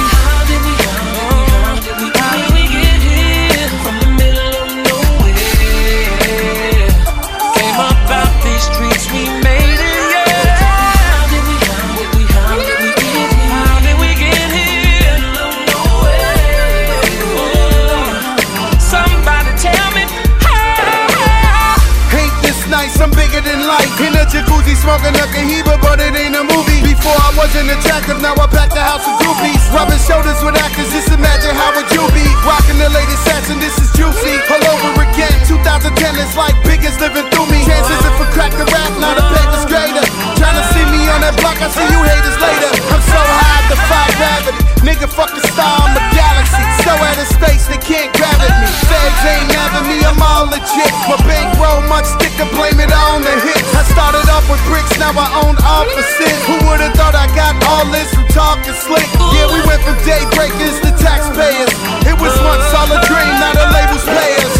Jacuzzi 24.30 24.78
smoking 24.78 25.14
a 25.18 25.26
Cohiba, 25.34 25.74
but 25.82 25.98
it 25.98 26.14
ain't 26.14 26.38
a 26.38 26.42
movie. 26.46 26.80
Before 26.86 27.18
I 27.18 27.34
wasn't 27.34 27.68
attractive, 27.74 28.22
now 28.22 28.38
I 28.38 28.46
pack 28.46 28.70
the 28.70 28.80
house 28.80 29.02
with 29.02 29.18
groupies. 29.18 29.60
Rubbing 29.74 29.98
shoulders 29.98 30.38
with 30.46 30.56
actors, 30.56 30.88
just 30.94 31.10
imagine 31.10 31.52
how 31.58 31.74
would 31.74 31.90
you 31.90 32.06
be? 32.14 32.24
Rocking 32.46 32.78
the 32.78 32.88
latest 32.94 33.26
fashion, 33.26 33.58
this 33.58 33.74
is 33.82 33.90
juicy. 33.92 34.38
All 34.48 34.62
over 34.70 35.02
again, 35.02 35.34
2010 35.50 35.90
is 36.22 36.32
like 36.38 36.54
biggest 36.62 37.02
living 37.02 37.26
through 37.34 37.50
me. 37.50 37.66
Chances 37.66 38.00
if 38.06 38.16
I 38.22 38.26
crack 38.30 38.54
the 38.54 38.66
rap, 38.70 38.92
not 39.02 39.18
a 39.18 39.24
paper's 39.34 39.66
greater. 39.66 40.04
Trying 40.38 40.56
to 40.56 40.64
see 40.72 40.86
me 40.86 41.10
on 41.10 41.20
that 41.26 41.34
block, 41.42 41.58
I 41.58 41.68
see 41.68 41.86
you 41.90 42.00
haters 42.06 42.38
later. 42.38 42.70
I'm 42.86 43.02
so 43.02 43.20
high, 43.20 43.62
defy 43.66 44.06
gravity. 44.14 44.62
Nigga, 44.86 45.10
fuck 45.10 45.34
the 45.34 45.42
star, 45.50 45.90
I'm 45.90 45.98
a 45.98 46.02
galaxy. 46.14 46.69
So 46.90 46.98
out 47.06 47.22
of 47.22 47.30
space, 47.30 47.70
they 47.70 47.78
can't 47.78 48.10
grab 48.18 48.34
at 48.42 48.50
me. 48.58 48.66
Feds 48.90 49.22
ain't 49.22 49.46
having 49.54 49.86
me, 49.86 50.02
I'm 50.02 50.18
all 50.18 50.50
legit. 50.50 50.90
My 51.06 51.14
bankroll 51.22 51.86
much 51.86 52.10
thicker, 52.18 52.50
blame 52.50 52.82
it 52.82 52.90
on 52.90 53.22
the 53.22 53.30
hits. 53.46 53.70
I 53.78 53.86
started 53.94 54.26
off 54.26 54.42
with 54.50 54.58
bricks, 54.66 54.98
now 54.98 55.14
I 55.14 55.30
own 55.46 55.54
offices. 55.62 56.34
Who 56.50 56.58
would've 56.66 56.90
thought 56.98 57.14
I 57.14 57.30
got 57.30 57.54
all 57.70 57.86
this 57.94 58.10
from 58.10 58.26
talking 58.34 58.74
slick? 58.74 59.06
Yeah, 59.30 59.46
we 59.54 59.62
went 59.70 59.86
from 59.86 60.02
day 60.02 60.26
breakers 60.34 60.82
to 60.82 60.90
taxpayers. 60.98 61.70
It 62.10 62.18
was 62.18 62.34
once 62.42 62.66
all 62.74 62.90
a 62.90 62.98
dream, 63.06 63.38
now 63.38 63.54
the 63.54 63.70
labels 63.70 64.02
pay 64.10 64.34
us. 64.42 64.59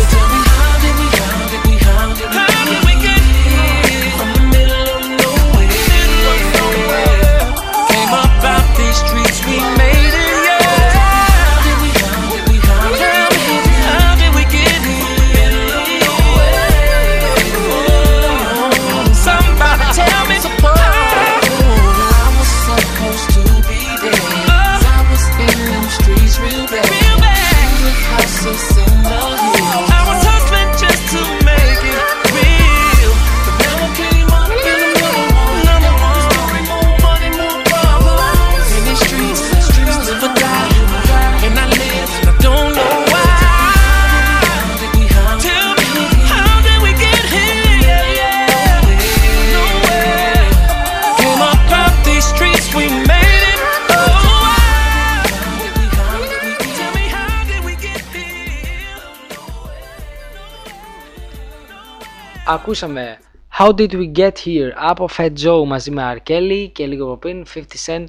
Ακούσαμε 62.53 63.19
How 63.59 63.69
Did 63.69 63.93
We 63.93 64.13
Get 64.17 64.33
Here 64.45 64.71
από 64.75 65.09
Fat 65.17 65.33
Joe 65.45 65.65
μαζί 65.67 65.91
με 65.91 66.17
R. 66.17 66.31
Kelly 66.31 66.69
και 66.73 66.87
λίγο 66.87 67.05
από 67.05 67.17
πριν 67.17 67.45
50 67.55 67.61
Cent 67.87 68.07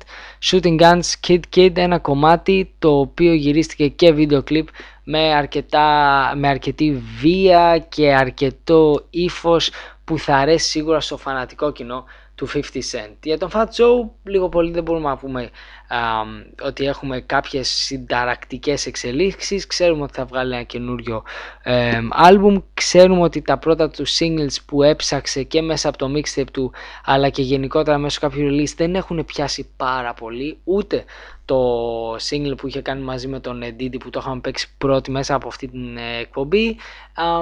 Shooting 0.51 0.79
Guns 0.79 1.27
Kid 1.27 1.39
Kid 1.55 1.77
ένα 1.77 1.99
κομμάτι 1.99 2.73
το 2.79 2.99
οποίο 2.99 3.33
γυρίστηκε 3.33 3.87
και 3.87 4.11
βίντεο 4.11 4.43
κλιπ 4.43 4.67
με, 5.03 5.33
αρκετά, 5.33 6.33
με 6.35 6.47
αρκετή 6.47 7.03
βία 7.19 7.85
και 7.89 8.13
αρκετό 8.13 9.05
ύφος 9.09 9.71
που 10.03 10.17
θα 10.17 10.35
αρέσει 10.35 10.69
σίγουρα 10.69 10.99
στο 10.99 11.17
φανατικό 11.17 11.71
κοινό 11.71 12.05
του 12.35 12.47
50 12.47 12.59
Cent. 12.59 13.15
Για 13.23 13.37
τον 13.37 13.49
Fat 13.53 13.65
Joe 13.65 14.09
λίγο 14.23 14.49
πολύ 14.49 14.71
δεν 14.71 14.83
μπορούμε 14.83 15.09
να 15.09 15.17
πούμε 15.17 15.49
α, 15.91 16.23
ότι 16.61 16.85
έχουμε 16.85 17.19
κάποιες 17.21 17.67
συνταρακτικές 17.67 18.85
εξελίξεις. 18.85 19.67
Ξέρουμε 19.67 20.03
ότι 20.03 20.13
θα 20.13 20.25
βγάλει 20.25 20.53
ένα 20.53 20.63
καινούριο 20.63 21.23
ε, 21.63 21.99
άλμπουμ. 22.09 22.57
Ξέρουμε 22.73 23.21
ότι 23.21 23.41
τα 23.41 23.57
πρώτα 23.57 23.89
τους 23.89 24.19
singles 24.19 24.55
που 24.65 24.83
έψαξε 24.83 25.43
και 25.43 25.61
μέσα 25.61 25.89
από 25.89 25.97
το 25.97 26.11
mixtape 26.15 26.51
του 26.51 26.71
αλλά 27.05 27.29
και 27.29 27.41
γενικότερα 27.41 27.97
μέσω 27.97 28.19
κάποιου 28.19 28.49
release 28.49 28.73
δεν 28.75 28.95
έχουν 28.95 29.25
πιάσει 29.25 29.69
πάρα 29.77 30.13
πολύ. 30.13 30.57
Ούτε 30.63 31.03
το 31.45 32.15
single 32.15 32.57
που 32.57 32.67
είχε 32.67 32.81
κάνει 32.81 33.01
μαζί 33.01 33.27
με 33.27 33.39
τον 33.39 33.63
Diddy 33.63 33.99
που 33.99 34.09
το 34.09 34.19
είχαμε 34.21 34.41
παίξει 34.41 34.69
πρώτη 34.77 35.11
μέσα 35.11 35.35
από 35.35 35.47
αυτή 35.47 35.67
την 35.67 35.97
ε, 35.97 36.17
εκπομπή. 36.19 36.77
Α, 37.13 37.41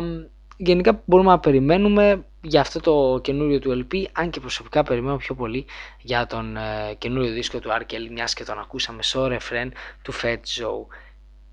γενικά 0.62 1.02
μπορούμε 1.06 1.30
να 1.30 1.40
περιμένουμε 1.40 2.26
για 2.42 2.62
αυτό 2.62 2.80
το 2.80 3.20
καινούριο 3.22 3.60
του 3.60 3.86
LP, 3.86 4.04
αν 4.12 4.30
και 4.30 4.40
προσωπικά 4.40 4.84
περιμένω 4.84 5.18
πιο 5.18 5.36
πολύ 5.36 5.66
για 6.02 6.26
τον 6.26 6.58
ε, 6.58 6.94
καινούριο 6.98 7.32
δίσκο 7.32 7.60
του 7.60 7.70
R. 7.70 7.94
Kelly, 7.94 8.10
μιας 8.12 8.34
και 8.34 8.44
τον 8.44 8.60
ακούσαμε 8.60 9.04
στο 9.04 9.28
ρεφρέν 9.28 9.74
του 10.02 10.14
Fat 10.14 10.34
Joe. 10.34 10.86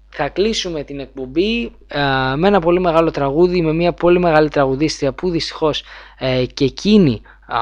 Θα 0.08 0.28
κλείσουμε 0.28 0.84
την 0.84 1.00
εκπομπή 1.00 1.72
ε, 1.86 2.00
με 2.36 2.48
ένα 2.48 2.60
πολύ 2.60 2.80
μεγάλο 2.80 3.10
τραγούδι, 3.10 3.62
με 3.62 3.72
μια 3.72 3.92
πολύ 3.92 4.18
μεγάλη 4.18 4.48
τραγουδίστρια 4.48 5.12
που 5.12 5.30
δυστυχώς 5.30 5.82
ε, 6.18 6.44
και 6.54 6.64
εκείνη 6.64 7.20
α, 7.46 7.58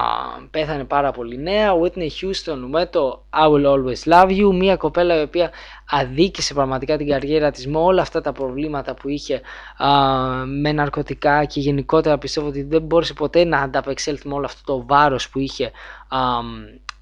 πέθανε 0.51 0.85
πάρα 0.85 1.11
πολύ 1.11 1.39
νέα. 1.39 1.73
Whitney 1.83 2.09
Houston 2.21 2.57
με 2.69 2.87
το 2.87 3.25
I 3.31 3.49
Will 3.51 3.67
Always 3.67 4.13
Love 4.13 4.31
You. 4.31 4.55
Μια 4.55 4.77
κοπέλα 4.77 5.19
η 5.21 5.23
οποία 5.23 5.51
αδίκησε 5.91 6.55
πραγματικά 6.55 6.97
την 6.97 7.09
καριέρα 7.09 7.51
της 7.51 7.67
με 7.67 7.79
όλα 7.79 8.03
αυτά 8.03 8.21
τα 8.21 8.33
προβλήματα 8.33 8.95
που 8.95 9.09
είχε 9.09 9.41
α, 9.77 9.89
με 10.47 10.73
ναρκωτικά 10.73 11.45
και 11.45 11.61
γενικότερα 11.61 12.19
πιστεύω 12.19 12.47
ότι 12.47 12.63
δεν 12.63 12.83
μπόρεσε 12.83 13.13
ποτέ 13.13 13.45
να 13.45 13.59
ανταπεξέλθει 13.59 14.29
με 14.29 14.35
όλο 14.35 14.45
αυτό 14.45 14.73
το 14.73 14.87
βάρος 14.87 15.29
που 15.29 15.39
είχε 15.39 15.71
α, 16.09 16.19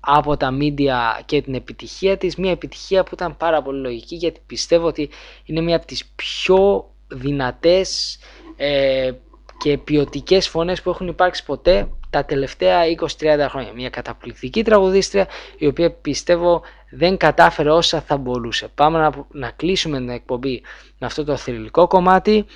από 0.01 0.37
τα 0.37 0.51
media 0.61 1.22
και 1.24 1.43
την 1.43 1.55
επιτυχία 1.55 2.16
της. 2.16 2.37
Μια 2.37 2.51
επιτυχία 2.51 3.03
που 3.03 3.11
ήταν 3.14 3.37
πάρα 3.37 3.62
πολύ 3.62 3.80
λογική 3.80 4.14
γιατί 4.16 4.41
πιστεύω 4.47 4.87
ότι 4.87 5.11
είναι 5.45 5.61
μια 5.61 5.76
από 5.76 5.87
τις 5.87 6.12
πιο 6.14 6.91
δυνατές 7.09 8.18
ε, 8.57 9.12
και 9.59 9.78
ποιοτικές 9.78 10.49
φωνές 10.49 10.83
που 10.83 10.91
έχουν 10.91 11.09
υπάρξει 11.09 11.45
ποτέ 11.45 11.89
τα 12.12 12.24
τελευταία 12.24 12.80
20-30 13.18 13.46
χρόνια. 13.48 13.72
Μια 13.72 13.90
καταπληκτική 13.90 14.62
τραγουδίστρια 14.62 15.28
η 15.58 15.66
οποία 15.66 15.90
πιστεύω 15.92 16.62
δεν 16.90 17.16
κατάφερε 17.16 17.70
όσα 17.70 18.00
θα 18.00 18.16
μπορούσε. 18.16 18.68
Πάμε 18.74 18.98
να, 18.98 19.26
να 19.30 19.50
κλείσουμε 19.50 19.98
την 19.98 20.08
εκπομπή 20.08 20.62
με 20.98 21.06
αυτό 21.06 21.24
το 21.24 21.36
θρηλυκό 21.36 21.86
κομμάτι. 21.86 22.46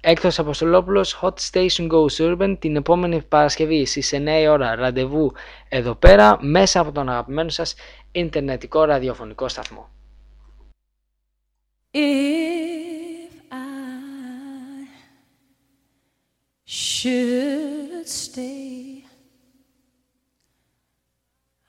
Έκτος 0.00 0.38
Αποστολόπουλος, 0.38 1.18
Hot 1.22 1.34
Station 1.52 1.88
Goes 1.90 2.16
Urban, 2.18 2.56
την 2.58 2.76
επόμενη 2.76 3.22
Παρασκευή 3.28 3.86
στις 3.86 4.12
9 4.14 4.40
η 4.42 4.48
ώρα 4.48 4.74
ραντεβού 4.74 5.32
εδώ 5.68 5.94
πέρα, 5.94 6.38
μέσα 6.40 6.80
από 6.80 6.92
τον 6.92 7.08
αγαπημένο 7.08 7.48
σας 7.48 7.74
ιντερνετικό 8.12 8.84
ραδιοφωνικό 8.84 9.48
σταθμό. 9.48 9.88
If 11.92 13.32
I 13.50 14.88
should 16.66 18.06
stay, 18.06 18.95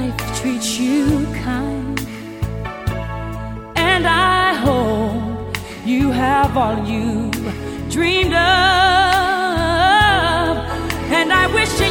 Life 0.00 0.40
treats 0.40 0.78
you 0.78 1.26
kind, 1.44 2.00
and 3.76 4.06
I 4.06 4.54
hope 4.54 5.56
you 5.84 6.10
have 6.10 6.56
all 6.56 6.78
you 6.92 7.30
dreamed 7.90 8.32
of, 8.32 8.40
and 11.18 11.28
I 11.42 11.44
wish 11.52 11.72
you 11.80 11.90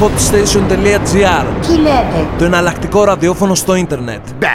Hotstation.gr 0.00 1.66
Τι 1.66 1.76
λέτε; 1.76 2.26
Το 2.38 2.44
εναλλακτικό 2.44 3.04
ραδιόφωνο 3.04 3.54
στο 3.54 3.74
ίντερνετ. 3.74 4.20
Μπε. 4.38 4.46